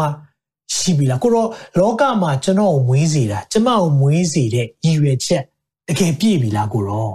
[0.77, 1.49] ရှိပြီလားကိုတော့
[1.79, 5.43] လောကမှာကျွန်တော်ကိုမွေးစေတာကျမကိုမွေးစေတဲ့ရည်ရွယ်ချက်
[5.87, 7.13] တကယ်ပြည့်ပြီလားကိုတော့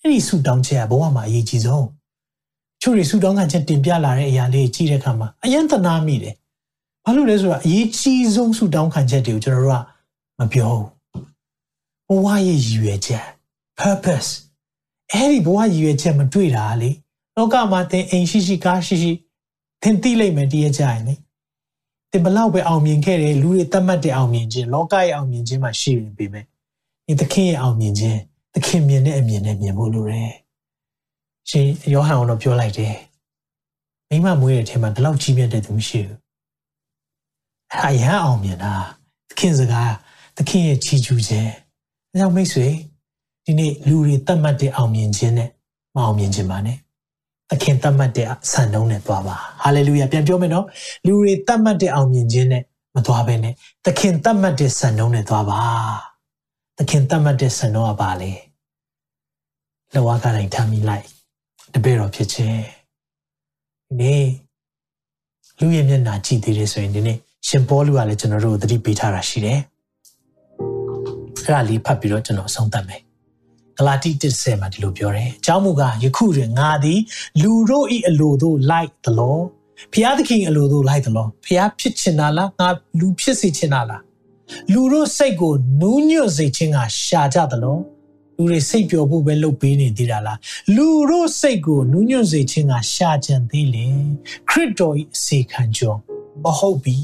[0.00, 1.86] အဲ့ဒီဆူတောင်းချက်ကဘဝမှာအရေးကြီးဆုံး
[2.82, 6.34] ချို့တွေဆူတောင်းခံချက်တင်ပြလာတဲ့အရာလေးကြီးတဲ့အခါမှာအယံတနာမိတယ်
[7.04, 10.74] ဘာလို့လဲဆိုတော့အရေးကြီးဆုံးဆူတောင်းခံချက်တွေကိုကျွန်တော်တို့ကမပြော
[12.06, 13.24] ဘူးဘဝရဲ့ရည်ရွယ်ချက်
[13.80, 14.30] purpose
[15.12, 16.90] အဲ့ဒီဘဝရည်ရွယ်ချက်မတွေ့တာလေ
[17.36, 19.12] လောကမှာသင်အိမ်ရှိရှိကားရှိရှိ
[19.82, 21.14] သင်သိလိမ့်မယ်တည့်ရကြရင်လေ
[22.12, 26.40] သင်ဘလောက်ပဲအောင်မြင်ခဲ့တယ်လူတွေတတ်မှတ်တဲ့အောင်မြင်ခြင်းလောကရဲ့အောင်မြင်ခြင်းမှာရှိနေပြီပဲ
[27.06, 28.18] ဒီသခင်ရဲ့အောင်မြင်ခြင်း
[28.54, 30.32] သခင်မြင်တဲ့အမြင်နဲ့မြင်ဖို့လိုတယ်
[31.50, 32.96] ရှင်ယောဟန်ကတော့ပြောလိုက်တယ်
[34.08, 36.18] မိမမွေးတဲ့အထက်မှာဒီလောက်ကြီးမြတ်တဲ့သူမရှိဘူး
[37.72, 38.72] အဲ့ဒါရဟအောင်မြင်တာ
[39.28, 39.92] သခင်စကား
[40.36, 41.50] သခင်ရဲ့ချီးကျူးခြင်း
[42.10, 42.66] အဲကြောင့်မိတ်ဆွေ
[43.44, 45.50] ဒီနေ့လူတွေတတ်မှတ်တဲ့အောင်မြင်ခြင်းနဲ့
[45.94, 46.78] မအောင်မြင်ခြင်းပါနဲ့
[47.52, 50.66] သခင်တတ်မှတ်တဲ့ဆန်နှုံးနဲ့သွားပါဟာလေလုယာပြန်ပြောမယ်နော်
[51.06, 52.62] လူတွေတတ်မှတ်တဲ့အောင်မြင်ခြင်းနဲ့
[52.94, 55.60] မသွားဘဲနဲ့သခင်တတ်မှတ်တဲ့ဆန်နှုံးနဲ့သွားပါ
[56.78, 58.32] သခင်တတ်မှတ်တဲ့ဆန်နှုံးကပါလေ
[59.94, 61.04] လောကတိုင်းထားမိလိုက်
[61.74, 62.58] တပည့်တော်ဖြစ်ခြင်း
[63.88, 64.24] ဒီနေ့
[65.60, 69.58] လူရဲ့မျက်နှာကြည့်သေးတယ်ဆိုရင်ဒီနေ့ရှင်ပေါလုကလည်းကျွန်တော်တို့ကိုသတိပေးထားတာရှိတယ်
[71.44, 73.02] အဲ့ဒါလေးဖတ်ပြီးတော့ကျွန်တော်ဆုံးသတ်မယ်
[73.78, 77.00] ဂလာတိ1:10မှာဒီလိုပြောတယ်အကြောင်းမူကားယခုတွင်ငါသည်
[77.42, 79.38] လူတို့၏အလိုတို့လိုက်သလော
[79.92, 82.68] ဖျားသခင်အလိုတို့လိုက်သလောဖျားဖြစ်ချင်တာလားငါ
[82.98, 84.02] လူဖြစ်စေချင်တာလား
[84.72, 87.78] လူတို့စိတ်ကိုနူးညွတ်စေခြင်းကရှာကြသလော
[88.36, 90.38] လူတွေစိတ်ပျော်ဖို့ပဲလုပ်ပေးနေသေးတာလား
[90.76, 93.86] လူတို့စိတ်ကိုနူးညွတ်စေခြင်းကရှာကြံသေးလေ
[94.48, 95.94] ခရစ်တော်၏အစေခံကြော
[96.44, 96.96] မဟုတ်ပြီ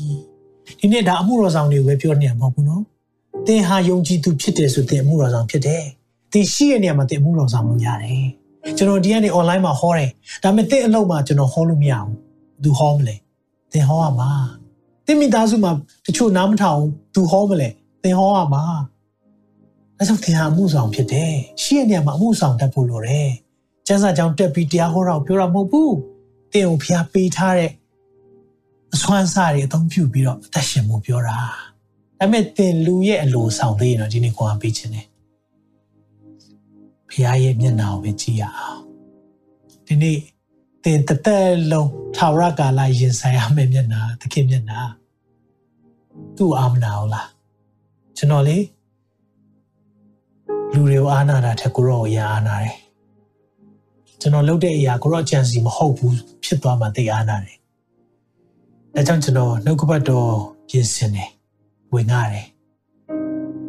[0.78, 2.82] ဒီနေ့ဒါအမှုတော်ဆောင်တွေကိုပဲပြောနေမှာမဟုတ်ဘူးနော်
[3.46, 5.84] သင်ဟာယုံကြည်သူဖြစ်တယ်ဆိုသင်အမှုတော်ဆောင်ဖြစ်တယ်
[6.32, 8.26] သင်ရှိတဲ့နေရာမှာသင်အမှုတော်ဆောင်လို့ရတယ်
[8.76, 10.10] ကျွန်တော်ဒီကနေ online မှာဟောတယ်
[10.42, 12.12] ဒါပေမဲ့သင်အလုပ်မှာကျွန်တော်ဟောလို့မရဘူး
[12.62, 13.14] သူဟောမလဲ
[13.72, 14.30] သင်ဟောရမှာ
[15.06, 15.72] သင်မိသားစုမှာ
[16.06, 16.80] တချို့နားမထောင်
[17.14, 17.68] သူဟောမလဲ
[18.02, 18.62] သင်ဟောရမှာ
[19.98, 23.30] အဲကြောင့်သင်ဟာအမှုဆောင်ဖြစ်တယ်ရှိတဲ့နေရာမှာအမှုဆောင်တတ်ဖို့လိုတယ်
[23.86, 25.94] ကျမ်းစာကြောင့်တက်ပြီးတရားဟောတော့ပြောတာမဟုတ်ဘူး
[26.52, 27.70] သင်ကိုဖျားပေးထားတဲ့
[28.94, 31.46] အစွမ်းစားတွေအသုံးပြုပြီးတော့အသက်ရှင်မှုပြောတာဒါ
[32.18, 35.06] ပေမဲ့သင်လူရဲ့အလိုဆောင်သေးရင်တော့ဒီနေ့ကိုယ်ကပေးခြင်းတယ်
[37.10, 38.80] ဖျားရဲ့မျက်နှာကိုပဲကြည့်ရအောင်
[39.86, 40.18] ဒီနေ့
[40.82, 44.80] သင်တသက်လုံးထာဝရကာလရင်ဆိုင်ရမယ့်မျက်နှာသခင်မျက်နှာ
[46.36, 47.28] သူ့အာမနာဟုတ်လား
[48.16, 48.58] ကျွန်တော်လေ
[50.72, 52.76] လူတွေကိုအားနာတာထက်ကိုရောရအားနာတယ်
[54.20, 57.56] ကျွန်တော်လုပ်တဲ့အရာကိုရောအကြံစီမဟုတ်ဘူးဖြစ်သွားမှသိအားနာတယ်
[58.94, 60.30] ဒါကြောင့်ကျွန်တော်နှုတ်ကပတ်တော်
[60.68, 61.30] ပြင်ဆင်တယ်
[61.94, 62.46] ဝင်ငါတယ်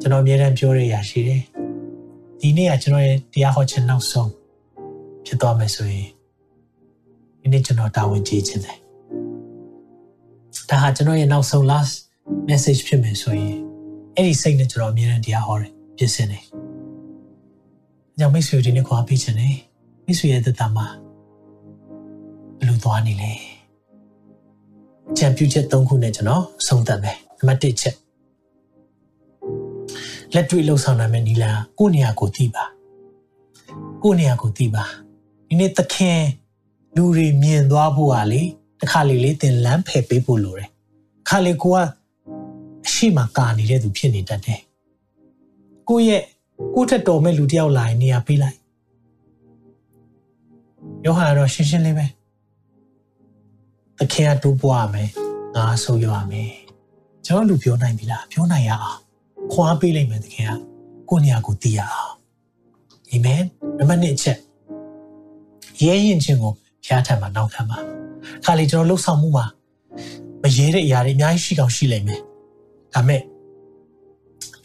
[0.01, 1.41] ကျွန်တော်အမြဲတမ်းပြောရရရှိတယ်
[2.41, 4.31] ဒီနေ့ကကျွန်တော်ရဲ့တရားဟောခြင်းနောက်ဆုံး
[5.25, 6.07] ဖြစ်သွားမယ်ဆိုရင်
[7.41, 8.77] ဒီနေ့ကျွန်တော်တာဝန်ကြီးခြင်းတယ်
[10.69, 11.93] ဒါဟာကျွန်တော်ရဲ့နောက်ဆုံး last
[12.49, 13.57] message ဖြစ်မယ်ဆိုရင်
[14.15, 16.43] အဲ့ဒီစိတ်နဲ့ကျွန်တော်အမြဲတမ်းတရားဟောတယ်ပြင်ဆင်တယ်။
[18.19, 19.55] ကြောင့်မိတ်ဆွေဒီနေ့ခေါ်ပေးခြင်းတယ်
[20.05, 20.87] မိတ်ဆွေရဲ့သက်တာမှာ
[22.57, 23.31] ဘယ်လိုသွားနေလဲ။
[25.17, 27.95] ချန်ပီယံချက်၃ခုနဲ့ကျွန်တော်ဆုံးသက်မယ်။နံပါတ်၁ချက်
[30.35, 32.65] လက်တွေ့လှုပ်ဆောင်နိုင်မယ့်နီလာကိုယ့်နေရာကိုသိပါ
[34.03, 34.83] ကိုယ့်နေရာကိုသိပါ
[35.47, 36.21] ဒီနေ့သခင်
[36.95, 38.41] လူတွေမြင်သွားဖို့ဟာလေ
[38.81, 40.69] တခါလေလေးတင်လမ်းဖယ်ပေးဖို့လိုတယ်
[41.29, 41.77] ခါလေကိုက
[42.85, 44.61] အရှိမကာနေတဲ့သူဖြစ်နေတတ်တယ်
[45.89, 46.23] ကိုယ့်ရဲ့
[46.75, 48.57] ကိုယ့်ထက်တော်မဲ့လူတယောက်လာရင်နေရာပေးလိုက်
[51.05, 52.05] ယောဟန်ကတော့ရှင်းရှင်းလေးပဲ
[53.97, 55.09] သခင်ကတိုးပွားမယ်
[55.55, 56.51] ငါဆိုရရမယ်
[57.25, 58.99] ကျွန်တော်လူပြောနိုင်ပြီလားပြောနိုင်ရအောင်
[59.53, 60.51] ခွာပေးလိုက်မယ်သခင်က
[61.09, 62.15] ကိုယ့်နေရာကိုသိရအောင်
[63.11, 63.43] အာမင်
[63.77, 64.37] နံပါတ်1ချက်
[65.83, 66.53] ရဲရင်ခြင်းကို
[66.85, 67.77] ဖျားထံမှာနောက်ခံပါ
[68.45, 69.45] ခါလေကျွန်တော်လှုပ်ဆောင်မှုမှာ
[70.41, 72.21] မရဲတဲ့အရာတွေအများကြီးရှိကောင်းရှိလိမ့်မယ်
[72.93, 73.21] ဒါမဲ့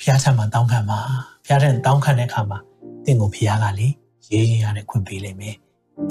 [0.03, 0.99] ဖျားထံမှာတောင်းခံပါ
[1.47, 2.59] ဖျားထံတောင်းခံတဲ့အခါမှာ
[3.05, 3.89] တင့်ကိုဖျားကလေ
[4.33, 5.57] ရဲရင်ရတဲ့ခွင့်ပေးလိမ့်မယ်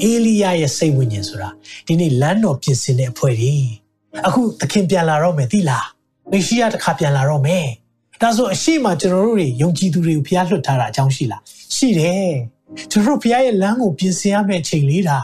[0.01, 1.49] အေလိယရဲ့စိတ်ဝိညာဉ်ဆိုတာ
[1.87, 3.71] ဒီနေ့လမ်းတော်ပြင်ဆင်တဲ့အဖွဲ့ကြီး
[4.27, 5.87] အခုသခင်ပြန်လာတော့မယ်သိလား
[6.31, 7.65] မေရှိယတခါပြန်လာတော့မယ်
[8.21, 11.41] ဒါဆိုအရှိမကျွန်တော်တို့တွေယုံကြည်သူတွေကိုဖျားလွှတ်ထားတာအကြောင်းရှိလား
[11.75, 12.33] ရှိတယ်
[12.91, 15.19] ကျွန်တော်တို့ဖျားရဲ့လမ်းကိုပြင်ဆင်ရမယ့်အချိန်လေးတာ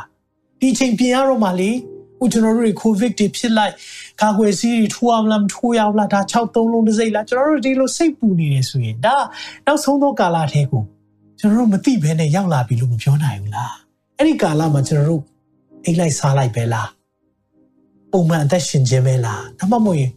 [0.59, 1.71] ဒီချိန်ပြင်ရတော့မှလေ
[2.19, 3.73] ဟိုကျွန်တော်တို့တွေကိုဗစ်တွေဖြစ်လိုက်
[4.21, 9.15] ကာကွယ်ဆေးတွေထိုးအောင်လားမထိုးရအောင်လားဒါ6သုံးလုံးတစ်စိမ့်လားကျွန်တော်တို့ဒီလိုစိတ်ပူနေတယ်ဆိုရင်ဒါ
[9.65, 10.83] နောက်ဆုံးသောကာလထဲကို
[11.39, 13.73] ကျွန်တော်တို့မသိဘဲနဲ့ရောက်လာပြီလို့မပြောနိုင်ဘူးလား
[14.17, 15.23] အဲ့ဒီကာလမှာကျွန်တော်တို့
[15.85, 16.89] အိတ်လိုက်စားလိုက်ပဲလား
[18.11, 20.11] ပုံမှန်အသက်ရှင်ခြင်းပဲလားဒါမှမဟုတ်ရင်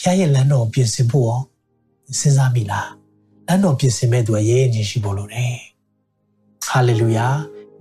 [0.00, 1.40] ဖျားရဲ့လမ်းတော်ကိုပြင်ဆင်ဖို့ရော
[2.19, 2.89] စဉ်းစားမိလား
[3.47, 5.55] လမ်းတော်ပြင်ဆင်မဲ့သူကရဲရဲချင်းရှိဖို့လိုတယ်
[6.67, 7.27] ဟာလေလုယာ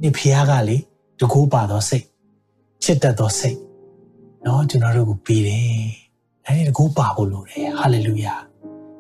[0.03, 0.77] ဒီဖျားကလေ
[1.21, 2.05] တကူပါသောစိတ်
[2.83, 3.59] ချစ်တတ်သောစိတ်
[4.43, 5.67] เนาะကျွန်တော်တို့ကိုပေးတယ်
[6.47, 8.35] အဲဒီတကူပါဖို့လိုတယ်ဟာလေလုယာ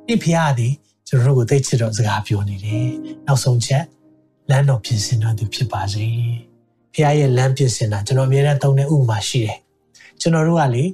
[0.07, 0.73] ဒီဖျားသည်
[1.09, 2.89] ကျွန်တော်တို့ကိုသိချစ်တော့စကားပြောနေတယ်
[3.27, 3.85] နောက်ဆုံးချက်
[4.51, 6.07] လမ်းတော်ပြင်ဆင်တော်သူဖြစ်ပါစေ
[6.95, 9.59] ဖျားရဲ့လမ်းပြင်ဆင်တာကျွန်တော်အမြဲတမ်းသုံးတဲ့ဥပမာရှိတယ်
[10.21, 10.85] ကျွန်တော်တို့ကလေ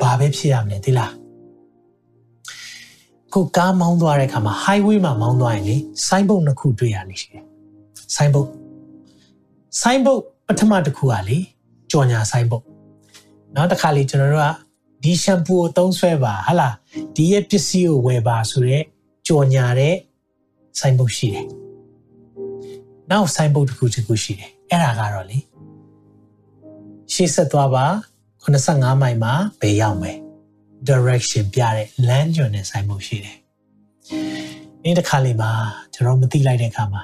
[0.00, 1.12] ဘာပဲဖြစ်ရမလဲသိလား
[3.33, 5.75] ကိုကားမောင်းသွားတဲ့အခါမှာ highway မှာမောင်းသွားရင်လေ
[6.07, 7.43] ဆိုင်းဘုတ်နှစ်ခုတွေ့ရနေရှိတယ်
[8.15, 8.49] ဆိုင်းဘုတ်
[9.81, 11.37] ဆိုင်းဘုတ်ပထမတစ်ခုကလေ
[11.91, 12.63] ကြော်ညာဆိုင်းဘုတ်
[13.55, 14.49] နောက်တစ်ခါလေကျွန်တော်တို့က
[15.03, 16.69] ဒီရှမ်ပူကိုသုံးဆွဲပါဟလာ
[17.15, 18.83] ဒီရဲ့ပစ္စည်းကိုဝယ်ပါဆိုတော့
[19.27, 19.95] ကြော်ညာတဲ့
[20.79, 21.47] ဆိုင်းဘုတ်ရှိတယ်
[23.11, 25.37] နောက်ဆိုင်းဘုတ်တစ်ခုတစ်ခုရှိတယ်အဲ့ဒါကတော့လေ
[27.13, 27.85] ရှေ့ဆက်သွားပါ
[28.43, 30.17] 85မိုင်မှာဘယ်ရောက်မယ်
[30.89, 33.37] direction ပြတဲ့ land ကျွန်းနဲ့ဆိုင်းဘုတ်ရှိတယ်။
[34.83, 35.51] ဒီတစ်ခါလေးမှာ
[35.93, 37.01] ကျွန်တော်မသိလိုက်တဲ့အခါမှာ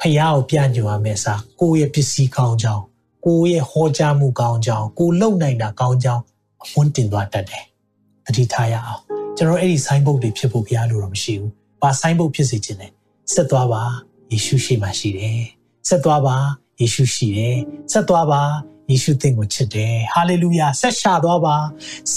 [0.00, 2.84] ဖះကိုပြညွှန်ရမယ်စာကိုယ့်ရဲ့ပစ္စည်းကောင်းကြောင်း
[3.26, 6.22] ကိုယ့်ရဲ့ဟောကြားမှုကောင်းကြောင်းကိုလုံနိုင်တာကောင်းကြောင်း
[6.62, 7.64] အမွန်းတင်သွားတတ်တယ်။
[8.24, 9.00] တတိထားရအောင်
[9.36, 11.50] ကျွန်တော်အဲ့ဒီဆိုင်းဘုတ်တွေဖြစ်ဖို့ဘုရားလိုတော့မရှိဘူး။
[11.82, 12.88] ဘာဆိုင်းဘုတ်ဖြစ်စေခြင်းလဲ
[13.34, 13.82] ဆက်သွားပါ
[14.30, 15.40] ယေရှုရှိမှရှိတယ်။
[15.88, 16.36] ဆက်သွားပါ
[16.80, 17.56] ယေရှုရှိတယ်။
[17.92, 18.42] ဆက်သွားပါ
[18.90, 21.56] ယေရှုသင်ကိုချစ်တယ်ဟာလေလုယာဆက်ရှာသွားပါ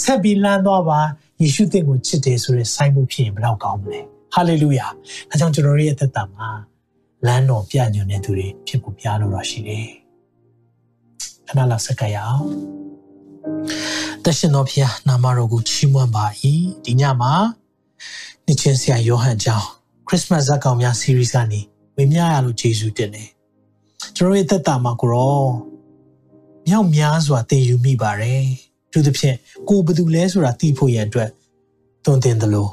[0.00, 1.00] ဆက်ပြီးလမ်းသွားပါ
[1.42, 4.00] ယေရှုသင်ကိုချစ်တယ်ဆိုတဲ့ဆိုင်းမှုဖြစ်ရင်ဘယ်တော့ကောင်းမလဲ
[4.34, 4.86] ဟာလေလုယာ
[5.30, 6.48] အဲကြောင့်ကျွန်တော်ရဲ့အသက်တာမှာ
[7.26, 9.88] လမ်းတော်ပြညွှန်တဲ့သူတွေဖြစ်ဖို့ပြလို့ရရှိတယ်
[11.46, 12.46] ခဏလောက်စက္ကရအောင်
[14.24, 16.24] တရှင်တော်ဖျားနာမတော်ကိုချီးမွမ်းပါ၏
[16.84, 17.32] ဒီညမှာ
[18.44, 19.68] နှစ်ချင်းဆရာယောဟန်ကျောင်း
[20.08, 21.60] ခရစ်စမတ်ဇက်ကောင်များ series ကနေ
[21.96, 23.30] ဝေမျှရလို့ယေရှုတင်တယ်
[24.16, 25.73] ကျွန်တော်ရဲ့သက်တာမှာကိုရော
[26.68, 28.44] မြောက်များစွာသင်ယူမိပါတယ်
[28.92, 29.36] သူသဖြင့်
[29.68, 31.30] ကိုဘသူလဲဆိုတာသိဖို့ရန်အတွက်
[32.04, 32.70] သွန်သင်တယ်လို့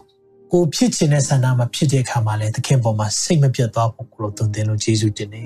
[0.51, 5.43] ကိုဖြစ်ချင်တဲ့ဆန္ဒမှာဖြစ်တဲ့အခါမှာလည်းသခင်ပေါ်မှာစိတ်မပြတ်သွားဖို့ကိုလိုသွန်သင်လို့ယေရှုတင်နေ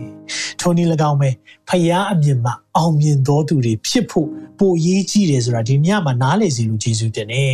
[0.59, 1.29] ထိုနည်း၎င်းပဲ
[1.69, 4.27] ဖယားအမြင်မှာအောင်မြင်တော်သူတွေဖြစ်ဖို့
[4.59, 7.45] ပိုရေးကြီးတယ်ဆိုတာဒီညမှာနားလေစီလို့ယေရှုတင်နေ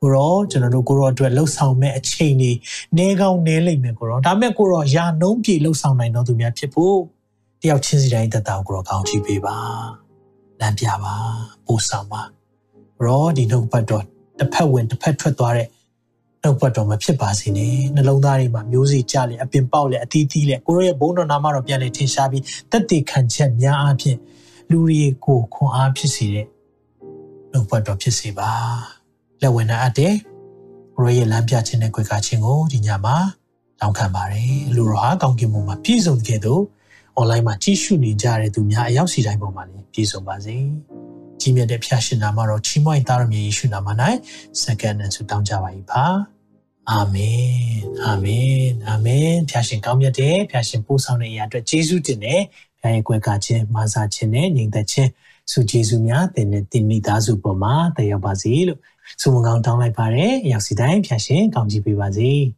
[0.00, 2.52] ကိုရောကျွန်တော်တို့ကိုရောအတွက်လှုပ်ဆောင်မဲ့အချိန်တွေ
[2.98, 6.96] နေကောင်းနေလိမ့်မယ်ကိုရောဒါမဲ့ကိုရောယာနှုံးပြေလှုပ်ဆောင်နိုင်တော်သူများဖြစ်ဖို့
[7.62, 10.07] တယောက်ချင်းစီတိုင်းတက်တာကိုရောကောင်းချီးပေးပါ
[10.60, 11.14] လမ်းပြပါ
[11.66, 12.22] ပို့ဆောင်ပါ
[13.02, 14.04] ရောဒီနှုတ်ပတ်တော်
[14.38, 15.68] တစ်ဖက်ဝင်တစ်ဖက်ထွက်သွားတဲ့
[16.42, 24.16] နှုတ်ပတ်တော်မဖြစ်ပါစေနဲ့နှလုံးသားတွေမှာမျိုးစေ့ကြလေအပင်ပေါက်လေအသီးသီးလေကိုရောရဲ့ဘုန်းတော်နာမတော်ပြန်လေထင်ရှားပြီးတက်တည်ခံချက်များအဖြစ်
[24.70, 26.46] လူတွေကိုခွန်အားဖြစ်စေတဲ့
[27.52, 28.50] နှုတ်ပတ်တော်ဖြစ်စေပါ
[29.42, 30.14] လက်ဝင်နာအပ်တဲ့
[30.96, 33.16] ကိုရောရဲ့လမ်းပြခြင်းနဲ့ကြွယ်ကခြင်းကိုဒီညမှာ
[33.80, 36.58] တောင်းခံပါတယ်လူတော်ဟာကောင်းကင်ဘုံမှာပြည့်စုံခဲ့သော
[37.18, 40.56] online မှာကြည့်ရှုနေကြတဲ့သူများအရောက်စီတိုင်းပေါ်မှာလည်းပြည့်စုံပါစေ။
[41.40, 43.88] ကြီးမြတ်တဲ့ဖျားရှင်နာမတော်ချီးမွမ်းသားရမည်ယေရှုနာမ၌
[44.62, 46.04] စက္ကန့်နဲ့ဆုတောင်းကြပါ၏ပါ။
[46.90, 47.48] အာမင်။
[48.04, 52.42] အာမင်။အာမင်။ဖျားရှင်ကောင်းမြတ်တဲ့ဖျားရှင်ပို့ဆောင်တဲ့အရာအတွက်ယေရှုတင်တဲ့
[52.80, 55.10] ဖျားရဲ့ကွယ်ကာခြင်းမာစာခြင်းနဲ့ညီသက်ခြင်း
[55.52, 58.80] ဆုကျေးဇူးများတင်တဲ့တင်မိသားစုပေါ်မှာတည်ရောက်ပါစေလို့
[59.20, 62.32] ဆုမကောင်းတောင်းလိုက်ပါတယ်။ရောက်စီတိုင်းဖျားရှင်ကောင်းချီးပေးပါစေ။